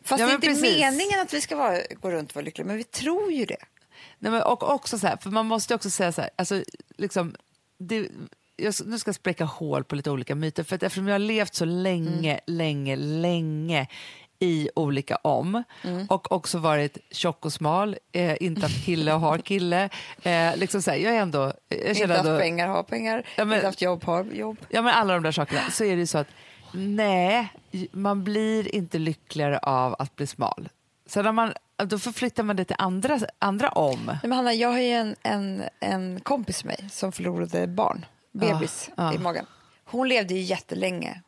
Fast 0.04 0.20
Ja, 0.20 0.26
det 0.26 0.32
är 0.32 0.34
inte 0.34 0.46
precis. 0.46 0.80
meningen 0.80 1.20
att 1.20 1.32
vi 1.34 1.40
ska 1.40 1.56
vara, 1.56 1.78
gå 2.00 2.10
runt 2.10 2.30
och 2.30 2.34
vara 2.36 2.44
lyckliga, 2.44 2.66
men 2.66 2.76
vi 2.76 2.84
tror 2.84 3.32
ju 3.32 3.44
det. 3.44 3.56
Nej, 4.18 4.32
men 4.32 4.42
och 4.42 4.70
också 4.70 4.98
så 4.98 5.06
här, 5.06 5.16
för 5.16 5.30
man 5.30 5.46
måste 5.46 5.74
också 5.74 5.90
säga 5.90 6.12
så 6.12 6.20
här, 6.20 6.30
alltså, 6.36 6.62
liksom, 6.98 7.34
det, 7.78 8.08
jag, 8.56 8.74
nu 8.86 8.98
ska 8.98 9.08
jag 9.08 9.14
spräcka 9.14 9.44
hål 9.44 9.84
på 9.84 9.94
lite 9.96 10.10
olika 10.10 10.34
myter, 10.34 10.62
för 10.64 10.76
att 10.76 10.82
eftersom 10.82 11.06
jag 11.08 11.14
har 11.14 11.18
levt 11.18 11.54
så 11.54 11.64
länge, 11.64 12.40
länge, 12.46 12.96
länge 12.96 13.86
i 14.38 14.68
olika 14.74 15.16
om 15.16 15.62
och 16.08 16.32
också 16.32 16.58
varit 16.58 16.98
tjock 17.10 17.44
och 17.44 17.52
smal, 17.52 17.96
eh, 18.12 18.36
inte 18.42 18.60
haft 18.60 18.84
kille 18.84 19.14
och 19.14 19.20
har 19.20 19.38
kille. 19.38 19.88
Eh, 20.22 20.56
liksom 20.56 20.82
så 20.82 20.90
här, 20.90 20.98
jag 20.98 21.14
är 21.16 21.20
ändå... 21.20 21.52
Jag 21.68 21.78
Inte 21.96 22.06
haft 22.06 22.26
ändå 22.26 22.38
pengar, 22.38 22.68
ha 22.68 22.82
pengar. 22.82 23.26
Ja, 23.36 23.44
men- 23.44 23.54
Inte 23.54 23.66
haft 23.66 23.82
jobb, 23.82 24.04
ha 24.04 24.24
jobb. 24.24 24.56
ja, 24.68 24.82
men 24.82 24.94
alla 24.94 25.14
de 25.14 25.22
där 25.22 25.32
sakerna, 25.32 25.70
så 25.70 25.84
är 25.84 25.96
det 25.96 26.06
så 26.06 26.18
att 26.18 26.26
nej, 26.74 27.52
man 27.92 28.24
blir 28.24 28.74
inte 28.74 28.98
lyckligare 28.98 29.58
av 29.58 29.96
att 29.98 30.16
bli 30.16 30.26
smal. 30.26 30.68
Så 31.06 31.22
när 31.22 31.32
man, 31.32 31.52
då 31.84 31.98
förflyttar 31.98 32.42
man 32.42 32.56
det 32.56 32.64
till 32.64 32.76
andra, 32.78 33.20
andra 33.38 33.68
om. 33.68 34.00
Nej, 34.06 34.18
men 34.22 34.32
Hanna, 34.32 34.54
jag 34.54 34.68
har 34.68 34.78
ju 34.78 34.90
en, 34.90 35.14
en, 35.22 35.62
en 35.80 36.20
kompis 36.20 36.64
med 36.64 36.80
mig 36.80 36.90
som 36.90 37.12
förlorade 37.12 37.66
barn, 37.66 38.06
bebis 38.32 38.90
ja. 38.96 39.14
i 39.14 39.18
magen. 39.18 39.46
Hon 39.84 40.08
levde 40.08 40.34
ju 40.34 40.40
jättelänge 40.40 41.22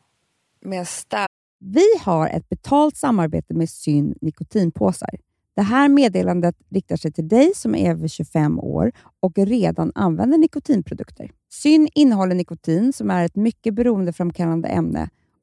med 0.61 0.79
en 0.79 0.85
stark 0.85 1.29
Vi 1.59 1.85
har 2.01 2.27
ett 2.27 2.49
betalt 2.49 2.97
samarbete 2.97 3.53
med 3.53 3.69
Syn 3.69 4.15
nikotinpåsar. 4.21 5.09
Det 5.55 5.61
här 5.61 5.89
meddelandet 5.89 6.55
riktar 6.69 6.95
sig 6.95 7.11
till 7.11 7.27
dig 7.27 7.51
som 7.55 7.75
är 7.75 7.91
över 7.91 8.07
25 8.07 8.59
år 8.59 8.91
och 9.19 9.37
redan 9.37 9.91
använder 9.95 10.37
nikotinprodukter. 10.37 11.31
Syn 11.49 11.87
innehåller 11.95 12.35
nikotin 12.35 12.93
som 12.93 13.11
är 13.11 13.25
ett 13.25 13.35
mycket 13.35 13.73
beroendeframkallande 13.73 14.67
ämne 14.67 15.09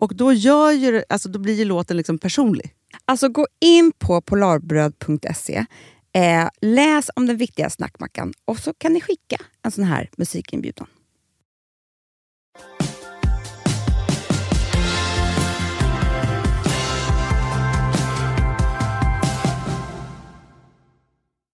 Och 0.00 0.16
då, 0.16 0.32
gör 0.32 0.72
ju, 0.72 1.02
alltså, 1.08 1.28
då 1.28 1.38
blir 1.38 1.54
ju 1.54 1.64
låten 1.64 1.96
liksom 1.96 2.18
personlig. 2.18 2.74
Alltså 3.04 3.28
gå 3.28 3.46
in 3.60 3.92
på 3.98 4.20
polarbröd.se, 4.20 5.64
eh, 6.12 6.48
läs 6.60 7.10
om 7.16 7.26
den 7.26 7.36
viktiga 7.36 7.70
snackmackan 7.70 8.32
och 8.44 8.58
så 8.58 8.74
kan 8.74 8.92
ni 8.92 9.00
skicka 9.00 9.36
en 9.62 9.70
sån 9.70 9.84
här 9.84 10.10
musikinbjudan. 10.16 10.86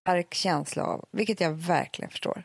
stark 0.02 0.34
känsla 0.34 0.82
av, 0.84 1.04
vilket 1.10 1.40
jag 1.40 1.52
verkligen 1.52 2.10
förstår, 2.10 2.44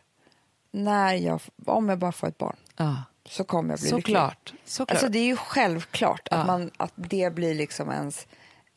när 0.71 1.13
jag, 1.13 1.41
om 1.65 1.89
jag 1.89 1.99
bara 1.99 2.11
får 2.11 2.27
ett 2.27 2.37
barn 2.37 2.55
Ja, 2.77 3.03
så 3.31 3.43
kommer 3.43 3.69
jag 3.73 3.79
bli 3.79 3.91
lycklig. 3.91 4.03
såklart. 4.03 4.53
såklart. 4.65 4.91
Alltså 4.91 5.09
det 5.09 5.19
är 5.19 5.25
ju 5.25 5.35
självklart 5.35 6.27
att, 6.31 6.37
Ja. 6.39 6.45
man, 6.45 6.71
att 6.77 6.93
det 6.95 7.33
blir 7.35 7.55
liksom 7.55 7.91
ens... 7.91 8.27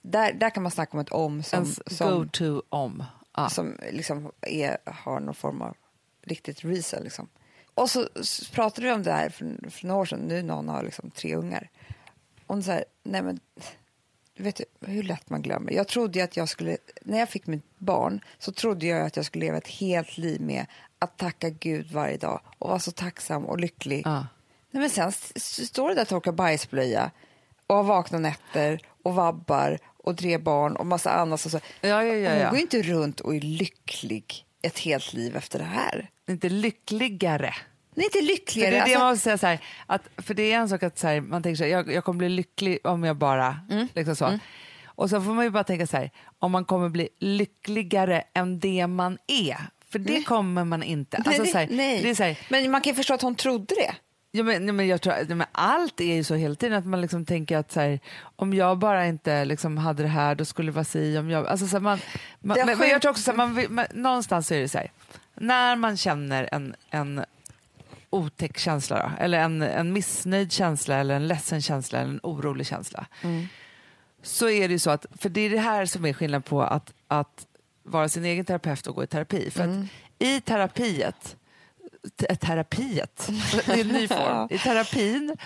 Där, 0.02 0.32
där 0.32 0.50
kan 0.50 0.62
man 0.62 0.72
snacka 0.72 0.92
om 0.92 0.98
ett 0.98 1.12
om 1.12 1.42
som, 1.42 1.56
Ens 1.58 1.96
som, 1.98 2.10
go-to 2.10 2.62
om. 2.68 3.04
Ja. 3.36 3.48
som 3.48 3.78
liksom 3.92 4.32
är, 4.40 4.78
har 4.84 5.20
någon 5.20 5.34
form 5.34 5.62
av 5.62 5.76
riktigt 6.22 6.64
reason. 6.64 7.02
Liksom. 7.02 7.28
Och 7.74 7.90
så, 7.90 8.08
pratade 8.52 8.86
vi 8.86 8.92
om 8.92 9.02
det 9.02 9.12
här 9.12 9.28
för, 9.30 9.70
för 9.70 9.86
några 9.86 10.00
år 10.00 10.04
sedan, 10.04 10.18
nu 10.20 10.42
någon 10.42 10.68
har 10.68 10.82
liksom 10.82 11.10
tre 11.10 11.34
ungar. 11.34 11.70
Om 12.46 12.62
så 12.62 12.70
här, 12.70 12.84
nej 13.02 13.22
men, 13.22 13.40
du 14.36 14.42
vet 14.42 14.60
ju 14.60 14.64
hur 14.80 15.02
lätt 15.02 15.30
man 15.30 15.42
glömmer. 15.42 15.72
Jag 15.72 15.88
trodde 15.88 16.24
att 16.24 16.36
jag 16.36 16.48
skulle, 16.48 16.76
när 17.02 17.18
jag 17.18 17.28
fick 17.28 17.46
mitt 17.46 17.78
barn 17.78 18.20
så 18.38 18.52
trodde 18.52 18.86
jag 18.86 19.06
att 19.06 19.16
jag 19.16 19.26
skulle 19.26 19.44
leva 19.44 19.58
ett 19.58 19.68
helt 19.68 20.18
liv 20.18 20.40
med 20.40 20.66
att 20.98 21.18
tacka 21.18 21.50
Gud 21.50 21.92
varje 21.92 22.16
dag 22.16 22.40
och 22.58 22.68
vara 22.68 22.78
så 22.78 22.90
tacksam 22.92 23.44
och 23.44 23.60
lycklig. 23.60 24.02
Ja. 24.04 24.26
Nej, 24.74 24.80
men 24.80 24.90
sen 24.90 25.12
står 25.66 25.88
det 25.88 25.94
där 25.94 26.02
och 26.02 26.08
torkar 26.08 26.32
bajsblöja 26.32 27.10
och 27.66 27.76
har 27.76 27.82
vakna 27.82 28.18
nätter 28.18 28.80
och 29.04 29.14
vabbar 29.14 29.78
och 29.96 30.18
tre 30.18 30.38
barn 30.38 30.76
och 30.76 30.86
massa 30.86 31.10
annat. 31.12 31.44
Och 31.44 31.50
så. 31.50 31.60
Ja, 31.80 31.88
ja, 31.88 32.02
ja, 32.14 32.30
Hon 32.30 32.40
ja. 32.40 32.48
går 32.48 32.56
ju 32.56 32.62
inte 32.62 32.82
runt 32.82 33.20
och 33.20 33.34
är 33.34 33.40
lycklig 33.40 34.44
ett 34.62 34.78
helt 34.78 35.12
liv 35.12 35.36
efter 35.36 35.58
det 35.58 35.64
här. 35.64 36.10
Inte 36.28 36.48
lyckligare. 36.48 37.54
Är 37.96 38.02
inte 38.02 38.18
För 38.18 38.24
lyckligare. 38.24 38.70
det 38.70 38.76
är 38.76 38.84
det 38.86 38.94
alltså, 38.94 38.98
man 39.04 39.18
säga 39.18 39.38
så 39.38 39.46
här, 39.46 39.60
att, 39.86 40.02
för 40.16 40.34
det 40.34 40.52
är 40.52 40.56
en 40.58 40.68
sak 40.68 40.82
att 40.82 40.98
så 40.98 41.06
här, 41.06 41.20
man 41.20 41.42
tänker 41.42 41.56
så 41.56 41.64
här, 41.64 41.70
jag, 41.70 41.92
jag 41.92 42.04
kommer 42.04 42.18
bli 42.18 42.28
lycklig 42.28 42.78
om 42.84 43.04
jag 43.04 43.16
bara, 43.16 43.56
Mm. 43.70 43.88
liksom 43.94 44.16
så. 44.16 44.38
Och 44.86 45.10
så 45.10 45.20
får 45.20 45.32
man 45.34 45.44
ju 45.44 45.50
bara 45.50 45.64
tänka 45.64 45.86
så 45.86 45.96
här, 45.96 46.10
om 46.38 46.52
man 46.52 46.64
kommer 46.64 46.88
bli 46.88 47.08
lyckligare 47.20 48.22
än 48.34 48.60
det 48.60 48.86
man 48.86 49.18
är. 49.26 49.56
För 49.90 49.98
det 49.98 50.22
kommer 50.24 50.64
man 50.64 50.82
inte. 50.82 51.18
nej, 51.18 51.26
Alltså, 51.28 51.42
det- 51.42 51.48
så 51.50 51.58
här, 51.58 51.68
nej. 51.70 52.02
Det 52.02 52.10
är 52.10 52.14
så 52.14 52.22
här, 52.22 52.38
Men 52.48 52.70
man 52.70 52.80
kan 52.80 52.90
ju 52.90 52.94
förstå 52.96 53.14
att 53.14 53.22
hon 53.22 53.34
trodde 53.34 53.74
det. 53.74 53.94
Ja, 54.36 54.42
men, 54.42 54.66
ja, 54.66 54.72
men 54.72 54.86
jag 54.86 55.00
tror, 55.00 55.14
ja, 55.28 55.34
men 55.34 55.46
allt 55.52 56.00
är 56.00 56.14
ju 56.14 56.24
så 56.24 56.34
hela 56.34 56.54
tiden 56.54 56.78
att 56.78 56.86
man 56.86 57.00
liksom 57.00 57.24
tänker 57.24 57.56
att 57.58 57.72
så 57.72 57.80
här, 57.80 58.00
om 58.36 58.54
jag 58.54 58.78
bara 58.78 59.06
inte 59.06 59.44
liksom 59.44 59.78
hade 59.78 60.02
det 60.02 60.08
här 60.08 60.34
då 60.34 60.44
skulle 60.44 60.70
det 60.70 60.74
vara 60.74 60.84
si. 60.84 61.18
Om 61.18 61.30
jag, 61.30 61.46
alltså, 61.46 61.66
så 61.66 61.76
här, 61.76 61.80
man, 61.80 61.98
man, 62.40 62.56
men, 62.66 62.78
men 62.78 62.88
jag 62.88 63.02
tror 63.02 63.10
också 63.10 63.22
så 63.22 63.30
här, 63.30 63.36
man, 63.36 63.66
man, 63.70 63.86
någonstans 63.94 64.52
är 64.52 64.60
det 64.60 64.68
så 64.68 64.78
här, 64.78 64.90
när 65.34 65.76
man 65.76 65.96
känner 65.96 66.48
en, 66.52 66.74
en 66.90 67.24
otäck 68.10 68.58
känsla 68.58 68.98
då, 68.98 69.24
eller 69.24 69.38
en, 69.38 69.62
en 69.62 69.92
missnöjd 69.92 70.52
känsla 70.52 70.96
eller 70.96 71.14
en 71.16 71.26
ledsen 71.28 71.62
känsla 71.62 71.98
eller 71.98 72.10
en 72.10 72.20
orolig 72.22 72.66
känsla 72.66 73.06
så 74.22 74.48
är 74.48 74.68
det 74.68 74.72
ju 74.72 74.78
så 74.78 74.90
att, 74.90 75.06
för 75.18 75.28
det 75.28 75.40
är 75.40 75.50
det 75.50 75.58
här 75.58 75.86
som 75.86 76.04
är 76.04 76.12
skillnaden 76.12 76.42
på 76.42 76.62
att, 76.62 76.92
att 77.08 77.46
vara 77.82 78.08
sin 78.08 78.24
egen 78.24 78.44
terapeut 78.44 78.86
och 78.86 78.94
gå 78.94 79.04
i 79.04 79.06
terapi. 79.06 79.50
För 79.50 79.64
att 79.64 79.86
i 80.18 80.40
terapiet, 80.40 81.14
te- 81.22 81.36
terapiet, 82.40 83.28
är 83.66 83.80
en 83.80 83.88
ny 83.88 84.08
form, 84.08 84.48
i 84.50 84.58
terapin 84.58 85.36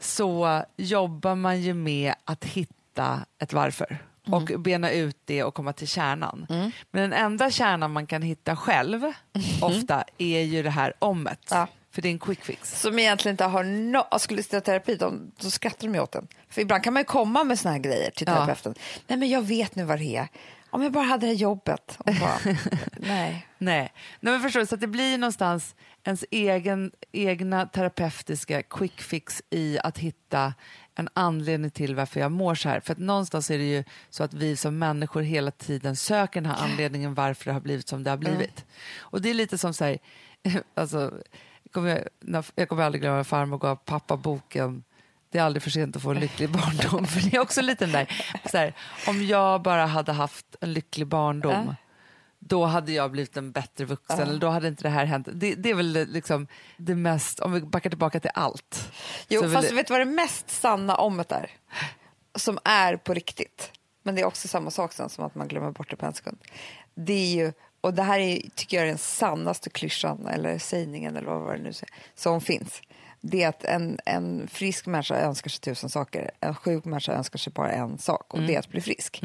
så 0.00 0.62
jobbar 0.76 1.34
man 1.34 1.60
ju 1.60 1.74
med 1.74 2.14
att 2.24 2.44
hitta 2.44 3.20
ett 3.38 3.52
varför 3.52 3.98
och 4.30 4.42
bena 4.42 4.90
ut 4.90 5.16
det 5.24 5.44
och 5.44 5.54
komma 5.54 5.72
till 5.72 5.88
kärnan. 5.88 6.46
Men 6.90 7.02
den 7.10 7.12
enda 7.12 7.50
kärnan 7.50 7.92
man 7.92 8.06
kan 8.06 8.22
hitta 8.22 8.56
själv 8.56 9.12
ofta 9.62 10.04
är 10.18 10.40
ju 10.42 10.62
det 10.62 10.70
här 10.70 10.92
ommet. 10.98 11.40
Ja. 11.50 11.66
För 11.90 12.02
det 12.02 12.08
är 12.08 12.10
en 12.10 12.18
quick 12.18 12.44
fix. 12.44 12.80
Som 12.80 12.98
egentligen 12.98 13.32
inte 13.32 13.44
har 13.44 13.64
no 13.64 14.18
skulle 14.18 14.42
sitta 14.42 14.56
i 14.56 14.60
terapi, 14.60 14.94
de, 14.96 15.32
då 15.40 15.50
skrattar 15.50 15.86
de 15.88 15.94
ju 15.94 16.00
åt 16.00 16.14
en. 16.14 16.28
För 16.50 16.60
ibland 16.62 16.84
kan 16.84 16.92
man 16.92 17.00
ju 17.00 17.04
komma 17.04 17.44
med 17.44 17.58
såna 17.58 17.72
här 17.72 17.78
grejer 17.80 18.10
till 18.10 18.26
Ja. 18.28 18.34
terapeuten. 18.34 18.74
Nej 19.06 19.18
men 19.18 19.28
jag 19.28 19.42
vet 19.42 19.74
nu 19.74 19.84
vad 19.84 19.98
det 19.98 20.16
är. 20.16 20.28
Om 20.76 20.82
jag 20.82 20.92
bara 20.92 21.04
hade 21.04 21.26
det 21.26 21.32
här 21.32 21.38
jobbet. 21.38 21.98
Bara, 22.04 22.38
nej. 22.92 23.46
Nej, 23.58 23.92
Nej 24.20 24.32
men 24.32 24.40
förstår 24.40 24.60
du, 24.60 24.66
så 24.66 24.74
att 24.74 24.80
det 24.80 24.86
blir 24.86 25.18
någonstans 25.18 25.74
ens 26.04 26.24
egen, 26.30 26.92
egna 27.12 27.66
terapeutiska 27.66 28.62
quick 28.62 29.00
fix 29.00 29.42
i 29.50 29.78
att 29.84 29.98
hitta 29.98 30.54
en 30.94 31.08
anledning 31.14 31.70
till 31.70 31.94
varför 31.94 32.20
jag 32.20 32.32
mår 32.32 32.54
så 32.54 32.68
här. 32.68 32.80
För 32.80 32.92
att 32.92 32.98
någonstans 32.98 33.50
är 33.50 33.58
det 33.58 33.64
ju 33.64 33.84
så 34.10 34.24
att 34.24 34.34
vi 34.34 34.56
som 34.56 34.78
människor 34.78 35.22
hela 35.22 35.50
tiden 35.50 35.96
söker 35.96 36.40
den 36.40 36.50
här 36.50 36.64
anledningen 36.64 37.14
varför 37.14 37.44
det 37.44 37.52
har 37.52 37.60
blivit 37.60 37.88
som 37.88 38.04
det 38.04 38.10
har 38.10 38.16
blivit. 38.16 38.64
Och 38.98 39.22
det 39.22 39.30
är 39.30 39.34
lite 39.34 39.58
som 39.58 39.74
så 39.74 39.84
här, 39.84 39.98
alltså, 40.74 41.12
jag 41.62 41.72
kommer, 41.72 42.08
jag 42.54 42.68
kommer 42.68 42.82
aldrig 42.82 43.02
glömma 43.02 43.16
när 43.16 43.24
farmor 43.24 43.58
gav 43.58 43.76
pappa 43.76 44.16
boken 44.16 44.84
det 45.30 45.38
är 45.38 45.42
aldrig 45.42 45.62
för 45.62 45.70
sent 45.70 45.96
att 45.96 46.02
få 46.02 46.10
en 46.10 46.20
lycklig 46.20 46.50
barndom. 46.50 47.06
För 47.06 47.30
det 47.30 47.36
är 47.36 47.40
också 47.40 47.62
lite 47.62 47.84
den 47.84 47.92
där, 47.92 48.06
här, 48.52 48.74
om 49.06 49.26
jag 49.26 49.62
bara 49.62 49.86
hade 49.86 50.12
haft 50.12 50.56
en 50.60 50.72
lycklig 50.72 51.06
barndom 51.06 51.74
då 52.48 52.64
hade 52.64 52.92
jag 52.92 53.10
blivit 53.10 53.36
en 53.36 53.52
bättre 53.52 53.84
vuxen, 53.84 54.20
eller 54.20 54.38
då 54.38 54.48
hade 54.48 54.68
inte 54.68 54.82
det 54.82 54.88
här 54.88 55.04
hänt. 55.04 55.28
Det, 55.32 55.54
det 55.54 55.70
är 55.70 55.74
väl 55.74 56.06
liksom 56.08 56.46
det 56.76 56.94
mest, 56.94 57.40
om 57.40 57.52
vi 57.52 57.60
backar 57.60 57.90
tillbaka 57.90 58.20
till 58.20 58.30
allt. 58.34 58.92
Jo, 59.28 59.50
fast 59.50 59.72
vet 59.72 59.86
du 59.86 59.92
vad 59.92 60.00
det 60.00 60.04
mest 60.04 60.50
sanna 60.50 60.96
ommet 60.96 61.32
är? 61.32 61.50
Som 62.34 62.58
är 62.64 62.96
på 62.96 63.14
riktigt. 63.14 63.72
Men 64.02 64.14
det 64.14 64.20
är 64.20 64.26
också 64.26 64.48
samma 64.48 64.70
sak 64.70 64.92
som 64.92 65.24
att 65.24 65.34
man 65.34 65.48
glömmer 65.48 65.70
bort 65.70 65.90
det 65.90 65.96
på 65.96 66.06
en 66.06 66.14
sekund. 66.14 66.38
Det 66.94 67.12
är 67.12 67.36
ju, 67.36 67.52
och 67.80 67.94
det 67.94 68.02
här 68.02 68.18
är, 68.18 68.40
tycker 68.54 68.76
jag 68.76 68.84
är 68.84 68.88
den 68.88 68.98
sannaste 68.98 69.70
klyschan 69.70 70.26
eller 70.26 70.58
sägningen 70.58 71.16
eller 71.16 71.30
vad 71.30 71.56
det 71.56 71.62
nu 71.62 71.72
som 72.14 72.40
finns. 72.40 72.82
Det 73.30 73.42
är 73.42 73.48
att 73.48 73.64
en, 73.64 73.98
en 74.06 74.48
frisk 74.48 74.86
människa 74.86 75.16
önskar 75.16 75.50
sig 75.50 75.60
tusen 75.60 75.90
saker. 75.90 76.30
En 76.40 76.54
sjuk 76.54 76.84
människa 76.84 77.12
önskar 77.12 77.38
sig 77.38 77.52
bara 77.52 77.72
en 77.72 77.98
sak 77.98 78.34
och 78.34 78.42
det 78.42 78.54
är 78.54 78.58
att 78.58 78.68
bli 78.68 78.80
frisk. 78.80 79.22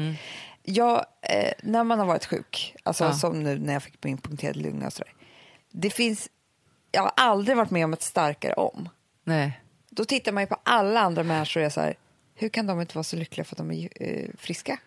Jag, 0.62 1.04
eh, 1.22 1.52
när 1.62 1.84
man 1.84 1.98
har 1.98 2.06
varit 2.06 2.26
sjuk, 2.26 2.74
alltså 2.82 3.04
Ja. 3.04 3.12
som 3.12 3.42
nu 3.42 3.58
när 3.58 3.72
jag 3.72 3.82
fick 3.82 4.04
min 4.04 4.18
punkterade 4.18 4.58
lunga 4.60 4.86
och 4.86 4.92
sådär. 4.92 5.12
Det 5.70 5.90
finns, 5.90 6.28
jag 6.90 7.02
har 7.02 7.12
aldrig 7.16 7.56
varit 7.56 7.70
med 7.70 7.84
om 7.84 7.92
ett 7.92 8.02
starkare 8.02 8.52
om. 8.54 8.88
Nej. 9.24 9.60
Då 9.90 10.04
tittar 10.04 10.32
man 10.32 10.42
ju 10.42 10.46
på 10.46 10.56
alla 10.62 11.00
andra 11.00 11.22
människor 11.22 11.60
och 11.60 11.66
är 11.66 11.70
så 11.70 11.80
här, 11.80 11.94
hur 12.34 12.48
kan 12.48 12.66
de 12.66 12.80
inte 12.80 12.94
vara 12.94 13.04
så 13.04 13.16
lyckliga 13.16 13.44
för 13.44 13.54
att 13.54 13.58
de 13.58 13.70
är 13.70 13.88
eh, 13.94 14.28
friska? 14.38 14.78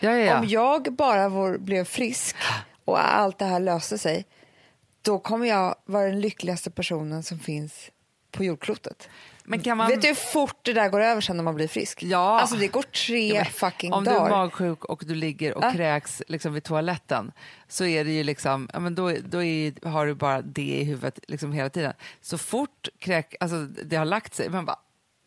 Ja, 0.00 0.10
ja, 0.10 0.16
ja. 0.16 0.38
Om 0.38 0.48
jag 0.48 0.92
bara 0.92 1.28
vår, 1.28 1.58
blev 1.58 1.84
frisk 1.84 2.36
och 2.84 3.14
allt 3.14 3.38
det 3.38 3.44
här 3.44 3.60
löste 3.60 3.98
sig, 3.98 4.24
då 5.02 5.18
kommer 5.18 5.46
jag 5.46 5.74
vara 5.84 6.06
den 6.06 6.20
lyckligaste 6.20 6.70
personen 6.70 7.22
som 7.22 7.38
finns 7.38 7.90
på 8.36 8.44
jordklotet. 8.44 9.08
Man... 9.46 9.88
Vet 9.88 10.02
du 10.02 10.08
hur 10.08 10.14
fort 10.14 10.56
det 10.62 10.72
där 10.72 10.88
går 10.88 11.00
över 11.00 11.20
sen 11.20 11.36
när 11.36 11.44
man 11.44 11.54
blir 11.54 11.68
frisk? 11.68 12.02
Ja. 12.02 12.40
Alltså 12.40 12.56
det 12.56 12.66
går 12.68 12.82
tre 12.82 13.28
Ja, 13.28 13.34
men 13.34 13.44
fucking 13.52 13.92
om 13.92 14.04
du 14.04 14.10
är 14.10 14.14
dagar. 14.14 14.30
magsjuk 14.30 14.84
och 14.84 15.02
du 15.06 15.14
ligger 15.14 15.54
och 15.54 15.64
Ja. 15.64 15.72
kräks 15.72 16.22
liksom 16.28 16.52
vid 16.52 16.64
toaletten 16.64 17.32
så 17.68 17.84
är 17.84 18.04
det 18.04 18.10
ju 18.10 18.22
liksom, 18.24 18.68
ja, 18.72 18.80
men 18.80 18.94
då, 18.94 19.12
då 19.24 19.42
är, 19.42 19.88
har 19.88 20.06
du 20.06 20.14
bara 20.14 20.42
det 20.42 20.62
i 20.80 20.84
huvudet 20.84 21.18
liksom 21.28 21.52
hela 21.52 21.70
tiden. 21.70 21.92
Så 22.20 22.38
fort 22.38 22.88
kräk, 22.98 23.34
alltså, 23.40 23.56
det 23.66 23.96
har 23.96 24.04
lagt 24.04 24.34
sig, 24.34 24.48
man 24.50 24.64
bara, 24.64 24.78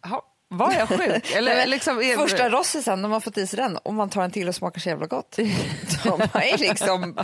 "Jaha, 0.04 0.22
var 0.50 0.74
jag 0.74 0.88
sjuk? 0.88 1.32
Eller, 1.36 1.56
Nej, 1.56 1.68
liksom, 1.68 1.98
är, 1.98 2.16
Första 2.16 2.50
rossisen, 2.50 3.02
när 3.02 3.10
man 3.10 3.22
fått 3.22 3.38
i 3.38 3.48
sig 3.48 3.58
den, 3.58 3.78
och 3.78 3.94
man 3.94 4.10
tar 4.10 4.24
en 4.24 4.32
till 4.32 4.48
och 4.48 4.56
smakar 4.56 4.80
så 4.82 4.90
jävla 4.90 5.06
gott, 5.06 5.32
då, 6.04 6.18
är 6.34 6.58
liksom, 6.58 7.18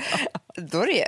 då 0.55 0.81
är 0.81 0.85
det 0.85 1.07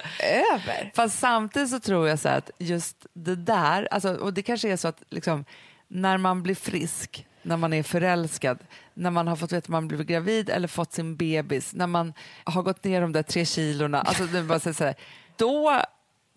över. 0.54 0.92
Fast 0.96 1.20
samtidigt 1.20 1.70
så 1.70 1.80
tror 1.80 2.08
jag 2.08 2.20
så 2.20 2.30
att 2.30 2.52
just 2.58 3.06
det 3.14 3.36
där, 3.36 3.88
alltså, 3.92 4.16
och 4.16 4.34
det 4.34 4.42
kanske 4.42 4.70
är 4.70 4.78
så 4.78 4.88
att 4.88 5.04
liksom, 5.10 5.46
när 5.88 6.18
man 6.18 6.44
blir 6.44 6.56
frisk, 6.56 7.28
när 7.42 7.58
man 7.58 7.74
är 7.74 7.84
förälskad, 7.84 8.60
när 8.94 9.12
man 9.12 9.28
har 9.28 9.36
fått 9.36 9.52
veta 9.52 9.66
att 9.66 9.68
man 9.68 9.88
blivit 9.88 10.08
gravid 10.08 10.50
eller 10.50 10.68
fått 10.68 10.94
sin 10.94 11.16
bebis, 11.16 11.74
när 11.74 11.88
man 11.88 12.14
har 12.44 12.62
gått 12.62 12.84
ner 12.84 13.02
de 13.02 13.12
där 13.12 13.24
tre 13.24 13.46
kilorna, 13.46 14.02
alltså, 14.02 14.26
det 14.26 14.44
bara 14.44 14.60
så 14.60 14.84
här, 14.84 14.96
då, 15.36 15.82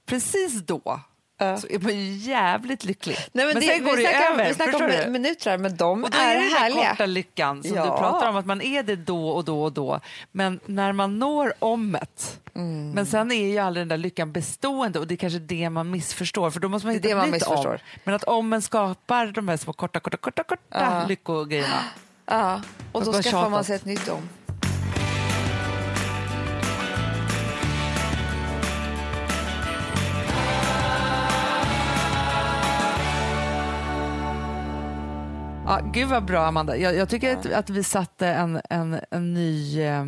precis 0.07 0.63
då 0.63 1.01
så 1.39 1.67
är 1.71 1.79
man 1.83 1.93
ju 1.99 2.13
jävligt 2.15 2.85
lycklig. 2.85 3.17
Nej, 3.33 3.47
men 3.47 3.55
det, 3.55 3.61
sen 3.61 3.85
går 3.85 3.97
vi 3.97 4.03
det 4.03 4.11
ju 4.11 4.17
över. 4.33 4.49
Vi 4.49 4.55
snackar 4.55 5.07
om 5.07 5.13
minuter 5.13 5.59
men 5.59 5.77
de 5.77 6.05
Och 6.05 6.11
då 6.11 6.19
är, 6.19 6.31
är 6.31 6.35
det 6.35 6.41
den 6.41 6.53
härliga. 6.53 6.91
korta 6.91 7.07
lyckan 7.07 7.63
som 7.63 7.77
Ja. 7.77 7.83
du 7.83 7.89
pratar 7.89 8.29
om, 8.29 8.37
att 8.37 8.47
man 8.47 8.63
är 8.63 8.83
det 8.83 8.97
då 8.97 9.29
och 9.29 9.45
då 9.45 9.63
och 9.63 9.73
då. 9.73 10.01
Men 10.33 10.61
när 10.67 10.93
man 10.93 11.19
når 11.19 11.53
ommet, 11.59 12.41
Mm. 12.55 12.91
men 12.91 13.07
sen 13.07 13.33
är 13.33 13.47
ju 13.47 13.59
aldrig 13.59 13.81
den 13.81 13.89
där 13.89 13.97
lyckan 13.97 14.33
bestående 14.33 14.99
och 14.99 15.07
det 15.07 15.15
är 15.15 15.17
kanske 15.17 15.39
det 15.39 15.71
man 15.71 15.91
missförstår, 15.91 16.51
för 16.51 16.61
då 16.61 16.69
måste 16.69 16.87
man 16.87 16.95
Det 16.95 16.99
är 16.99 17.03
hitta 17.03 17.09
det 17.09 17.13
ett 17.13 17.19
man 17.19 17.31
missförstår. 17.31 17.73
om. 17.73 17.79
Men 18.05 18.15
att 18.15 18.25
ommen 18.25 18.63
skapar 18.63 19.27
de 19.27 19.49
här 19.49 19.57
små 19.57 19.73
korta, 19.73 20.01
korta, 20.01 20.17
korta, 20.17 20.43
korta 20.43 20.63
Ja. 20.71 21.05
lyckogrejerna. 21.09 21.83
Ja, 22.27 22.63
och 22.93 23.05
då 23.05 23.13
man 23.13 23.23
skaffar 23.23 23.51
man 23.51 23.65
sig 23.65 23.77
ett 23.77 23.85
nytt 23.85 24.09
om. 24.09 24.29
Ja, 35.69 35.81
gud 35.93 36.09
vad 36.09 36.25
bra 36.25 36.47
Amanda. 36.47 36.77
Jag, 36.77 36.95
jag 36.97 37.09
tycker 37.09 37.37
att, 37.37 37.47
att 37.53 37.71
vi 37.71 37.85
satte 37.85 38.27
en, 38.29 38.61
en, 38.71 39.01
en 39.11 39.35
ny... 39.35 39.81
eh, 39.83 40.01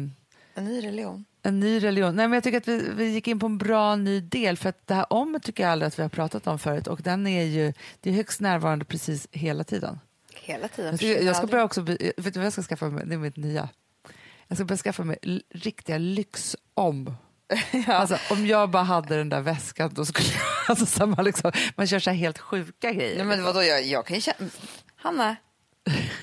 En 0.55 0.65
ny 0.65 0.85
religion. 0.87 1.25
En 1.43 1.61
ny 1.61 1.79
religion. 1.83 2.17
Nej, 2.17 2.29
men 2.29 2.33
jag 2.35 2.45
tycker 2.45 2.59
att 2.59 2.69
vi, 2.69 2.91
vi 2.95 3.09
gick 3.09 3.29
in 3.29 3.39
på 3.39 3.47
en 3.47 3.59
bra 3.59 3.97
ny 3.97 4.21
del 4.21 4.57
för 4.57 4.69
att 4.69 4.87
det 4.87 4.95
här 4.95 5.13
om 5.13 5.39
tycker 5.43 5.63
jag 5.63 5.73
aldrig 5.73 5.87
att 5.87 5.99
vi 5.99 6.03
har 6.03 6.09
pratat 6.09 6.47
om 6.47 6.59
förut 6.59 6.87
och 6.87 7.03
den 7.03 7.27
är 7.27 7.45
ju 7.45 7.73
det 8.01 8.11
är 8.11 8.15
högst 8.15 8.41
närvarande 8.41 8.85
precis 8.85 9.29
hela 9.31 9.65
tiden. 9.65 10.01
Hela 10.35 10.69
tiden. 10.69 10.99
Jag, 11.01 11.23
jag 11.23 11.37
ska 11.37 11.47
börja 11.47 11.65
också, 11.65 11.81
vet 11.81 12.15
du 12.17 12.31
vad 12.33 12.45
jag 12.45 12.53
ska 12.53 12.63
skaffa 12.63 12.87
mig? 12.89 13.05
Det 13.07 13.15
är 13.15 13.19
mitt 13.19 13.37
nya. 13.37 13.69
Jag 14.49 14.57
ska 14.59 14.65
börja 14.65 14.79
skaffa 14.79 15.05
mig 15.05 15.19
riktiga 15.51 15.99
lyxom. 15.99 17.17
Alltså, 17.87 18.19
om 18.31 18.47
jag 18.47 18.71
bara 18.71 18.83
hade 18.83 19.17
den 19.17 19.29
där 19.29 19.41
väskan 19.41 19.91
då 19.95 20.05
skulle 20.05 20.29
jag, 20.29 20.43
alltså, 20.69 20.87
så 20.87 21.07
man, 21.07 21.25
liksom, 21.25 21.53
man 21.77 21.87
kör 21.87 21.99
så 21.99 22.11
här 22.11 22.17
helt 22.17 22.39
sjuka 22.39 22.93
grejer. 22.93 23.17
Nej, 23.17 23.25
men 23.27 23.45
vadå, 23.45 23.63
jag, 23.63 23.83
jag 23.87 24.07
kan 24.07 24.15
ju 24.15 24.21
känna... 24.21 24.51
Hanna, 24.97 25.37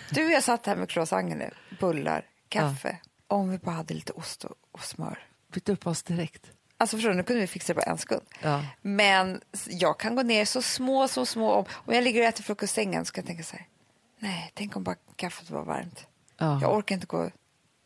du 0.09 0.26
och 0.26 0.32
jag 0.32 0.43
satt 0.43 0.65
här 0.65 0.76
med 0.76 0.89
croissanter 0.89 1.36
nu, 1.36 1.49
bullar, 1.80 2.26
kaffe. 2.49 2.97
Om 3.28 3.49
vi 3.49 3.57
bara 3.57 3.76
hade 3.76 3.93
lite 3.93 4.13
ost 4.13 4.43
och, 4.43 4.55
och 4.72 4.84
smör. 4.84 5.20
Byt 5.53 5.70
upp 5.70 5.88
oss 5.88 6.03
direkt. 6.03 6.51
Alltså 6.78 6.97
förstår 6.97 7.09
du, 7.09 7.15
nu 7.15 7.24
kunde 7.24 7.41
vi 7.41 7.47
fixa 7.47 7.74
det 7.74 7.82
på 7.82 7.89
en 7.89 7.97
sekund. 7.97 8.22
Ja. 8.41 8.63
Men 8.82 9.41
jag 9.68 9.99
kan 9.99 10.15
gå 10.15 10.24
ner 10.24 10.45
så 10.45 10.61
små, 10.61 11.07
så 11.07 11.26
små. 11.26 11.51
Om, 11.53 11.65
om 11.72 11.93
jag 11.93 12.03
ligger 12.03 12.22
och 12.22 12.28
äter 12.28 12.43
frukost 12.43 12.74
i 12.74 12.76
sängen 12.76 13.05
så 13.05 13.13
kan 13.13 13.22
jag 13.22 13.28
tänka 13.28 13.43
så 13.43 13.55
här. 13.55 13.65
Nej, 14.20 14.51
tänk 14.55 14.76
om 14.76 14.84
bara 14.84 14.95
kaffet 15.15 15.49
var 15.49 15.63
varmt. 15.63 16.05
Ja. 16.38 16.59
Jag 16.61 16.76
orkar 16.78 16.95
inte 16.95 17.07
gå... 17.07 17.30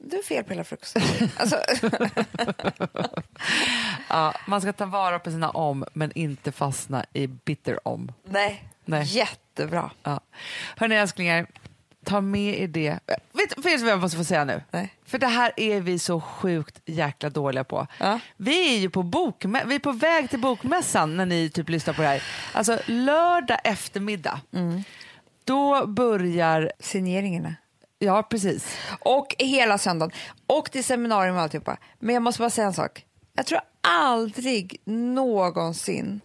Du 0.03 0.17
är 0.19 0.23
fel 0.23 0.43
på 0.43 0.49
hela 0.49 0.63
frukosten. 0.63 1.01
alltså, 1.37 1.57
Ja, 4.09 4.33
man 4.47 4.61
ska 4.61 4.73
ta 4.73 4.85
vara 4.85 5.19
på 5.19 5.31
sina 5.31 5.49
om 5.49 5.85
men 5.93 6.11
inte 6.15 6.51
fastna 6.51 7.05
i 7.13 7.27
bitter 7.27 7.87
om. 7.87 8.11
nej. 8.23 8.67
Nej. 8.85 9.03
jättebra. 9.03 9.91
Ja. 10.03 10.19
Hörni 10.77 10.95
älsklingar, 10.95 11.47
ta 12.05 12.21
med 12.21 12.59
er 12.61 12.67
det. 12.67 12.99
Vet 13.33 13.57
vet 13.57 13.63
du 13.63 13.77
vad 13.77 13.91
jag 13.91 13.99
måste 14.01 14.17
få 14.17 14.23
säga 14.23 14.45
nu? 14.45 14.63
Nej. 14.71 14.93
För 15.05 15.17
det 15.17 15.27
här 15.27 15.51
är 15.57 15.81
vi 15.81 15.99
så 15.99 16.21
sjukt 16.21 16.81
jäkla 16.85 17.29
dåliga 17.29 17.63
på. 17.63 17.87
Ja. 17.99 18.19
Vi 18.37 18.75
är 18.75 18.79
ju 18.79 18.89
på, 18.89 19.03
bokmä- 19.03 19.65
vi 19.65 19.75
är 19.75 19.79
på 19.79 19.91
väg 19.91 20.29
till 20.29 20.39
bokmässan 20.39 21.17
när 21.17 21.25
ni 21.25 21.49
typ 21.49 21.69
lyssnar 21.69 21.93
på 21.93 22.01
det 22.01 22.07
här. 22.07 22.23
Alltså 22.53 22.79
lördag 22.85 23.57
eftermiddag. 23.63 24.41
Mm. 24.53 24.83
Då 25.43 25.87
börjar, 25.87 26.71
Signeringarna. 26.79 27.55
ja 27.99 28.23
precis. 28.23 28.77
Och 28.99 29.35
hela 29.39 29.77
söndagen. 29.77 30.15
Och 30.47 30.71
till 30.71 30.83
seminarium 30.83 31.35
och 31.35 31.41
alltihopa. 31.41 31.77
Men 31.99 32.13
jag 32.13 32.23
måste 32.23 32.39
bara 32.39 32.49
säga 32.49 32.67
en 32.67 32.73
sak. 32.73 33.05
Jag 33.35 33.45
tror 33.45 33.59
aldrig 33.81 34.81
någonsin 34.85 36.21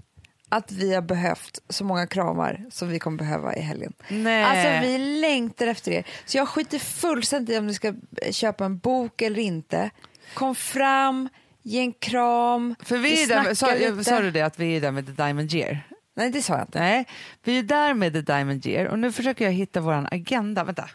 att 0.49 0.73
vi 0.73 0.95
har 0.95 1.03
behövt 1.03 1.59
så 1.69 1.85
många 1.85 2.07
kramar 2.07 2.65
som 2.71 2.89
vi 2.89 2.99
kommer 2.99 3.19
behöva 3.19 3.55
i 3.57 3.61
helgen. 3.61 3.93
Nej. 4.09 4.43
Alltså 4.45 4.89
vi 4.89 4.99
längtar 5.21 5.67
efter 5.67 5.93
er. 5.93 6.05
Så 6.27 6.37
jag 6.37 6.49
skiter 6.49 6.79
fullständigt 6.79 7.55
i 7.57 7.59
om 7.59 7.67
ni 7.67 7.75
ska 7.75 7.95
köpa 8.31 8.65
en 8.65 8.79
bok 8.79 9.23
eller 9.23 9.39
inte. 9.43 9.91
Kom 10.35 10.55
fram, 10.55 11.29
ge 11.63 11.81
en 11.81 11.93
kram, 11.93 12.75
För 12.83 12.99
vi 12.99 13.23
är 13.23 13.27
där, 13.29 13.43
med- 13.43 13.59
sa, 13.59 13.75
lite. 13.75 14.05
sa 14.05 14.21
du 14.21 14.31
det 14.31 14.41
att 14.43 14.59
vi 14.59 14.77
är 14.77 14.81
där 14.81 14.91
med 14.91 15.07
The 15.07 15.13
Diamond 15.13 15.55
Year? 15.55 15.81
Nej 16.17 16.31
det 16.31 16.43
sa 16.43 16.53
jag 16.55 16.63
inte. 16.63 16.79
Nej, 16.79 17.05
vi 17.45 17.59
är 17.59 17.63
där 17.63 17.95
med 17.95 18.13
The 18.13 18.21
Diamond 18.21 18.67
Year 18.67 18.87
och 18.87 18.99
nu 18.99 19.13
försöker 19.13 19.45
jag 19.45 19.53
hitta 19.53 19.81
våran 19.81 20.09
agenda. 20.11 20.65
Vänta. 20.65 20.89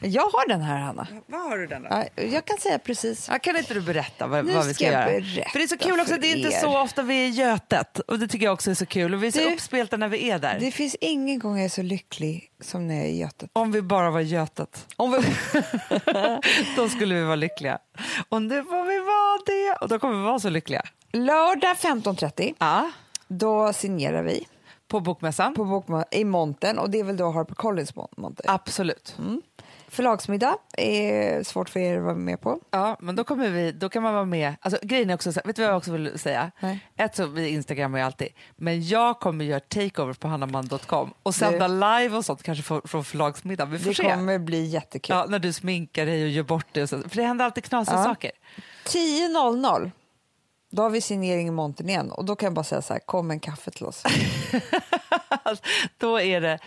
Jag 0.00 0.22
har 0.22 0.48
den 0.48 0.60
här 0.60 0.78
Hanna. 0.78 1.06
Vad 1.26 1.40
har 1.40 1.58
du 1.58 1.66
den 1.66 1.82
då? 1.82 1.88
Ja, 1.90 2.22
Jag 2.22 2.44
kan 2.44 2.58
säga 2.58 2.78
precis. 2.78 3.28
Ja, 3.30 3.38
kan 3.38 3.56
inte 3.56 3.74
du 3.74 3.80
berätta 3.80 4.26
vad, 4.26 4.44
Nu 4.44 4.52
vad 4.52 4.66
vi 4.66 4.74
ska, 4.74 4.84
ska 4.84 4.92
jag 4.92 4.92
göra? 4.92 5.20
berätta 5.20 5.50
för 5.50 5.58
det 5.58 5.64
är 5.64 5.68
så 5.68 5.78
kul 5.78 6.00
också, 6.00 6.14
för 6.14 6.20
det 6.20 6.26
är 6.32 6.36
inte 6.36 6.48
er. 6.56 6.60
så 6.60 6.78
ofta 6.80 7.02
vi 7.02 7.14
är 7.24 7.26
i 7.26 7.30
Götet 7.30 7.98
och 7.98 8.18
det 8.18 8.28
tycker 8.28 8.44
jag 8.44 8.52
också 8.54 8.70
är 8.70 8.74
så 8.74 8.86
kul 8.86 9.14
och 9.14 9.22
vi 9.22 9.26
är 9.26 9.30
så 9.30 9.38
Du, 9.38 9.54
uppspelta 9.54 9.96
när 9.96 10.08
vi 10.08 10.30
är 10.30 10.38
där. 10.38 10.56
Det 10.60 10.70
finns 10.70 10.96
ingen 11.00 11.38
gång 11.38 11.56
jag 11.56 11.64
är 11.64 11.68
så 11.68 11.82
lycklig 11.82 12.50
som 12.60 12.86
när 12.88 12.94
jag 12.94 13.04
är 13.04 13.08
i 13.08 13.16
Götet. 13.18 13.50
Om 13.52 13.72
vi 13.72 13.82
bara 13.82 14.10
var 14.10 14.20
Götet. 14.20 14.86
Om 14.96 15.10
vi... 15.12 15.18
Då 16.76 16.88
skulle 16.88 17.14
vi 17.14 17.22
vara 17.22 17.36
lyckliga. 17.36 17.78
Och 18.28 18.42
nu 18.42 18.64
får 18.64 18.84
vi 18.84 18.98
vara 18.98 19.38
det 19.46 19.76
och 19.80 19.88
då 19.88 19.98
kommer 19.98 20.14
vi 20.18 20.22
vara 20.24 20.38
så 20.38 20.50
lyckliga. 20.50 20.82
Lördag 21.12 21.76
15.30, 21.76 22.54
Ja. 22.58 22.90
då 23.28 23.72
signerar 23.72 24.22
vi 24.22 24.46
På 24.88 25.00
bokmässan? 25.00 25.54
på 25.54 25.64
bokma- 25.64 26.04
i 26.10 26.24
montern 26.24 26.78
och 26.78 26.90
det 26.90 27.00
är 27.00 27.04
väl 27.04 27.16
då 27.16 27.30
Harper 27.30 27.54
Collins 27.54 27.94
mon- 27.94 28.08
monter. 28.16 28.44
Absolut. 28.48 29.16
Förlagsmiddag 29.90 30.56
är 30.78 31.42
svårt 31.42 31.68
för 31.68 31.80
er 31.80 31.96
att 31.98 32.04
vara 32.04 32.14
med 32.14 32.40
på. 32.40 32.60
Ja, 32.70 32.96
men 33.00 33.16
då, 33.16 33.24
kommer 33.24 33.50
vi, 33.50 33.72
då 33.72 33.88
kan 33.88 34.02
man 34.02 34.14
vara 34.14 34.24
med. 34.24 34.54
Alltså, 34.60 34.78
grejen 34.82 35.10
är 35.10 35.14
också, 35.14 35.30
vet 35.44 35.56
du 35.56 35.62
vad 35.62 35.70
jag 35.70 35.76
också 35.76 35.92
vill 35.92 36.18
säga? 36.18 36.50
Nej. 36.60 36.78
Ett 36.96 37.16
så 37.16 37.26
vi 37.26 37.48
instagrammar 37.48 37.98
ju 37.98 38.04
alltid, 38.04 38.28
men 38.56 38.88
jag 38.88 39.20
kommer 39.20 39.44
göra 39.44 39.60
takeover 39.60 40.12
på 40.12 40.28
hannaman.com 40.28 41.14
och 41.22 41.34
sända 41.34 41.66
live 41.68 42.16
och 42.16 42.24
sånt 42.24 42.42
kanske 42.42 42.64
från, 42.64 42.82
från 42.84 43.04
förlagsmiddag. 43.04 43.64
Vi 43.64 43.78
får 43.78 43.88
Det 43.90 43.94
se. 43.94 44.02
kommer 44.02 44.38
bli 44.38 44.64
jättekul. 44.64 45.16
Ja, 45.16 45.26
när 45.28 45.38
du 45.38 45.52
sminkar 45.52 46.06
dig 46.06 46.22
och 46.24 46.28
gör 46.30 46.42
bort 46.42 46.66
det. 46.72 46.82
Och 46.82 46.88
så. 46.88 47.08
För 47.08 47.16
det 47.16 47.22
händer 47.22 47.44
alltid 47.44 47.64
knasiga 47.64 47.96
Ja. 47.96 48.04
saker. 48.04 48.30
10.00, 48.86 49.90
då 50.70 50.82
har 50.82 50.90
vi 50.90 51.00
signering 51.00 51.48
i 51.48 51.50
montern 51.50 51.88
igen 51.88 52.10
och 52.10 52.24
då 52.24 52.36
kan 52.36 52.46
jag 52.46 52.54
bara 52.54 52.64
säga 52.64 52.82
så 52.82 52.92
här, 52.92 53.00
kom 53.00 53.30
en 53.30 53.40
kaffe 53.40 53.70
till 53.70 53.86
oss. 53.86 54.02
då 55.98 56.20
är 56.20 56.40
det, 56.40 56.58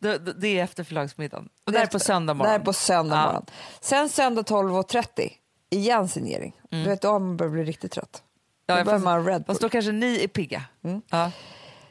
då- 0.00 0.18
det 0.18 0.58
är 0.58 0.64
efter 0.64 0.84
förlagsmiddagen. 0.84 1.48
Och 1.66 1.72
det 1.72 1.78
är 1.78 1.82
på 1.82 1.96
efter- 1.96 1.98
söndag 1.98 2.34
morgon. 2.34 2.50
Det 2.52 2.56
är 2.60 2.64
på 2.64 2.72
söndag 2.72 3.16
Ja. 3.16 3.26
morgon. 3.26 3.46
Sen 3.80 4.08
söndag 4.08 4.42
12.30, 4.42 5.32
igen 5.70 6.08
signering. 6.08 6.56
Du 6.70 6.82
vet, 6.84 7.02
då 7.02 7.12
man 7.12 7.36
börjar 7.36 7.52
bli 7.52 7.64
riktigt 7.64 7.92
trött. 7.92 8.22
Ja, 8.66 8.76
då 8.78 8.84
behöver 8.84 9.04
man 9.04 9.24
Red 9.26 9.36
Bull. 9.36 9.44
Fast 9.46 9.60
då 9.60 9.68
kanske 9.68 9.92
ni 9.92 10.24
är 10.24 10.28
pigga. 10.28 10.62
Mm. 10.84 11.02
Ja, 11.10 11.30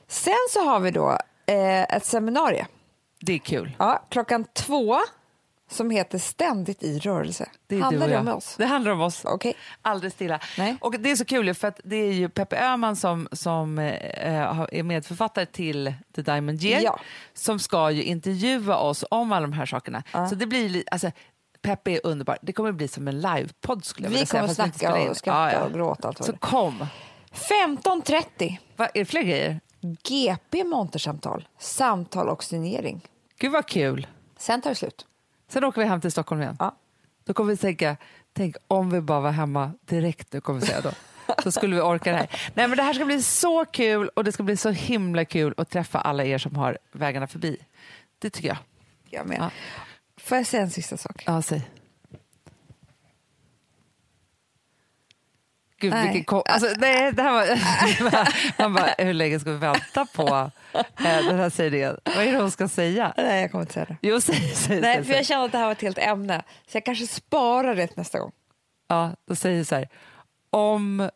Sen 0.07 0.33
så 0.49 0.63
har 0.63 0.79
vi 0.79 0.91
då 0.91 1.09
eh, 1.45 1.81
ett 1.95 2.05
seminarium 2.05 2.65
det 3.21 3.33
är 3.33 3.37
kul. 3.39 3.75
ja, 3.79 4.05
klockan 4.09 4.45
två 4.53 4.99
som 5.69 5.89
heter 5.89 6.17
Ständigt 6.17 6.83
i 6.83 6.99
rörelse. 6.99 7.49
Det 7.67 7.79
Handlar 7.79 8.07
det 8.07 8.17
om 8.17 8.27
oss? 8.27 8.55
Det 8.57 8.65
handlar 8.65 8.91
om 8.91 9.01
oss. 9.01 9.25
Okej. 9.25 9.53
Aldrig 9.81 10.11
stilla. 10.11 10.39
Nej. 10.57 10.77
Och 10.81 10.99
det 10.99 11.11
är 11.11 11.15
så 11.15 11.25
kul 11.25 11.53
för 11.53 11.67
att 11.67 11.79
det 11.83 11.95
är 11.95 12.11
ju 12.13 12.29
Peppe 12.29 12.57
Öhman 12.65 12.95
som, 12.95 13.27
som 13.31 13.79
eh, 13.79 14.59
är 14.71 14.83
medförfattare 14.83 15.45
till 15.45 15.93
The 16.15 16.21
Diamond 16.21 16.63
Year 16.63 16.81
Ja. 16.81 16.99
som 17.33 17.59
ska 17.59 17.91
ju 17.91 18.03
intervjua 18.03 18.77
oss 18.77 19.05
om 19.11 19.31
alla 19.31 19.41
de 19.47 19.53
här 19.53 19.65
sakerna. 19.65 20.03
Så 20.29 20.35
det 20.35 20.45
blir 20.47 20.69
li- 20.69 20.83
alltså, 20.91 21.11
Peppe 21.61 21.91
är 21.91 21.99
underbar. 22.03 22.37
Det 22.41 22.53
kommer 22.53 22.71
bli 22.71 22.87
som 22.87 23.07
en 23.07 23.21
livepodd 23.21 23.79
Vi 23.79 23.83
säga. 24.13 24.25
kommer 24.25 24.43
vi 24.43 24.49
inte 24.49 24.55
snacka 24.79 25.09
och 25.09 25.17
skratta 25.17 25.51
Ja, 25.51 25.59
ja. 25.59 25.63
och 25.65 25.73
gråta. 25.73 26.07
Allt 26.07 26.25
Så 26.25 26.31
det 26.31 26.37
kom. 26.37 26.85
15.30, 27.33 28.57
Va, 28.77 28.85
är 28.85 28.99
det 28.99 29.05
fler 29.05 29.21
grejer? 29.21 29.59
GP 30.03 30.63
montersamtal, 30.63 31.47
samtal 31.59 32.29
och 32.29 32.43
signering. 32.43 33.01
Gud 33.39 33.51
vad 33.51 33.65
kul. 33.67 34.07
Sen 34.37 34.61
tar 34.61 34.69
det 34.69 34.75
slut. 34.75 35.05
Sen 35.49 35.63
åker 35.63 35.81
vi 35.81 35.87
hem 35.87 36.01
till 36.01 36.11
Stockholm 36.11 36.41
igen. 36.41 36.55
Ja. 36.59 36.75
Då 37.25 37.33
kommer 37.33 37.51
vi 37.51 37.57
tänka, 37.57 37.97
tänk 38.33 38.55
om 38.67 38.89
vi 38.89 39.01
bara 39.01 39.19
var 39.19 39.31
hemma 39.31 39.71
direkt 39.85 40.33
nu 40.33 40.41
kommer 40.41 40.59
vi 40.59 40.65
säga 40.65 40.81
då. 40.81 40.91
Så 41.43 41.51
skulle 41.51 41.75
vi 41.75 41.81
orka 41.81 42.11
det 42.11 42.17
här. 42.17 42.51
Nej 42.53 42.67
men 42.67 42.77
det 42.77 42.83
här 42.83 42.93
ska 42.93 43.05
bli 43.05 43.21
så 43.21 43.65
kul 43.65 44.09
och 44.09 44.23
det 44.23 44.31
ska 44.31 44.43
bli 44.43 44.57
så 44.57 44.69
himla 44.69 45.25
kul 45.25 45.53
att 45.57 45.69
träffa 45.69 45.99
alla 45.99 46.23
er 46.23 46.37
som 46.37 46.55
har 46.55 46.77
vägarna 46.91 47.27
förbi. 47.27 47.57
Det 48.19 48.29
tycker 48.29 48.47
jag. 48.47 48.57
Jag 49.09 49.27
med. 49.27 49.37
Ja. 49.39 49.49
Får 50.17 50.37
jag 50.37 50.47
säga 50.47 50.63
en 50.63 50.69
sista 50.69 50.97
sak? 50.97 51.23
Ja, 51.25 51.41
säg. 51.41 51.69
Gud, 55.79 55.91
Nej. 55.93 56.03
vilken 56.03 56.23
ko- 56.23 56.41
alltså, 56.45 56.67
nej, 56.77 57.11
det 57.13 57.21
här 57.23 57.31
var... 57.33 57.47
Man 58.61 58.73
bara, 58.73 58.95
hur 58.97 59.13
länge 59.13 59.39
ska 59.39 59.51
vi 59.51 59.57
vänta 59.57 60.05
på 60.15 60.51
eh, 60.73 60.81
den 61.27 61.39
här 61.39 61.49
sägningen? 61.49 61.97
Vad 62.15 62.25
är 62.25 62.31
det 62.31 62.37
hon 62.37 62.51
ska 62.51 62.67
säga? 62.67 63.13
Nej, 63.17 63.41
jag 63.41 63.51
kommer 63.51 63.61
inte 63.61 63.73
säga 63.73 63.85
det. 63.85 63.97
Jo, 64.01 64.21
säg, 64.21 64.35
säg, 64.55 64.81
Nej, 64.81 64.95
säg, 64.95 65.03
för 65.05 65.13
jag 65.13 65.25
känner 65.25 65.45
att 65.45 65.51
det 65.51 65.57
här 65.57 65.65
var 65.65 65.71
ett 65.71 65.81
helt 65.81 65.97
ämne. 65.97 66.43
Så 66.67 66.77
jag 66.77 66.85
kanske 66.85 67.07
sparar 67.07 67.75
det 67.75 67.97
nästa 67.97 68.19
gång. 68.19 68.31
Ja, 68.87 69.11
då 69.27 69.35
säger 69.35 69.63
så 69.63 69.75
här. 69.75 69.87
Om 70.49 71.09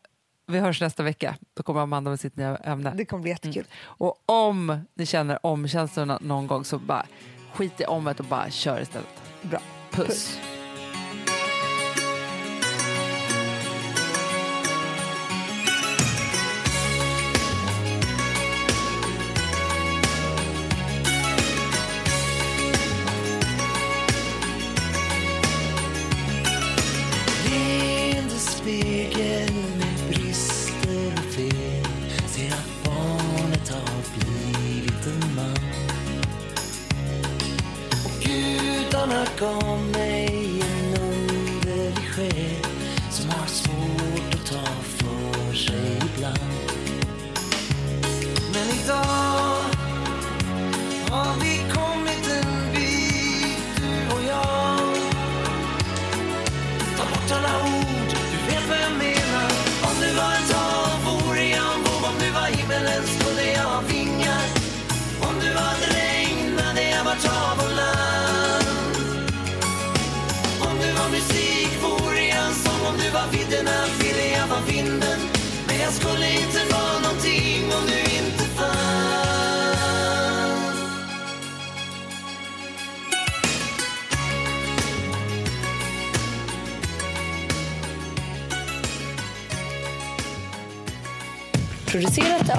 vi 0.48 0.60
hörs 0.60 0.82
nästa 0.82 1.04
vecka, 1.04 1.36
då 1.54 1.64
kommer 1.64 1.82
Amanda 1.82 2.10
med 2.10 2.20
sitt 2.20 2.36
nya 2.38 2.58
ämne. 2.58 2.94
Det 2.96 3.06
kommer 3.06 3.22
bli 3.22 3.32
jättekul. 3.32 3.66
Och 3.84 4.16
om 4.26 4.82
ni 4.94 5.06
känner 5.06 5.46
omkänslorna 5.46 6.20
någon 6.22 6.48
gång 6.48 6.66
så 6.66 6.78
bara 6.78 7.06
skit 7.54 7.82
i 7.82 7.86
omet 7.86 8.20
och 8.20 8.26
bara 8.26 8.50
kör 8.50 8.82
istället. 8.82 9.08
Bra. 9.42 9.60
Puss. 9.92 10.08
Puss. 10.08 10.40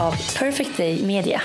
Av 0.05 0.35
Perfect 0.39 0.77
Day 0.77 1.03
Media. 1.03 1.43